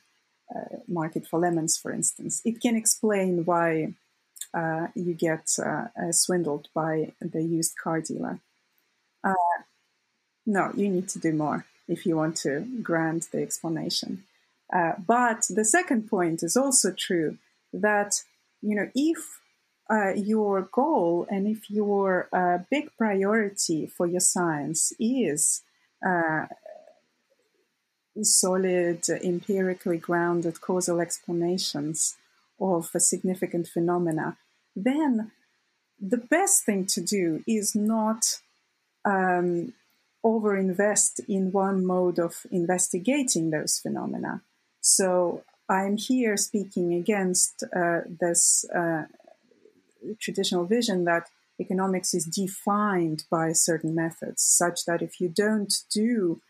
uh, 0.54 0.78
market 0.88 1.26
for 1.28 1.40
lemons, 1.40 1.78
for 1.78 1.92
instance. 1.92 2.42
It 2.46 2.62
can 2.62 2.76
explain 2.76 3.46
why 3.46 3.94
uh, 4.56 4.88
you 4.96 5.14
get 5.14 5.50
uh, 5.60 5.88
uh, 6.02 6.12
swindled 6.12 6.70
by 6.74 7.12
the 7.20 7.44
used 7.44 7.78
car 7.78 8.00
dealer. 8.00 8.40
Uh, 9.24 9.34
no, 10.46 10.72
you 10.76 10.88
need 10.88 11.10
to 11.10 11.20
do 11.20 11.34
more 11.34 11.66
if 11.88 12.06
you 12.06 12.16
want 12.16 12.38
to 12.38 12.62
grant 12.82 13.30
the 13.32 13.42
explanation. 13.42 14.24
But 14.72 15.46
the 15.50 15.66
second 15.66 16.10
point 16.10 16.42
is 16.42 16.56
also 16.56 16.92
true 16.92 17.38
that 17.74 18.22
you 18.62 18.76
know 18.76 18.90
if 18.96 19.40
your 20.16 20.62
goal 20.72 21.28
and 21.30 21.48
if 21.48 21.70
your 21.70 22.30
big 22.70 22.90
priority 22.98 23.86
for 23.86 24.08
your 24.08 24.22
science 24.22 24.94
is 25.00 25.62
solid, 28.22 29.08
empirically 29.24 29.98
grounded 29.98 30.62
causal 30.62 31.00
explanations 31.00 32.16
of 32.60 32.90
significant 32.98 33.68
phenomena, 33.68 34.38
then 34.76 35.32
the 36.00 36.18
best 36.18 36.66
thing 36.66 36.86
to 36.86 37.02
do 37.02 37.44
is 37.48 37.76
not 37.76 38.40
um, 39.04 39.74
overinvest 40.24 41.22
in 41.28 41.52
one 41.52 41.86
mode 41.86 42.20
of 42.20 42.46
investigating 42.52 43.50
those 43.50 43.80
phenomena. 43.80 44.42
So 44.82 45.44
I'm 45.70 45.98
here 45.98 46.38
speaking 46.38 46.94
against 46.94 47.64
uh, 47.76 48.02
this 48.08 48.66
uh, 48.74 49.04
traditional 50.20 50.66
vision 50.66 51.06
that 51.06 51.28
economics 51.60 52.14
is 52.14 52.26
defined 52.26 53.24
by 53.30 53.54
certain 53.54 53.96
methods, 53.96 54.44
such 54.44 54.86
that 54.86 55.02
if 55.02 55.22
you 55.22 55.30
don't 55.30 55.74
do 55.92 56.42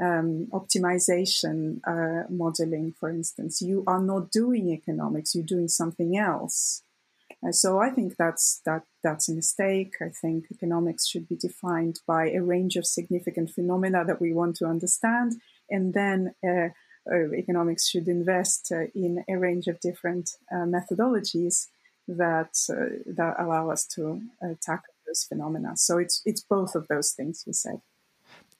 um, 0.00 0.48
optimization 0.52 1.80
uh, 1.86 2.24
modeling, 2.28 2.94
for 2.98 3.10
instance, 3.10 3.62
you 3.62 3.84
are 3.86 4.00
not 4.00 4.30
doing 4.30 4.70
economics; 4.70 5.34
you're 5.34 5.44
doing 5.44 5.68
something 5.68 6.16
else. 6.16 6.82
Uh, 7.46 7.52
so 7.52 7.78
I 7.78 7.90
think 7.90 8.16
that's 8.16 8.60
that 8.64 8.82
that's 9.02 9.28
a 9.28 9.34
mistake. 9.34 9.94
I 10.00 10.08
think 10.08 10.46
economics 10.50 11.06
should 11.06 11.28
be 11.28 11.36
defined 11.36 12.00
by 12.06 12.30
a 12.30 12.42
range 12.42 12.76
of 12.76 12.86
significant 12.86 13.50
phenomena 13.50 14.04
that 14.04 14.20
we 14.20 14.32
want 14.32 14.56
to 14.56 14.66
understand, 14.66 15.34
and 15.70 15.94
then 15.94 16.34
uh, 16.46 16.68
uh, 17.10 17.32
economics 17.34 17.88
should 17.88 18.08
invest 18.08 18.72
uh, 18.72 18.86
in 18.94 19.24
a 19.28 19.36
range 19.36 19.66
of 19.66 19.78
different 19.80 20.30
uh, 20.50 20.64
methodologies 20.64 21.66
that 22.08 22.54
that 23.06 23.34
allow 23.38 23.70
us 23.70 23.86
to 23.86 24.20
tackle 24.60 24.94
those 25.06 25.24
phenomena. 25.24 25.76
So 25.76 25.98
it's 25.98 26.22
it's 26.24 26.42
both 26.42 26.74
of 26.74 26.88
those 26.88 27.12
things 27.12 27.44
you 27.46 27.52
said. 27.52 27.80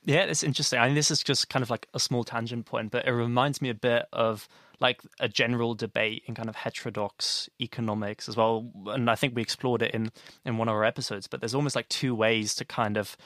Yeah, 0.05 0.25
it's 0.25 0.43
interesting. 0.43 0.79
I 0.79 0.87
mean, 0.87 0.95
this 0.95 1.11
is 1.11 1.23
just 1.23 1.49
kind 1.49 1.63
of 1.63 1.71
like 1.71 1.89
a 1.95 1.99
small 1.99 2.25
tangent 2.25 2.67
point, 2.67 2.91
but 2.91 3.07
it 3.07 3.13
reminds 3.13 3.63
me 3.63 3.71
a 3.71 3.75
bit 3.75 4.05
of 4.13 4.49
like 4.81 5.01
a 5.19 5.29
general 5.29 5.75
debate 5.75 6.25
in 6.27 6.35
kind 6.35 6.49
of 6.49 6.57
heterodox 6.57 7.49
economics 7.61 8.29
as 8.29 8.37
well. 8.37 8.71
And 8.87 9.11
I 9.11 9.15
think 9.15 9.35
we 9.35 9.41
explored 9.41 9.81
it 9.81 9.95
in 9.95 10.13
in 10.45 10.59
one 10.59 10.69
of 10.69 10.75
our 10.75 10.85
episodes. 10.85 11.27
But 11.27 11.41
there's 11.41 11.55
almost 11.55 11.75
like 11.75 11.89
two 11.89 12.15
ways 12.15 12.55
to 12.57 12.67
kind 12.67 12.99
of 12.99 13.17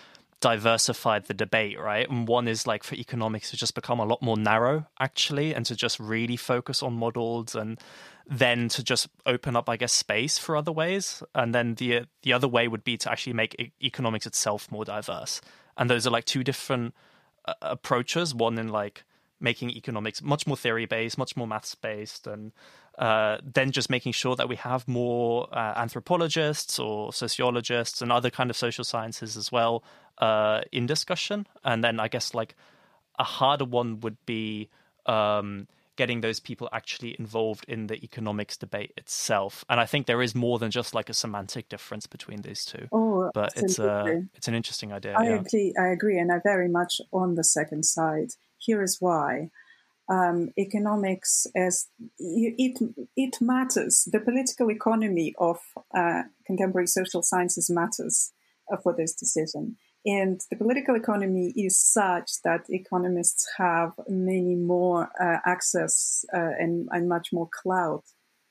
diversify 0.41 1.19
the 1.19 1.35
debate, 1.35 1.81
right? 1.81 2.09
And 2.09 2.29
one 2.29 2.47
is 2.47 2.65
like 2.65 2.85
for 2.85 2.95
economics 2.95 3.51
to 3.51 3.57
just 3.57 3.75
become 3.75 3.99
a 3.99 4.05
lot 4.05 4.23
more 4.23 4.37
narrow, 4.37 4.87
actually, 5.01 5.53
and 5.57 5.67
to 5.67 5.75
just 5.75 5.99
really 5.99 6.37
focus 6.37 6.81
on 6.81 6.93
models 6.93 7.57
and 7.57 7.81
then 8.25 8.69
to 8.69 8.85
just 8.85 9.09
open 9.27 9.57
up, 9.57 9.69
I 9.69 9.77
guess, 9.77 9.93
space 9.93 10.39
for 10.39 10.55
other 10.55 10.71
ways. 10.71 11.25
And 11.35 11.53
then 11.53 11.75
the 11.75 12.05
the 12.23 12.33
other 12.33 12.47
way 12.47 12.69
would 12.69 12.85
be 12.85 12.97
to 12.99 13.11
actually 13.11 13.33
make 13.33 13.73
economics 13.83 14.27
itself 14.27 14.71
more 14.71 14.85
diverse 14.85 15.41
and 15.79 15.89
those 15.89 16.07
are 16.07 16.11
like 16.11 16.27
two 16.27 16.45
different 16.45 16.95
uh, 17.47 17.55
approaches 17.63 18.35
one 18.35 18.59
in 18.59 18.69
like 18.69 19.05
making 19.41 19.71
economics 19.71 20.21
much 20.21 20.47
more 20.47 20.57
theory 20.57 20.85
based 20.85 21.17
much 21.17 21.37
more 21.37 21.47
maths 21.47 21.75
based 21.75 22.27
and 22.27 22.53
uh, 22.99 23.39
then 23.45 23.71
just 23.71 23.89
making 23.89 24.11
sure 24.13 24.35
that 24.35 24.49
we 24.49 24.57
have 24.57 24.87
more 24.89 25.49
uh, 25.57 25.73
anthropologists 25.77 26.81
or 26.81 27.13
sociologists 27.13 28.03
and 28.03 28.11
other 28.11 28.29
kind 28.29 28.51
of 28.51 28.57
social 28.57 28.83
sciences 28.83 29.37
as 29.37 29.53
well 29.53 29.85
uh, 30.19 30.63
in 30.73 30.85
discussion. 30.85 31.47
And 31.63 31.85
then 31.85 32.01
I 32.01 32.09
guess 32.09 32.35
like 32.35 32.57
a 33.17 33.23
harder 33.23 33.65
one 33.65 34.01
would 34.01 34.17
be 34.27 34.69
um, 35.07 35.69
getting 35.99 36.23
those 36.23 36.41
people 36.41 36.69
actually 36.73 37.17
involved 37.19 37.65
in 37.69 37.89
the 37.89 37.97
economics 38.03 38.57
debate 38.57 38.93
itself. 38.97 39.65
And 39.69 39.81
I 39.81 39.85
think 39.85 40.07
there 40.07 40.23
is 40.23 40.35
more 40.35 40.59
than 40.59 40.71
just 40.71 40.95
like 40.95 41.11
a 41.11 41.13
semantic 41.13 41.69
difference 41.69 42.07
between 42.07 42.41
these 42.43 42.65
two. 42.65 42.87
Oh, 42.93 43.31
but 43.35 43.53
it's 43.57 43.79
uh, 43.79 44.23
it's 44.35 44.49
an 44.49 44.55
interesting 44.55 44.93
idea. 44.93 45.15
I 45.19 45.25
yeah. 45.25 45.41
agree. 45.41 45.75
I 45.79 45.89
agree, 45.89 46.19
and 46.19 46.33
I 46.33 46.39
very 46.43 46.69
much 46.69 47.01
on 47.13 47.35
the 47.35 47.45
second 47.45 47.85
side. 47.85 48.31
Here 48.57 48.81
is 48.83 48.97
why 49.01 49.51
um, 50.09 50.51
economics 50.57 51.47
as 51.55 51.89
it 52.19 52.79
it 53.17 53.35
matters. 53.41 54.09
The 54.11 54.21
political 54.21 54.71
economy 54.71 55.35
of 55.39 55.59
uh, 55.95 56.23
contemporary 56.47 56.87
social 56.87 57.23
sciences 57.23 57.69
matters 57.69 58.33
for 58.83 58.95
this 58.95 59.15
decision. 59.15 59.77
And 60.17 60.41
the 60.51 60.57
political 60.57 60.95
economy 60.95 61.53
is 61.55 61.79
such 61.79 62.31
that 62.43 62.65
economists 62.71 63.47
have 63.59 63.93
many 64.09 64.55
more 64.55 65.11
uh, 65.21 65.39
access 65.45 66.25
uh, 66.33 66.53
and, 66.59 66.89
and 66.93 67.09
much 67.09 67.29
more 67.33 67.49
clout 67.53 68.05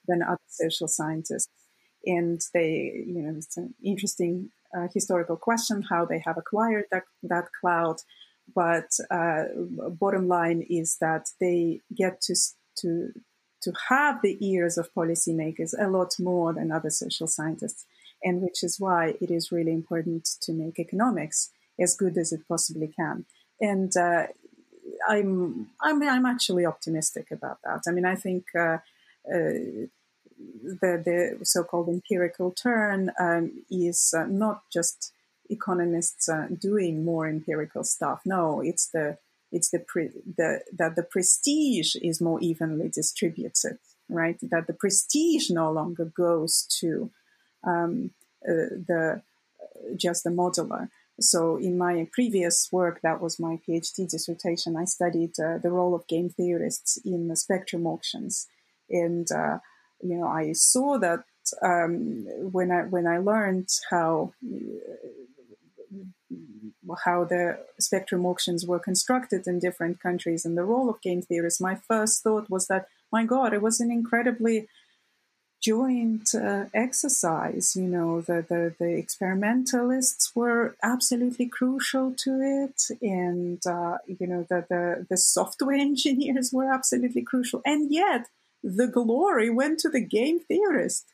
than 0.07 0.21
other 0.21 0.39
social 0.47 0.87
scientists. 0.87 1.49
And 2.05 2.39
they, 2.53 3.03
you 3.07 3.21
know, 3.23 3.33
it's 3.37 3.57
an 3.57 3.73
interesting 3.83 4.49
uh, 4.77 4.87
historical 4.93 5.37
question 5.37 5.81
how 5.89 6.05
they 6.05 6.21
have 6.25 6.37
acquired 6.37 6.85
that, 6.91 7.03
that 7.23 7.45
clout 7.59 8.01
but 8.55 8.89
uh, 9.11 9.43
bottom 9.99 10.27
line 10.27 10.65
is 10.69 10.97
that 11.01 11.27
they 11.39 11.81
get 11.95 12.21
to 12.21 12.35
to 12.79 13.09
to 13.61 13.73
have 13.89 14.21
the 14.21 14.37
ears 14.45 14.77
of 14.77 14.93
policymakers 14.93 15.73
a 15.79 15.89
lot 15.89 16.13
more 16.19 16.53
than 16.53 16.71
other 16.71 16.89
social 16.89 17.27
scientists, 17.27 17.85
and 18.23 18.41
which 18.41 18.63
is 18.63 18.79
why 18.79 19.15
it 19.21 19.31
is 19.31 19.51
really 19.51 19.71
important 19.71 20.27
to 20.41 20.51
make 20.53 20.79
economics 20.79 21.51
as 21.79 21.95
good 21.95 22.17
as 22.17 22.31
it 22.31 22.41
possibly 22.47 22.87
can. 22.87 23.25
And 23.61 23.95
uh, 23.95 24.27
I'm 25.07 25.69
I'm 25.81 26.01
I'm 26.03 26.25
actually 26.25 26.65
optimistic 26.65 27.31
about 27.31 27.59
that. 27.63 27.81
I 27.87 27.91
mean, 27.91 28.05
I 28.05 28.15
think. 28.15 28.45
Uh, 28.57 28.77
uh 29.33 29.87
the, 30.63 31.35
the 31.39 31.45
so-called 31.45 31.89
empirical 31.89 32.51
turn 32.51 33.11
um, 33.19 33.63
is 33.69 34.13
uh, 34.15 34.25
not 34.25 34.63
just 34.71 35.11
economists 35.49 36.29
uh, 36.29 36.47
doing 36.59 37.05
more 37.05 37.27
empirical 37.27 37.83
stuff. 37.83 38.21
No, 38.25 38.61
it's 38.61 38.87
the 38.87 39.17
it's 39.51 39.69
the, 39.69 39.79
pre, 39.79 40.09
the 40.09 40.61
that 40.77 40.95
the 40.95 41.03
prestige 41.03 41.95
is 42.01 42.21
more 42.21 42.39
evenly 42.41 42.89
distributed, 42.89 43.79
right? 44.09 44.37
That 44.41 44.67
the 44.67 44.73
prestige 44.73 45.49
no 45.49 45.71
longer 45.71 46.05
goes 46.05 46.67
to 46.81 47.11
um, 47.67 48.11
uh, 48.47 48.71
the 48.87 49.21
just 49.95 50.23
the 50.23 50.29
modeler. 50.29 50.89
So 51.19 51.57
in 51.57 51.77
my 51.77 52.07
previous 52.13 52.69
work, 52.71 53.01
that 53.01 53.19
was 53.19 53.39
my 53.39 53.59
PhD 53.67 54.07
dissertation, 54.07 54.77
I 54.77 54.85
studied 54.85 55.33
uh, 55.39 55.57
the 55.57 55.71
role 55.71 55.95
of 55.95 56.07
game 56.07 56.29
theorists 56.29 56.99
in 57.03 57.27
the 57.27 57.35
spectrum 57.35 57.87
auctions, 57.87 58.47
and 58.89 59.27
uh, 59.31 59.57
you 60.01 60.17
know 60.17 60.27
I 60.27 60.53
saw 60.53 60.97
that 60.99 61.23
um, 61.61 62.25
when 62.51 62.71
I 62.71 62.81
when 62.83 63.07
I 63.07 63.17
learned 63.17 63.69
how 63.89 64.33
how 67.05 67.23
the 67.25 67.59
spectrum 67.79 68.25
auctions 68.25 68.65
were 68.65 68.79
constructed 68.79 69.47
in 69.47 69.59
different 69.59 69.99
countries 69.99 70.45
and 70.45 70.57
the 70.57 70.63
role 70.63 70.89
of 70.89 71.01
game 71.01 71.21
theorists, 71.21 71.59
my 71.59 71.75
first 71.75 72.23
thought 72.23 72.49
was 72.49 72.67
that, 72.67 72.87
my 73.11 73.25
God, 73.25 73.53
it 73.53 73.61
was 73.61 73.79
an 73.79 73.91
incredibly 73.91 74.67
joint 75.61 76.33
uh, 76.35 76.65
exercise. 76.73 77.75
You 77.75 77.87
know, 77.87 78.21
the, 78.21 78.45
the, 78.47 78.75
the, 78.79 78.97
experimentalists 78.97 80.31
were 80.35 80.75
absolutely 80.83 81.47
crucial 81.47 82.13
to 82.13 82.39
it, 82.41 82.83
and 83.01 83.65
uh, 83.65 83.97
you 84.07 84.27
know, 84.27 84.45
the, 84.49 84.65
the 84.69 85.07
the 85.09 85.17
software 85.17 85.75
engineers 85.89 86.51
were 86.53 86.71
absolutely 86.71 87.23
crucial, 87.23 87.61
and 87.65 87.91
yet 87.91 88.27
the 88.63 88.87
glory 88.87 89.49
went 89.49 89.79
to 89.79 89.89
the 89.89 90.01
game 90.01 90.39
theorist 90.39 91.05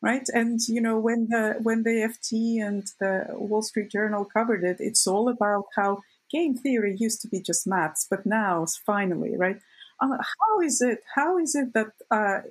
right? 0.00 0.26
And 0.32 0.60
you 0.68 0.80
know, 0.80 0.98
when 0.98 1.28
the 1.28 1.56
when 1.62 1.82
the 1.82 2.08
FT 2.12 2.64
and 2.64 2.84
the 3.00 3.26
Wall 3.30 3.62
Street 3.62 3.90
Journal 3.90 4.24
covered 4.24 4.64
it, 4.64 4.76
it's 4.80 5.06
all 5.06 5.28
about 5.28 5.64
how 5.76 6.02
game 6.30 6.54
theory 6.56 6.96
used 6.98 7.20
to 7.22 7.28
be 7.28 7.40
just 7.40 7.66
maths, 7.66 8.06
but 8.08 8.26
now 8.26 8.66
finally, 8.86 9.36
right? 9.36 9.60
Uh, 10.00 10.16
how 10.40 10.60
is 10.60 10.80
it? 10.80 11.02
How 11.14 11.38
is 11.38 11.54
it 11.54 11.72
that 11.74 11.88
uh, 12.10 12.14
uh, 12.14 12.42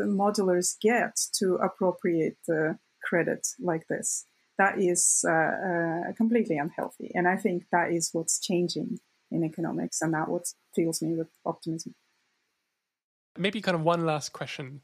modelers 0.00 0.74
get 0.80 1.16
to 1.34 1.54
appropriate 1.56 2.36
the 2.46 2.78
credit 3.02 3.46
like 3.60 3.86
this? 3.88 4.24
That 4.58 4.78
is 4.78 5.24
uh, 5.26 5.32
uh, 5.32 6.12
completely 6.16 6.58
unhealthy, 6.58 7.10
and 7.14 7.26
I 7.26 7.36
think 7.36 7.64
that 7.72 7.90
is 7.90 8.10
what's 8.12 8.38
changing 8.38 8.98
in 9.30 9.44
economics, 9.44 10.02
and 10.02 10.12
that 10.14 10.28
what 10.28 10.46
fills 10.74 11.02
me 11.02 11.14
with 11.14 11.28
optimism. 11.44 11.94
Maybe 13.36 13.62
kind 13.62 13.74
of 13.74 13.82
one 13.82 14.04
last 14.04 14.32
question 14.32 14.82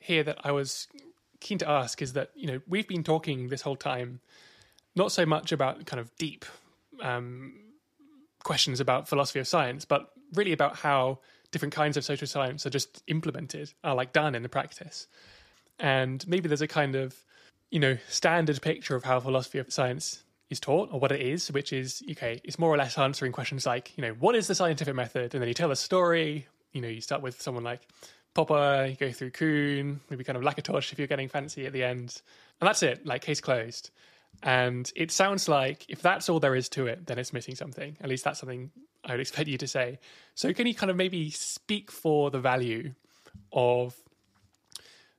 here 0.00 0.24
that 0.24 0.38
I 0.44 0.50
was 0.50 0.88
keen 1.40 1.58
to 1.58 1.68
ask 1.68 2.02
is 2.02 2.14
that 2.14 2.30
you 2.34 2.48
know 2.48 2.60
we've 2.66 2.88
been 2.88 3.04
talking 3.04 3.48
this 3.48 3.62
whole 3.62 3.76
time 3.76 4.20
not 4.96 5.12
so 5.12 5.24
much 5.24 5.52
about 5.52 5.86
kind 5.86 6.00
of 6.00 6.14
deep 6.16 6.44
um, 7.00 7.54
questions 8.42 8.80
about 8.80 9.08
philosophy 9.08 9.38
of 9.38 9.46
science, 9.46 9.84
but 9.84 10.10
really 10.34 10.52
about 10.52 10.76
how 10.76 11.20
different 11.50 11.74
kinds 11.74 11.96
of 11.96 12.04
social 12.04 12.26
science 12.26 12.66
are 12.66 12.70
just 12.70 13.02
implemented, 13.06 13.72
are 13.84 13.94
like 13.94 14.12
done 14.12 14.34
in 14.34 14.42
the 14.42 14.48
practice. 14.48 15.06
And 15.78 16.26
maybe 16.28 16.48
there's 16.48 16.62
a 16.62 16.68
kind 16.68 16.94
of, 16.96 17.14
you 17.70 17.80
know, 17.80 17.96
standard 18.08 18.60
picture 18.60 18.96
of 18.96 19.04
how 19.04 19.20
philosophy 19.20 19.58
of 19.58 19.72
science 19.72 20.22
is 20.50 20.60
taught 20.60 20.92
or 20.92 21.00
what 21.00 21.12
it 21.12 21.20
is, 21.20 21.50
which 21.52 21.72
is, 21.72 22.02
okay, 22.10 22.40
it's 22.44 22.58
more 22.58 22.72
or 22.72 22.76
less 22.76 22.98
answering 22.98 23.32
questions 23.32 23.66
like, 23.66 23.96
you 23.96 24.02
know, 24.02 24.12
what 24.14 24.34
is 24.34 24.46
the 24.46 24.54
scientific 24.54 24.94
method? 24.94 25.34
And 25.34 25.42
then 25.42 25.48
you 25.48 25.54
tell 25.54 25.70
a 25.70 25.76
story, 25.76 26.46
you 26.72 26.80
know, 26.80 26.88
you 26.88 27.00
start 27.00 27.22
with 27.22 27.40
someone 27.40 27.64
like, 27.64 27.82
Popper, 28.34 28.86
you 28.90 28.96
go 28.96 29.10
through 29.10 29.30
Kuhn, 29.30 30.00
maybe 30.10 30.24
kind 30.24 30.36
of 30.36 30.42
Lakatos 30.42 30.92
if 30.92 30.98
you're 30.98 31.08
getting 31.08 31.28
fancy 31.28 31.66
at 31.66 31.72
the 31.72 31.82
end. 31.82 32.22
And 32.60 32.68
that's 32.68 32.82
it, 32.82 33.06
like 33.06 33.22
case 33.22 33.40
closed. 33.40 33.90
And 34.42 34.90
it 34.94 35.10
sounds 35.10 35.48
like 35.48 35.86
if 35.88 36.00
that's 36.00 36.28
all 36.28 36.40
there 36.40 36.54
is 36.54 36.68
to 36.70 36.86
it, 36.86 37.06
then 37.06 37.18
it's 37.18 37.32
missing 37.32 37.54
something. 37.54 37.96
At 38.00 38.08
least 38.08 38.24
that's 38.24 38.38
something 38.38 38.70
I 39.04 39.12
would 39.12 39.20
expect 39.26 39.48
you 39.48 39.58
to 39.58 39.66
say. 39.66 39.98
So 40.34 40.52
can 40.52 40.66
you 40.66 40.74
kind 40.74 40.90
of 40.90 40.96
maybe 40.96 41.30
speak 41.30 41.90
for 41.90 42.30
the 42.30 42.40
value 42.40 42.94
of 43.52 43.96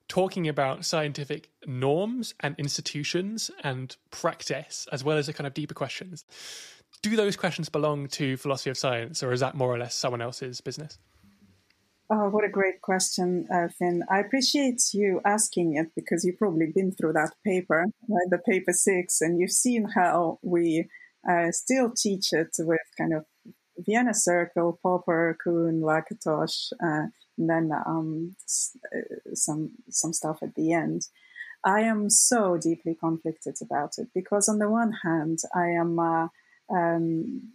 talking 0.07 0.47
about 0.47 0.85
scientific 0.85 1.49
norms 1.65 2.33
and 2.39 2.55
institutions 2.57 3.51
and 3.63 3.95
practice, 4.09 4.87
as 4.91 5.03
well 5.03 5.17
as 5.17 5.27
the 5.27 5.33
kind 5.33 5.47
of 5.47 5.53
deeper 5.53 5.73
questions? 5.73 6.25
Do 7.01 7.15
those 7.15 7.35
questions 7.35 7.69
belong 7.69 8.07
to 8.09 8.35
philosophy 8.37 8.71
of 8.71 8.77
science, 8.77 9.23
or 9.23 9.31
is 9.31 9.39
that 9.39 9.55
more 9.55 9.73
or 9.73 9.77
less 9.77 9.95
someone 9.95 10.21
else's 10.21 10.59
business? 10.59 10.97
Oh, 12.11 12.29
what 12.29 12.43
a 12.43 12.49
great 12.49 12.81
question, 12.81 13.47
uh, 13.53 13.67
Fin. 13.67 14.03
I 14.09 14.19
appreciate 14.19 14.81
you 14.93 15.21
asking 15.25 15.75
it 15.75 15.91
because 15.95 16.25
you've 16.25 16.39
probably 16.39 16.65
been 16.73 16.91
through 16.91 17.13
that 17.13 17.33
paper, 17.45 17.85
right? 18.07 18.29
the 18.31 18.39
paper 18.39 18.73
six, 18.73 19.21
and 19.21 19.39
you've 19.39 19.51
seen 19.51 19.85
how 19.95 20.39
we 20.41 20.89
uh, 21.29 21.51
still 21.51 21.91
teach 21.91 22.33
it 22.33 22.55
with 22.59 22.79
kind 22.97 23.13
of 23.13 23.25
Vienna 23.77 24.13
Circle, 24.15 24.79
Popper, 24.81 25.37
Kuhn, 25.43 25.81
Lakatos, 25.81 26.71
uh, 26.83 27.07
and 27.37 27.49
then 27.49 27.71
um, 27.85 28.35
uh, 28.95 29.35
some 29.35 29.71
some 29.89 30.11
stuff 30.13 30.39
at 30.41 30.55
the 30.55 30.73
end. 30.73 31.03
I 31.63 31.81
am 31.81 32.09
so 32.09 32.57
deeply 32.57 32.95
conflicted 32.95 33.57
about 33.61 33.93
it 33.99 34.09
because, 34.15 34.49
on 34.49 34.59
the 34.59 34.69
one 34.69 34.93
hand, 35.03 35.39
I 35.55 35.67
am 35.69 35.99
uh, 35.99 36.27
um, 36.71 37.53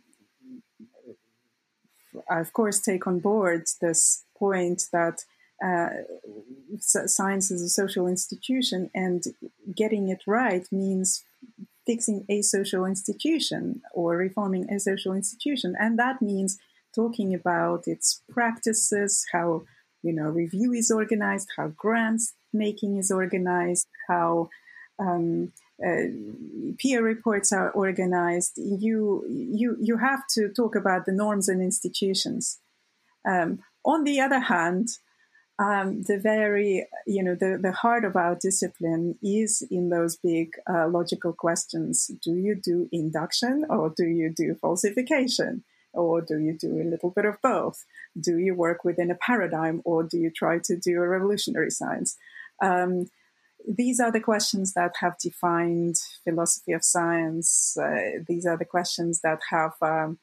I 2.31 2.41
of 2.41 2.53
course 2.53 2.81
take 2.81 3.07
on 3.07 3.19
board 3.21 3.67
this 3.81 4.25
point 4.45 4.81
that 4.93 5.17
uh, 5.69 5.89
science 7.19 7.47
is 7.55 7.63
a 7.63 7.69
social 7.83 8.07
institution, 8.15 8.81
and 8.95 9.21
getting 9.83 10.05
it 10.15 10.23
right 10.27 10.65
means 10.71 11.25
fixing 11.87 12.25
a 12.29 12.39
social 12.43 12.85
institution 12.85 13.83
or 13.93 14.17
reforming 14.27 14.65
a 14.71 14.79
social 14.81 15.13
institution, 15.21 15.71
and 15.79 15.99
that 15.99 16.21
means 16.21 16.59
talking 17.01 17.31
about 17.41 17.81
its 17.95 18.23
practices, 18.37 19.11
how 19.33 19.49
you 20.07 20.13
know 20.17 20.29
review 20.43 20.73
is 20.73 20.91
organized, 20.91 21.49
how 21.57 21.69
grants 21.85 22.25
making 22.53 22.93
is 23.03 23.11
organized, 23.11 23.87
how 24.09 24.49
um, 24.99 25.53
uh, 25.87 26.07
peer 26.79 27.03
reports 27.03 27.53
are 27.53 27.71
organized. 27.71 28.53
You 28.57 29.25
you 29.29 29.77
you 29.81 29.97
have 30.09 30.23
to 30.35 30.49
talk 30.61 30.75
about 30.77 31.03
the 31.07 31.13
norms 31.13 31.49
and 31.49 31.61
institutions. 31.61 32.61
Um, 33.27 33.61
on 33.85 34.05
the 34.05 34.21
other 34.21 34.41
hand, 34.41 34.89
um, 35.59 36.03
the 36.03 36.19
very, 36.19 36.87
you 37.07 37.23
know, 37.23 37.35
the, 37.35 37.59
the 37.61 37.73
heart 37.73 38.05
of 38.05 38.17
our 38.17 38.35
discipline 38.35 39.17
is 39.23 39.63
in 39.71 39.91
those 39.91 40.17
big 40.17 40.53
uh, 40.69 40.89
logical 40.89 41.33
questions. 41.33 42.11
Do 42.23 42.35
you 42.35 42.55
do 42.57 42.89
induction 42.91 43.65
or 43.69 43.93
do 43.97 44.05
you 44.05 44.33
do 44.35 44.57
falsification? 44.61 45.65
or 45.95 46.21
do 46.21 46.39
you 46.39 46.57
do 46.59 46.81
a 46.81 46.85
little 46.85 47.11
bit 47.11 47.25
of 47.25 47.41
both? 47.43 47.85
Do 48.19 48.39
you 48.39 48.55
work 48.55 48.85
within 48.85 49.11
a 49.11 49.15
paradigm, 49.15 49.81
or 49.85 50.03
do 50.03 50.19
you 50.19 50.31
try 50.31 50.59
to 50.65 50.77
do 50.77 50.97
a 51.01 51.09
revolutionary 51.09 51.71
science? 51.71 52.17
Um, 52.63 53.07
these 53.67 54.01
are 54.01 54.13
the 54.13 54.21
questions 54.21 54.75
that 54.75 54.93
have 55.01 55.19
defined 55.19 55.97
philosophy 56.25 56.73
of 56.73 56.85
science. 56.85 57.77
Uh, 57.81 58.23
these 58.29 58.45
are 58.45 58.59
the 58.59 58.65
questions 58.65 59.21
that 59.23 59.41
have, 59.51 59.73
um, 59.81 60.19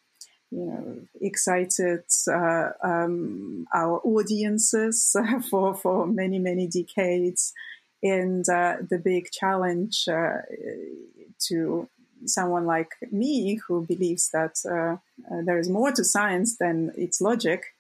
you 0.52 0.66
know, 0.66 0.98
excited 1.22 2.04
uh, 2.30 2.72
um, 2.84 3.66
our 3.74 4.00
audiences 4.04 5.16
for 5.50 5.74
for 5.74 6.06
many 6.06 6.40
many 6.40 6.68
decades. 6.68 7.54
And 8.04 8.48
uh, 8.50 8.78
the 8.90 8.98
big 8.98 9.30
challenge 9.32 10.06
uh, 10.08 10.40
to 11.48 11.88
someone 12.26 12.66
like 12.66 12.90
me 13.12 13.60
who 13.68 13.86
believes 13.86 14.30
that 14.32 14.58
uh, 14.66 14.98
uh, 15.34 15.42
there 15.46 15.60
is 15.60 15.70
more 15.70 15.92
to 15.92 16.04
science 16.04 16.58
than 16.58 16.92
its 16.98 17.22
logic 17.22 17.76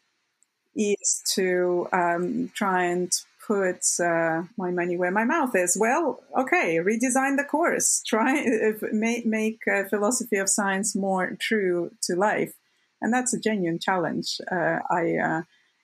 is 0.75 1.21
to 1.33 1.87
um, 1.91 2.51
try 2.55 2.85
and 2.85 3.11
put 3.45 3.83
uh, 3.99 4.43
my 4.57 4.71
money 4.71 4.95
where 4.95 5.11
my 5.11 5.25
mouth 5.25 5.55
is. 5.55 5.75
Well, 5.79 6.23
okay, 6.37 6.77
redesign 6.77 7.37
the 7.37 7.43
course. 7.49 8.01
Try 8.05 8.45
make 8.91 9.25
make 9.25 9.59
philosophy 9.89 10.37
of 10.37 10.49
science 10.49 10.95
more 10.95 11.35
true 11.39 11.91
to 12.03 12.15
life, 12.15 12.53
and 13.01 13.13
that's 13.13 13.33
a 13.33 13.39
genuine 13.39 13.79
challenge. 13.79 14.39
Uh, 14.51 14.79
I, 14.89 15.15
uh, 15.17 15.41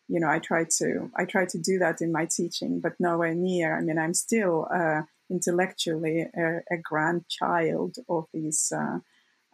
you 0.07 0.19
know, 0.19 0.29
I 0.29 0.39
try 0.39 0.65
to 0.77 1.11
I 1.15 1.25
try 1.25 1.45
to 1.45 1.57
do 1.57 1.79
that 1.79 2.01
in 2.01 2.11
my 2.11 2.25
teaching, 2.25 2.79
but 2.79 2.99
nowhere 2.99 3.33
near. 3.33 3.77
I 3.77 3.81
mean, 3.81 3.97
I'm 3.97 4.13
still 4.13 4.67
uh, 4.73 5.01
intellectually 5.29 6.21
a, 6.21 6.59
a, 6.71 6.77
grandchild 6.81 7.97
of 8.07 8.25
these. 8.33 8.71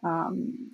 Um, 0.02 0.70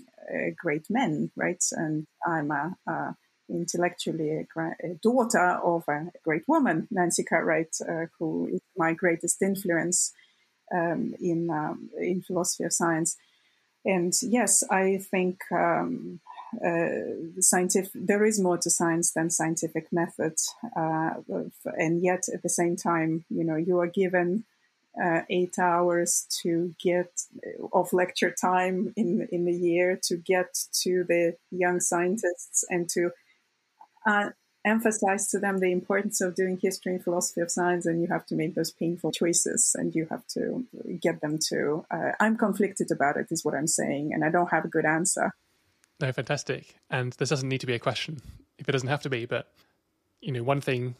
great 0.56 0.86
men, 0.90 1.30
right? 1.36 1.62
And 1.72 2.06
I'm 2.26 2.50
a, 2.50 2.76
a 2.86 3.16
intellectually 3.50 4.30
a, 4.30 4.46
a, 4.60 4.94
daughter 5.02 5.60
of 5.62 5.84
a 5.88 6.06
great 6.24 6.42
woman, 6.46 6.88
Nancy 6.90 7.24
Cartwright, 7.24 7.76
uh, 7.88 8.06
who 8.18 8.48
is 8.52 8.60
my 8.76 8.92
greatest 8.92 9.42
influence 9.42 10.12
um, 10.74 11.14
in 11.20 11.50
um, 11.50 11.90
in 11.98 12.22
philosophy 12.22 12.64
of 12.64 12.72
science. 12.72 13.16
And 13.84 14.12
yes, 14.22 14.62
I 14.70 14.98
think 14.98 15.40
um, 15.52 16.20
uh, 16.24 16.39
scientific 17.40 17.93
there 17.94 18.24
is 18.24 18.40
more 18.40 18.59
to 18.59 18.70
science 18.70 19.12
than 19.12 19.31
scientific 19.31 19.93
method, 19.93 20.35
uh, 20.77 21.10
and 21.77 22.02
yet 22.02 22.24
at 22.32 22.43
the 22.43 22.48
same 22.48 22.77
time, 22.77 23.24
you 23.31 23.44
know, 23.44 23.56
you 23.56 23.78
are 23.78 23.86
given. 23.89 24.44
Uh, 25.01 25.22
eight 25.31 25.56
hours 25.56 26.27
to 26.43 26.74
get 26.82 27.22
of 27.72 27.93
lecture 27.93 28.32
time 28.32 28.93
in 28.97 29.28
in 29.31 29.44
the 29.44 29.52
year 29.52 29.97
to 30.02 30.16
get 30.16 30.52
to 30.72 31.05
the 31.05 31.36
young 31.52 31.78
scientists 31.78 32.64
and 32.68 32.89
to 32.89 33.12
uh, 34.05 34.31
emphasize 34.64 35.28
to 35.28 35.39
them 35.39 35.59
the 35.59 35.72
importance 35.72 36.20
of 36.20 36.35
doing 36.35 36.59
history 36.60 36.94
and 36.94 37.05
philosophy 37.05 37.40
of 37.40 37.51
science, 37.51 37.86
and 37.86 38.02
you 38.02 38.09
have 38.09 38.27
to 38.27 38.35
make 38.35 38.55
those 38.55 38.72
painful 38.72 39.12
choices, 39.12 39.74
and 39.78 39.94
you 39.94 40.06
have 40.10 40.27
to 40.27 40.66
get 41.01 41.20
them 41.20 41.39
to. 41.48 41.85
Uh, 41.90 42.12
I'm 42.20 42.36
conflicted 42.36 42.90
about 42.90 43.16
it, 43.16 43.28
is 43.31 43.44
what 43.44 43.55
I'm 43.55 43.66
saying, 43.66 44.12
and 44.12 44.24
I 44.24 44.31
don't 44.31 44.51
have 44.51 44.64
a 44.64 44.68
good 44.68 44.85
answer. 44.85 45.35
No, 46.01 46.12
fantastic. 46.12 46.74
And 46.89 47.12
this 47.14 47.28
doesn't 47.28 47.48
need 47.48 47.60
to 47.60 47.66
be 47.66 47.74
a 47.74 47.78
question 47.78 48.20
if 48.59 48.68
it 48.68 48.72
doesn't 48.72 48.89
have 48.89 49.02
to 49.02 49.10
be, 49.10 49.27
but 49.27 49.52
you 50.20 50.32
know, 50.32 50.43
one 50.43 50.60
thing 50.60 50.94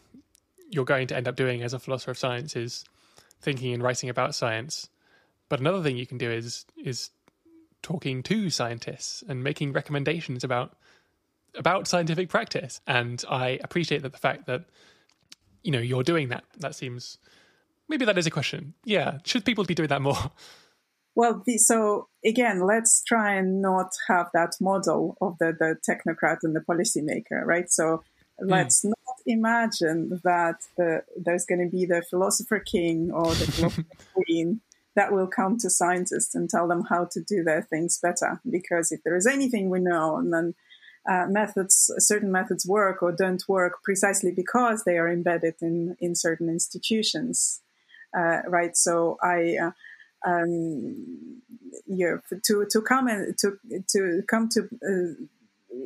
you're 0.69 0.85
going 0.85 1.07
to 1.07 1.15
end 1.15 1.27
up 1.27 1.35
doing 1.35 1.63
as 1.63 1.73
a 1.73 1.79
philosopher 1.79 2.11
of 2.11 2.17
science 2.17 2.55
is 2.55 2.85
thinking 3.41 3.73
and 3.73 3.83
writing 3.83 4.09
about 4.09 4.35
science. 4.35 4.89
But 5.49 5.59
another 5.59 5.83
thing 5.83 5.97
you 5.97 6.07
can 6.07 6.17
do 6.17 6.31
is 6.31 6.65
is 6.77 7.09
talking 7.81 8.21
to 8.23 8.49
scientists 8.49 9.23
and 9.27 9.43
making 9.43 9.73
recommendations 9.73 10.43
about 10.43 10.77
about 11.55 11.87
scientific 11.87 12.29
practice. 12.29 12.81
And 12.87 13.23
I 13.29 13.59
appreciate 13.63 14.03
that 14.03 14.13
the 14.13 14.17
fact 14.17 14.47
that, 14.47 14.65
you 15.63 15.71
know, 15.71 15.79
you're 15.79 16.03
doing 16.03 16.29
that. 16.29 16.43
That 16.59 16.75
seems, 16.75 17.17
maybe 17.89 18.05
that 18.05 18.17
is 18.17 18.25
a 18.25 18.31
question. 18.31 18.73
Yeah. 18.85 19.17
Should 19.25 19.45
people 19.45 19.65
be 19.65 19.75
doing 19.75 19.89
that 19.89 20.01
more? 20.01 20.17
Well, 21.15 21.43
the, 21.45 21.57
so 21.57 22.07
again, 22.25 22.61
let's 22.61 23.03
try 23.03 23.35
and 23.35 23.61
not 23.61 23.91
have 24.07 24.29
that 24.33 24.55
model 24.61 25.17
of 25.21 25.37
the, 25.39 25.55
the 25.57 25.77
technocrat 25.87 26.39
and 26.43 26.55
the 26.55 26.61
policymaker, 26.61 27.43
right? 27.45 27.69
So 27.69 28.03
let's 28.39 28.83
mm. 28.83 28.89
not 28.89 29.17
imagine 29.25 30.21
that 30.23 30.61
the, 30.77 31.03
there's 31.17 31.45
going 31.45 31.63
to 31.63 31.69
be 31.69 31.85
the 31.85 32.01
philosopher 32.01 32.59
king 32.59 33.11
or 33.11 33.25
the 33.25 33.51
philosopher 33.51 33.85
queen 34.13 34.61
that 34.95 35.11
will 35.11 35.27
come 35.27 35.57
to 35.57 35.69
scientists 35.69 36.35
and 36.35 36.49
tell 36.49 36.67
them 36.67 36.85
how 36.89 37.05
to 37.11 37.21
do 37.21 37.43
their 37.43 37.61
things 37.61 37.97
better. 38.01 38.41
Because 38.49 38.91
if 38.91 39.03
there 39.03 39.15
is 39.15 39.25
anything 39.25 39.69
we 39.69 39.79
know, 39.79 40.17
and 40.17 40.33
then 40.33 40.53
uh, 41.09 41.25
methods, 41.27 41.91
certain 41.97 42.31
methods 42.31 42.65
work 42.65 43.01
or 43.01 43.11
don't 43.11 43.43
work 43.47 43.81
precisely 43.83 44.31
because 44.31 44.83
they 44.83 44.97
are 44.97 45.09
embedded 45.09 45.55
in, 45.61 45.95
in 45.99 46.13
certain 46.15 46.49
institutions, 46.49 47.61
uh, 48.15 48.41
right? 48.47 48.75
So 48.75 49.17
I, 49.23 49.57
uh, 49.61 49.71
um, 50.25 51.41
to 52.43 52.65
to 52.69 52.81
come 52.81 53.07
and 53.07 53.37
to 53.39 53.57
to 53.89 54.23
come 54.27 54.49
to 54.49 54.67
uh, 54.85 55.25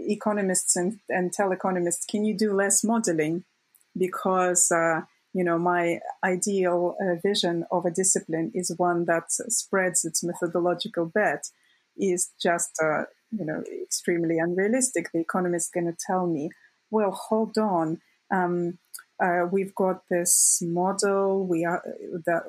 economists 0.07 0.76
and, 0.76 0.99
and 1.10 1.32
tell 1.32 1.52
economists, 1.52 2.06
can 2.06 2.26
you 2.26 2.38
do 2.38 2.53
less 2.53 2.84
modeling? 2.84 3.44
Because 3.98 4.72
uh, 4.72 5.02
you 5.34 5.44
know 5.44 5.57
my 5.57 5.99
ideal 6.24 6.95
uh, 7.02 7.16
vision 7.24 7.66
of 7.72 7.86
a 7.86 7.91
discipline 7.91 8.52
is 8.53 8.74
one 8.78 9.06
that 9.06 9.32
spreads 9.32 10.06
its 10.06 10.24
methodological 10.24 11.06
bet 11.06 11.48
is 11.98 12.32
just 12.41 12.78
uh, 12.84 13.03
you 13.32 13.45
know 13.45 13.64
extremely 13.84 14.38
unrealistic. 14.40 15.12
The 15.14 15.20
economist 15.20 15.68
is 15.68 15.72
going 15.72 15.91
to 15.91 15.98
tell 16.06 16.28
me, 16.28 16.49
well, 16.91 17.12
hold 17.12 17.57
on. 17.57 17.99
Um, 18.32 18.80
uh, 19.24 19.46
we've 19.52 19.74
got 19.76 20.02
this 20.10 20.62
model 20.62 21.46
we 21.46 21.64
are 21.64 21.82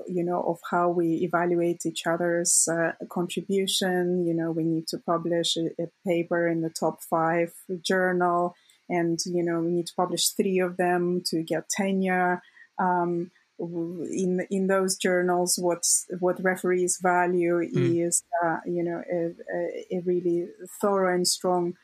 you 0.08 0.24
know 0.24 0.42
of 0.42 0.58
how 0.70 0.88
we 0.88 1.14
evaluate 1.22 1.86
each 1.86 2.06
other's 2.06 2.68
uh, 2.70 2.92
contribution 3.08 4.24
you 4.26 4.34
know 4.34 4.50
we 4.50 4.64
need 4.64 4.86
to 4.88 4.98
publish 4.98 5.56
a, 5.56 5.66
a, 5.82 5.86
paper 6.06 6.48
in 6.48 6.62
the 6.62 6.70
top 6.70 7.02
five 7.02 7.52
journal 7.82 8.54
and 8.88 9.18
you 9.26 9.42
know 9.42 9.60
we 9.60 9.70
need 9.70 9.86
to 9.86 9.94
publish 9.96 10.28
three 10.30 10.58
of 10.58 10.76
them 10.76 11.22
to 11.24 11.42
get 11.42 11.68
tenure 11.68 12.42
um, 12.78 13.30
in 13.58 14.46
in 14.50 14.66
those 14.66 14.96
journals 14.96 15.58
what 15.60 15.82
what 16.20 16.42
referees 16.42 16.98
value 17.02 17.60
mm. 17.60 18.06
is 18.06 18.22
uh, 18.44 18.58
you 18.66 18.82
know 18.82 19.02
a, 19.10 19.96
a, 19.96 20.00
really 20.04 20.48
thorough 20.80 21.14
and 21.14 21.26
strong 21.26 21.74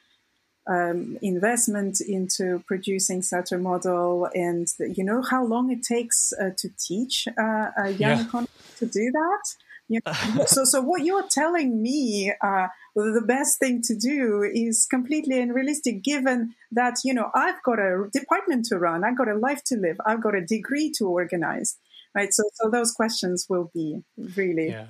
um, 0.66 1.18
investment 1.22 2.00
into 2.00 2.62
producing 2.66 3.22
such 3.22 3.52
a 3.52 3.58
model 3.58 4.28
and 4.34 4.68
you 4.78 5.04
know 5.04 5.22
how 5.22 5.44
long 5.44 5.70
it 5.70 5.82
takes 5.82 6.32
uh, 6.40 6.50
to 6.56 6.68
teach 6.78 7.26
uh, 7.38 7.70
a 7.76 7.90
young 7.90 8.18
yeah. 8.18 8.24
economist 8.24 8.78
to 8.78 8.86
do 8.86 9.10
that 9.10 9.42
you 9.88 10.00
know, 10.06 10.12
so 10.46 10.64
so 10.64 10.80
what 10.80 11.04
you're 11.04 11.26
telling 11.28 11.82
me 11.82 12.32
uh, 12.42 12.68
the 12.94 13.22
best 13.26 13.58
thing 13.58 13.82
to 13.82 13.94
do 13.94 14.42
is 14.42 14.86
completely 14.90 15.40
unrealistic 15.40 16.02
given 16.02 16.54
that, 16.70 16.96
you 17.04 17.14
know, 17.14 17.30
I've 17.34 17.62
got 17.62 17.78
a 17.78 18.08
department 18.12 18.66
to 18.66 18.78
run, 18.78 19.04
I've 19.04 19.16
got 19.16 19.28
a 19.28 19.34
life 19.34 19.62
to 19.64 19.76
live, 19.76 19.96
I've 20.04 20.22
got 20.22 20.34
a 20.34 20.44
degree 20.44 20.92
to 20.98 21.06
organize, 21.06 21.78
right? 22.14 22.32
So, 22.32 22.42
so 22.54 22.68
those 22.68 22.92
questions 22.92 23.46
will 23.48 23.70
be 23.72 24.02
really 24.36 24.68
yeah. 24.68 24.86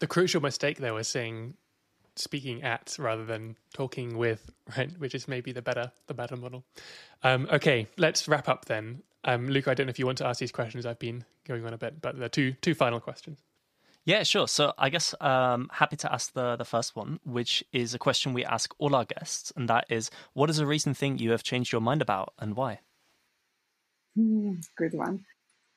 The 0.00 0.06
crucial 0.08 0.40
mistake 0.40 0.78
there 0.78 0.94
was 0.94 1.06
saying 1.06 1.54
speaking 2.16 2.62
at 2.62 2.96
rather 2.98 3.24
than 3.24 3.56
talking 3.74 4.16
with, 4.16 4.50
right? 4.76 4.90
Which 4.98 5.14
is 5.14 5.28
maybe 5.28 5.52
the 5.52 5.62
better, 5.62 5.92
the 6.06 6.14
better 6.14 6.36
model. 6.36 6.64
Um, 7.22 7.48
okay, 7.52 7.88
let's 7.96 8.28
wrap 8.28 8.48
up 8.48 8.66
then. 8.66 9.02
Um, 9.24 9.48
Luke, 9.48 9.68
I 9.68 9.74
don't 9.74 9.86
know 9.86 9.90
if 9.90 9.98
you 9.98 10.06
want 10.06 10.18
to 10.18 10.26
ask 10.26 10.40
these 10.40 10.52
questions. 10.52 10.84
I've 10.84 10.98
been 10.98 11.24
going 11.46 11.64
on 11.64 11.72
a 11.72 11.78
bit, 11.78 12.00
but 12.00 12.18
the 12.18 12.28
two 12.28 12.52
two 12.60 12.74
final 12.74 13.00
questions. 13.00 13.38
Yeah, 14.04 14.24
sure. 14.24 14.48
So 14.48 14.72
I 14.76 14.88
guess 14.88 15.14
um, 15.20 15.70
happy 15.72 15.96
to 15.96 16.12
ask 16.12 16.32
the 16.32 16.56
the 16.56 16.64
first 16.64 16.96
one, 16.96 17.20
which 17.24 17.62
is 17.72 17.94
a 17.94 17.98
question 17.98 18.32
we 18.32 18.44
ask 18.44 18.74
all 18.78 18.96
our 18.96 19.04
guests, 19.04 19.52
and 19.54 19.68
that 19.68 19.86
is, 19.88 20.10
what 20.32 20.50
is 20.50 20.58
a 20.58 20.66
recent 20.66 20.96
thing 20.96 21.18
you 21.18 21.30
have 21.30 21.44
changed 21.44 21.70
your 21.70 21.80
mind 21.80 22.02
about, 22.02 22.32
and 22.38 22.56
why? 22.56 22.80
Mm, 24.18 24.64
good 24.76 24.94
one. 24.94 25.24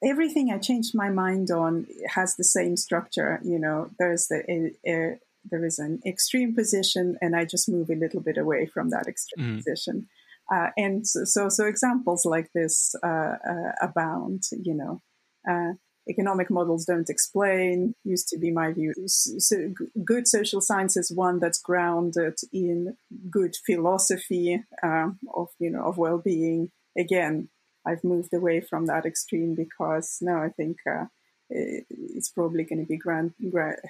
Everything 0.03 0.52
I 0.52 0.57
changed 0.57 0.94
my 0.95 1.10
mind 1.10 1.52
on 1.52 1.88
has 2.10 2.36
the 2.36 2.44
same 2.44 2.78
structure. 2.78 3.40
You 3.44 3.60
know, 3.60 3.91
there's 3.99 4.28
the 4.28 4.44
a, 4.49 4.91
a, 4.91 5.20
there 5.50 5.66
is 5.66 5.80
an 5.80 6.00
extreme 6.06 6.56
position, 6.56 7.18
and 7.22 7.36
I 7.36 7.46
just 7.46 7.70
move 7.70 7.90
a 7.90 7.96
little 7.96 8.22
bit 8.22 8.38
away 8.38 8.66
from 8.66 8.90
that 8.90 9.08
extreme 9.08 9.54
mm. 9.54 9.58
position. 9.58 10.08
Uh, 10.52 10.70
and 10.78 11.08
so, 11.08 11.50
so 11.50 11.66
examples 11.66 12.26
like 12.26 12.52
this 12.54 12.94
uh, 13.04 13.36
uh, 13.48 13.72
abound. 13.82 14.44
You 14.52 14.76
know, 14.76 15.02
uh, 15.50 15.74
economic 16.10 16.52
models 16.52 16.86
don't 16.86 17.10
explain 17.10 17.96
used 18.04 18.28
to 18.30 18.38
be 18.38 18.52
my 18.52 18.72
view. 18.72 18.94
So 19.08 19.74
good 20.04 20.28
social 20.28 20.62
science 20.62 20.96
is 20.98 21.12
one 21.12 21.40
that's 21.40 21.62
grounded 21.62 22.36
in 22.54 22.96
good 23.30 23.56
philosophy 23.66 24.64
uh, 24.84 25.10
of 25.34 25.50
you 25.60 25.72
know 25.72 25.84
of 25.86 25.98
well-being. 25.98 26.72
Again, 26.98 27.50
I've 27.86 28.04
moved 28.04 28.34
away 28.34 28.62
from 28.62 28.86
that 28.86 29.06
extreme 29.06 29.56
because 29.56 30.18
now 30.22 30.42
I 30.42 30.50
think 30.50 30.78
uh, 30.90 31.06
it's 31.50 32.30
probably 32.30 32.64
going 32.64 32.80
to 32.80 32.88
be 32.88 32.98
ground, 32.98 33.34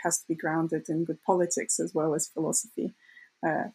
has 0.03 0.19
to 0.19 0.27
be 0.27 0.36
grounded 0.36 0.90
in 0.90 1.06
good 1.06 1.22
politics 1.26 1.80
as 1.80 1.94
well 1.94 2.14
as 2.14 2.27
philosophy. 2.27 2.94
Uh, 3.45 3.65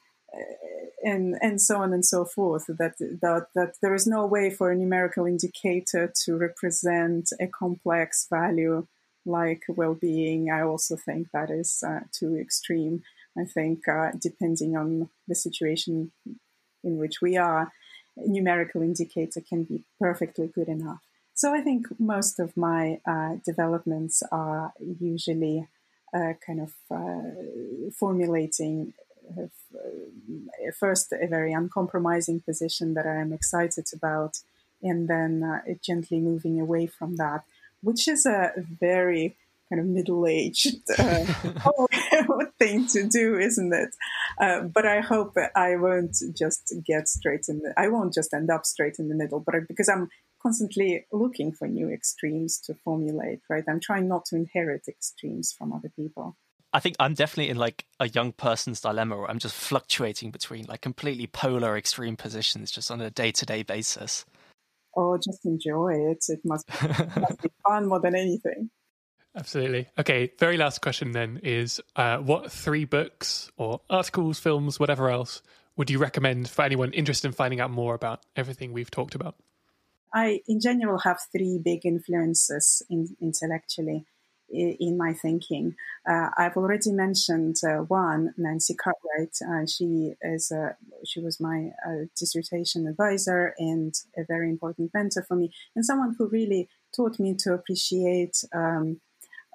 and 1.03 1.37
and 1.41 1.61
so 1.61 1.79
on 1.79 1.93
and 1.93 2.05
so 2.05 2.25
forth. 2.25 2.67
That 2.69 2.95
that 2.99 3.47
that 3.55 3.75
there 3.83 3.95
is 3.95 4.07
no 4.07 4.27
way 4.27 4.51
for 4.51 4.71
a 4.71 4.77
numerical 4.77 5.27
indicator 5.27 6.13
to 6.25 6.37
represent 6.37 7.31
a 7.41 7.47
complex 7.47 8.27
value 8.31 8.87
like 9.27 9.63
well-being. 9.69 10.51
I 10.51 10.63
also 10.63 10.97
think 10.97 11.29
that 11.33 11.51
is 11.51 11.83
uh, 11.87 12.01
too 12.13 12.37
extreme. 12.37 13.03
I 13.39 13.45
think 13.45 13.87
uh, 13.89 14.11
depending 14.21 14.77
on 14.77 15.09
the 15.29 15.35
situation 15.35 16.13
in 16.83 16.97
which 16.97 17.21
we 17.21 17.37
are, 17.37 17.73
numerical 18.17 18.83
indicator 18.83 19.41
can 19.41 19.65
be 19.65 19.85
perfectly 20.01 20.49
good 20.49 20.69
enough. 20.69 21.01
So 21.41 21.55
I 21.55 21.63
think 21.63 21.87
most 21.99 22.39
of 22.39 22.55
my 22.55 23.01
uh, 23.07 23.37
developments 23.43 24.23
are 24.31 24.75
usually 25.01 25.67
uh, 26.13 26.35
kind 26.47 26.61
of 26.61 26.75
uh, 26.91 27.91
formulating 27.99 28.93
uh, 29.31 29.47
first 30.79 31.15
a 31.15 31.27
very 31.27 31.55
uncompromising 31.55 32.41
position 32.41 32.93
that 32.93 33.07
I 33.07 33.17
am 33.23 33.33
excited 33.33 33.87
about, 33.95 34.41
and 34.83 35.09
then 35.09 35.43
uh, 35.43 35.61
gently 35.83 36.21
moving 36.21 36.61
away 36.61 36.87
from 36.87 37.17
that, 37.17 37.45
which 37.81 38.07
is 38.07 38.27
a 38.27 38.53
very 38.79 39.35
kind 39.71 39.81
of 39.81 39.87
middle-aged 39.87 40.83
uh, 40.99 41.25
thing 42.59 42.87
to 42.89 43.09
do, 43.09 43.39
isn't 43.39 43.73
it? 43.73 43.95
Uh, 44.39 44.61
but 44.61 44.85
I 44.85 45.01
hope 45.01 45.37
I 45.57 45.77
won't 45.77 46.17
just 46.37 46.75
get 46.85 47.09
straight 47.09 47.47
in. 47.49 47.61
The, 47.61 47.73
I 47.79 47.89
won't 47.89 48.13
just 48.13 48.35
end 48.35 48.51
up 48.51 48.67
straight 48.67 48.99
in 48.99 49.09
the 49.09 49.15
middle, 49.15 49.41
but 49.41 49.55
because 49.69 49.89
I'm 49.89 50.11
constantly 50.43 51.07
looking 51.13 51.53
for 51.53 51.69
new 51.69 51.91
extremes 51.91 52.59
to 52.67 52.75
formulate, 52.75 53.41
right? 53.49 53.65
I'm 53.69 53.81
trying 53.81 54.09
not 54.09 54.25
to 54.27 54.37
inherit 54.37 54.89
extremes 54.89 55.53
from 55.57 55.73
other 55.73 55.91
people. 55.95 56.37
I 56.73 56.81
think 56.81 56.97
I'm 57.01 57.15
definitely 57.15 57.51
in 57.51 57.57
like 57.57 57.85
a 57.99 58.09
young 58.09 58.33
person's 58.33 58.81
dilemma 58.81 59.17
where 59.17 59.31
I'm 59.31 59.41
just 59.41 59.57
fluctuating 59.57 60.31
between 60.31 60.67
like 60.67 60.81
completely 60.81 61.27
polar 61.27 61.77
extreme 61.77 62.17
positions 62.17 62.71
just 62.71 62.91
on 62.91 63.01
a 63.01 63.11
day 63.11 63.33
to 63.33 63.47
day 63.47 63.63
basis. 63.63 64.25
Oh, 64.97 65.17
just 65.17 65.45
enjoy 65.45 65.95
it. 65.95 66.25
It 66.29 66.41
must, 66.45 66.69
it 66.69 67.17
must 67.17 67.43
be 67.43 67.51
fun 67.67 67.87
more 67.87 68.01
than 68.01 68.15
anything. 68.15 68.71
Absolutely. 69.37 69.87
Okay, 69.99 70.33
very 70.39 70.57
last 70.57 70.81
question 70.81 71.13
then 71.13 71.41
is 71.45 71.81
uh, 71.95 72.19
what 72.19 72.51
three 72.51 72.85
books 72.85 73.51
or 73.57 73.81
articles, 73.89 74.41
films, 74.41 74.81
whatever 74.81 75.09
else 75.09 75.43
would 75.77 75.91
you 75.91 75.99
recommend 75.99 76.49
for 76.49 76.63
anyone 76.63 76.93
interested 76.93 77.29
in 77.29 77.33
finding 77.33 77.61
out 77.61 77.71
more 77.71 77.95
about 77.95 78.23
everything 78.35 78.73
we've 78.73 78.91
talked 78.91 79.15
about? 79.15 79.37
I, 80.13 80.41
in 80.49 80.61
general, 80.61 80.99
have 80.99 81.21
three 81.33 81.61
big 81.63 81.87
influences 81.87 82.83
in, 82.91 83.17
intellectually 83.21 84.07
in 84.53 84.97
my 84.99 85.13
thinking. 85.13 85.77
Uh, 86.09 86.31
I've 86.37 86.57
already 86.57 86.91
mentioned 86.93 87.57
uh, 87.65 87.83
one, 87.85 88.35
Nancy 88.37 88.75
Cartwright. 88.75 89.37
Uh, 89.49 89.67
she 89.67 90.15
is 90.23 90.51
a, 90.51 90.77
she 91.05 91.21
was 91.21 91.41
my 91.41 91.71
uh, 91.87 92.07
dissertation 92.19 92.87
advisor 92.87 93.55
and 93.59 93.95
a 94.17 94.25
very 94.27 94.49
important 94.49 94.91
mentor 94.93 95.25
for 95.27 95.37
me, 95.37 95.53
and 95.77 95.85
someone 95.85 96.17
who 96.19 96.29
really 96.29 96.69
taught 96.95 97.21
me 97.21 97.35
to 97.39 97.53
appreciate 97.53 98.43
um, 98.53 99.01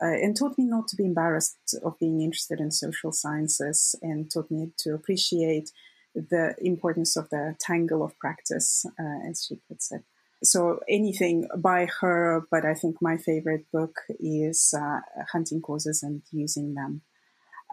uh, 0.01 0.05
and 0.05 0.37
taught 0.37 0.57
me 0.57 0.65
not 0.65 0.87
to 0.87 0.95
be 0.95 1.05
embarrassed 1.05 1.77
of 1.83 1.99
being 1.99 2.21
interested 2.21 2.59
in 2.59 2.71
social 2.71 3.11
sciences, 3.11 3.95
and 4.01 4.31
taught 4.31 4.49
me 4.49 4.71
to 4.77 4.93
appreciate 4.93 5.71
the 6.13 6.55
importance 6.59 7.17
of 7.17 7.29
the 7.29 7.55
tangle 7.59 8.01
of 8.01 8.17
practice, 8.19 8.85
uh, 8.97 9.29
as 9.29 9.45
she 9.45 9.59
puts 9.67 9.91
it 9.91 10.03
so 10.43 10.79
anything 10.89 11.47
by 11.57 11.87
her, 12.01 12.43
but 12.51 12.65
I 12.65 12.73
think 12.73 12.97
my 13.01 13.17
favorite 13.17 13.65
book 13.71 13.95
is 14.19 14.73
uh, 14.77 14.99
Hunting 15.31 15.61
Causes 15.61 16.03
and 16.03 16.21
Using 16.31 16.73
Them. 16.73 17.01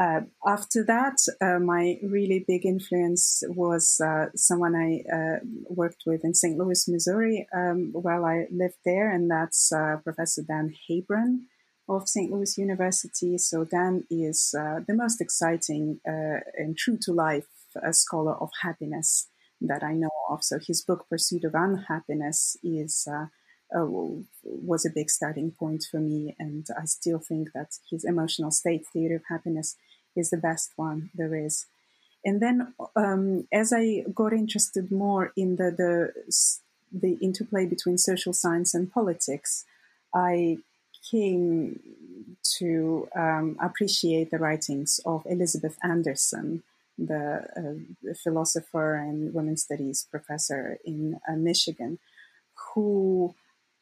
Uh, 0.00 0.22
after 0.46 0.82
that, 0.84 1.16
uh, 1.40 1.58
my 1.58 1.98
really 2.02 2.44
big 2.48 2.64
influence 2.64 3.42
was 3.48 4.00
uh, 4.02 4.26
someone 4.34 4.74
I 4.74 5.04
uh, 5.14 5.38
worked 5.68 6.04
with 6.06 6.24
in 6.24 6.34
St. 6.34 6.56
Louis, 6.56 6.88
Missouri, 6.88 7.46
um, 7.54 7.90
while 7.92 8.24
I 8.24 8.46
lived 8.50 8.78
there, 8.86 9.10
and 9.10 9.30
that's 9.30 9.70
uh, 9.70 9.98
Professor 10.02 10.42
Dan 10.42 10.74
Haybron 10.88 11.42
of 11.88 12.08
St. 12.08 12.32
Louis 12.32 12.56
University. 12.56 13.36
So, 13.36 13.64
Dan 13.64 14.04
is 14.08 14.52
the 14.52 14.94
most 14.94 15.20
exciting 15.20 16.00
and 16.04 16.76
true 16.76 16.96
to 17.02 17.12
life 17.12 17.46
scholar 17.92 18.34
of 18.34 18.50
happiness 18.62 19.28
that 19.68 19.82
I 19.82 19.94
know 19.94 20.10
of. 20.30 20.42
So 20.42 20.58
his 20.58 20.82
book 20.82 21.06
Pursuit 21.08 21.44
of 21.44 21.54
Unhappiness 21.54 22.56
is 22.62 23.08
uh, 23.10 23.26
uh, 23.74 23.86
was 24.44 24.84
a 24.84 24.90
big 24.94 25.08
starting 25.08 25.50
point 25.50 25.84
for 25.90 25.98
me, 25.98 26.36
and 26.38 26.66
I 26.78 26.84
still 26.84 27.18
think 27.18 27.52
that 27.54 27.78
his 27.90 28.04
emotional 28.04 28.50
state 28.50 28.84
theory 28.92 29.14
of 29.14 29.22
happiness 29.28 29.76
is 30.14 30.30
the 30.30 30.36
best 30.36 30.72
one 30.76 31.10
there 31.14 31.34
is. 31.34 31.66
And 32.24 32.40
then, 32.40 32.74
um, 32.94 33.48
as 33.52 33.72
I 33.72 34.04
got 34.14 34.32
interested 34.32 34.92
more 34.92 35.32
in 35.36 35.56
the, 35.56 35.70
the 35.70 36.12
the 36.92 37.14
interplay 37.22 37.66
between 37.66 37.96
social 37.98 38.32
science 38.32 38.74
and 38.74 38.92
politics, 38.92 39.64
I 40.14 40.58
came 41.10 41.80
to 42.58 43.08
um, 43.16 43.56
appreciate 43.60 44.30
the 44.30 44.38
writings 44.38 45.00
of 45.04 45.26
Elizabeth 45.26 45.78
Anderson, 45.82 46.62
the 47.06 47.44
uh, 47.56 48.14
philosopher 48.22 48.94
and 48.94 49.34
women's 49.34 49.62
studies 49.62 50.06
professor 50.10 50.78
in 50.84 51.18
uh, 51.28 51.36
Michigan, 51.36 51.98
who 52.74 53.34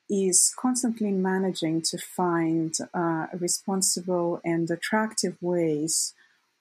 is 0.08 0.52
constantly 0.58 1.12
managing 1.12 1.80
to 1.82 1.98
find 1.98 2.74
uh, 2.92 3.26
responsible 3.38 4.40
and 4.44 4.68
attractive 4.70 5.36
ways 5.40 6.14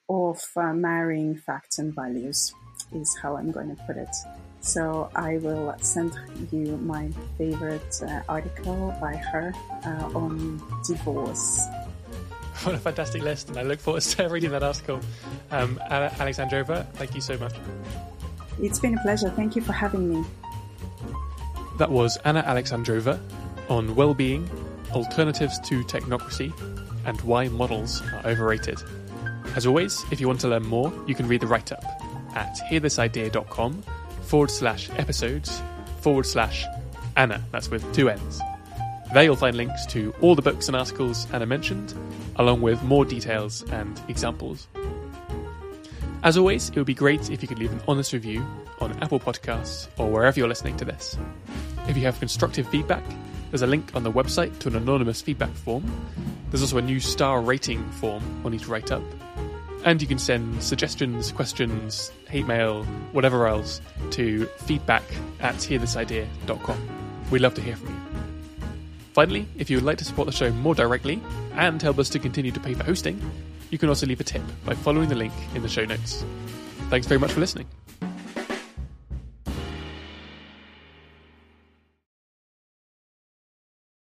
of 0.08 0.40
uh, 0.56 0.72
marrying 0.72 1.36
facts 1.36 1.78
and 1.78 1.94
values, 1.94 2.54
is 2.92 3.16
how 3.22 3.36
I'm 3.36 3.50
going 3.50 3.74
to 3.74 3.82
put 3.84 3.96
it. 3.96 4.14
So 4.60 5.10
I 5.14 5.38
will 5.38 5.74
send 5.80 6.12
you 6.52 6.76
my 6.76 7.10
favorite 7.38 8.02
uh, 8.02 8.20
article 8.28 8.94
by 9.00 9.16
her 9.16 9.52
uh, 9.84 10.10
on 10.14 10.62
divorce 10.86 11.66
what 12.64 12.74
a 12.74 12.78
fantastic 12.78 13.22
list, 13.22 13.48
and 13.48 13.58
I 13.58 13.62
look 13.62 13.80
forward 13.80 14.02
to 14.02 14.28
reading 14.28 14.50
that 14.50 14.62
article. 14.62 15.00
Um, 15.50 15.80
Alexandrova, 15.90 16.86
thank 16.94 17.14
you 17.14 17.20
so 17.20 17.38
much. 17.38 17.54
It's 18.60 18.78
been 18.78 18.98
a 18.98 19.02
pleasure. 19.02 19.30
Thank 19.30 19.56
you 19.56 19.62
for 19.62 19.72
having 19.72 20.08
me. 20.08 20.24
That 21.78 21.90
was 21.90 22.18
Anna 22.24 22.42
Alexandrova 22.42 23.18
on 23.70 23.94
well-being, 23.94 24.50
alternatives 24.92 25.58
to 25.60 25.82
technocracy, 25.84 26.52
and 27.06 27.18
why 27.22 27.48
models 27.48 28.02
are 28.12 28.26
overrated. 28.26 28.82
As 29.56 29.66
always, 29.66 30.04
if 30.10 30.20
you 30.20 30.26
want 30.26 30.40
to 30.40 30.48
learn 30.48 30.64
more, 30.64 30.92
you 31.06 31.14
can 31.14 31.26
read 31.26 31.40
the 31.40 31.46
write-up 31.46 31.82
at 32.34 32.58
hearthisidea.com 32.70 33.82
forward 34.22 34.50
slash 34.50 34.90
episodes 34.98 35.62
forward 36.00 36.26
slash 36.26 36.66
Anna. 37.16 37.42
That's 37.50 37.70
with 37.70 37.90
two 37.94 38.10
N's. 38.10 38.40
There 39.12 39.24
you'll 39.24 39.36
find 39.36 39.56
links 39.56 39.86
to 39.86 40.14
all 40.20 40.36
the 40.36 40.42
books 40.42 40.68
and 40.68 40.76
articles 40.76 41.26
Anna 41.32 41.44
mentioned, 41.44 41.94
along 42.36 42.60
with 42.60 42.80
more 42.84 43.04
details 43.04 43.62
and 43.70 44.00
examples. 44.08 44.68
As 46.22 46.36
always, 46.36 46.68
it 46.68 46.76
would 46.76 46.86
be 46.86 46.94
great 46.94 47.28
if 47.30 47.42
you 47.42 47.48
could 47.48 47.58
leave 47.58 47.72
an 47.72 47.80
honest 47.88 48.12
review 48.12 48.46
on 48.80 48.92
Apple 49.02 49.18
Podcasts 49.18 49.88
or 49.98 50.10
wherever 50.10 50.38
you're 50.38 50.48
listening 50.48 50.76
to 50.76 50.84
this. 50.84 51.16
If 51.88 51.96
you 51.96 52.04
have 52.04 52.20
constructive 52.20 52.68
feedback, 52.68 53.02
there's 53.50 53.62
a 53.62 53.66
link 53.66 53.90
on 53.96 54.04
the 54.04 54.12
website 54.12 54.56
to 54.60 54.68
an 54.68 54.76
anonymous 54.76 55.20
feedback 55.20 55.50
form. 55.50 55.84
There's 56.50 56.62
also 56.62 56.78
a 56.78 56.82
new 56.82 57.00
star 57.00 57.40
rating 57.40 57.82
form 57.92 58.22
on 58.44 58.54
each 58.54 58.68
write 58.68 58.92
up. 58.92 59.02
And 59.84 60.00
you 60.00 60.06
can 60.06 60.18
send 60.18 60.62
suggestions, 60.62 61.32
questions, 61.32 62.12
hate 62.28 62.46
mail, 62.46 62.84
whatever 63.12 63.48
else 63.48 63.80
to 64.10 64.46
feedback 64.58 65.02
at 65.40 65.54
hearthisidea.com. 65.54 66.88
We'd 67.30 67.40
love 67.40 67.54
to 67.54 67.62
hear 67.62 67.76
from 67.76 67.88
you. 67.88 68.09
Finally, 69.12 69.46
if 69.58 69.68
you 69.68 69.76
would 69.76 69.84
like 69.84 69.98
to 69.98 70.04
support 70.04 70.26
the 70.26 70.32
show 70.32 70.50
more 70.52 70.74
directly 70.74 71.20
and 71.54 71.82
help 71.82 71.98
us 71.98 72.08
to 72.10 72.18
continue 72.18 72.52
to 72.52 72.60
pay 72.60 72.74
for 72.74 72.84
hosting, 72.84 73.20
you 73.70 73.78
can 73.78 73.88
also 73.88 74.06
leave 74.06 74.20
a 74.20 74.24
tip 74.24 74.42
by 74.64 74.74
following 74.74 75.08
the 75.08 75.14
link 75.14 75.32
in 75.54 75.62
the 75.62 75.68
show 75.68 75.84
notes. 75.84 76.24
Thanks 76.90 77.06
very 77.06 77.20
much 77.20 77.32
for 77.32 77.40
listening. 77.40 77.66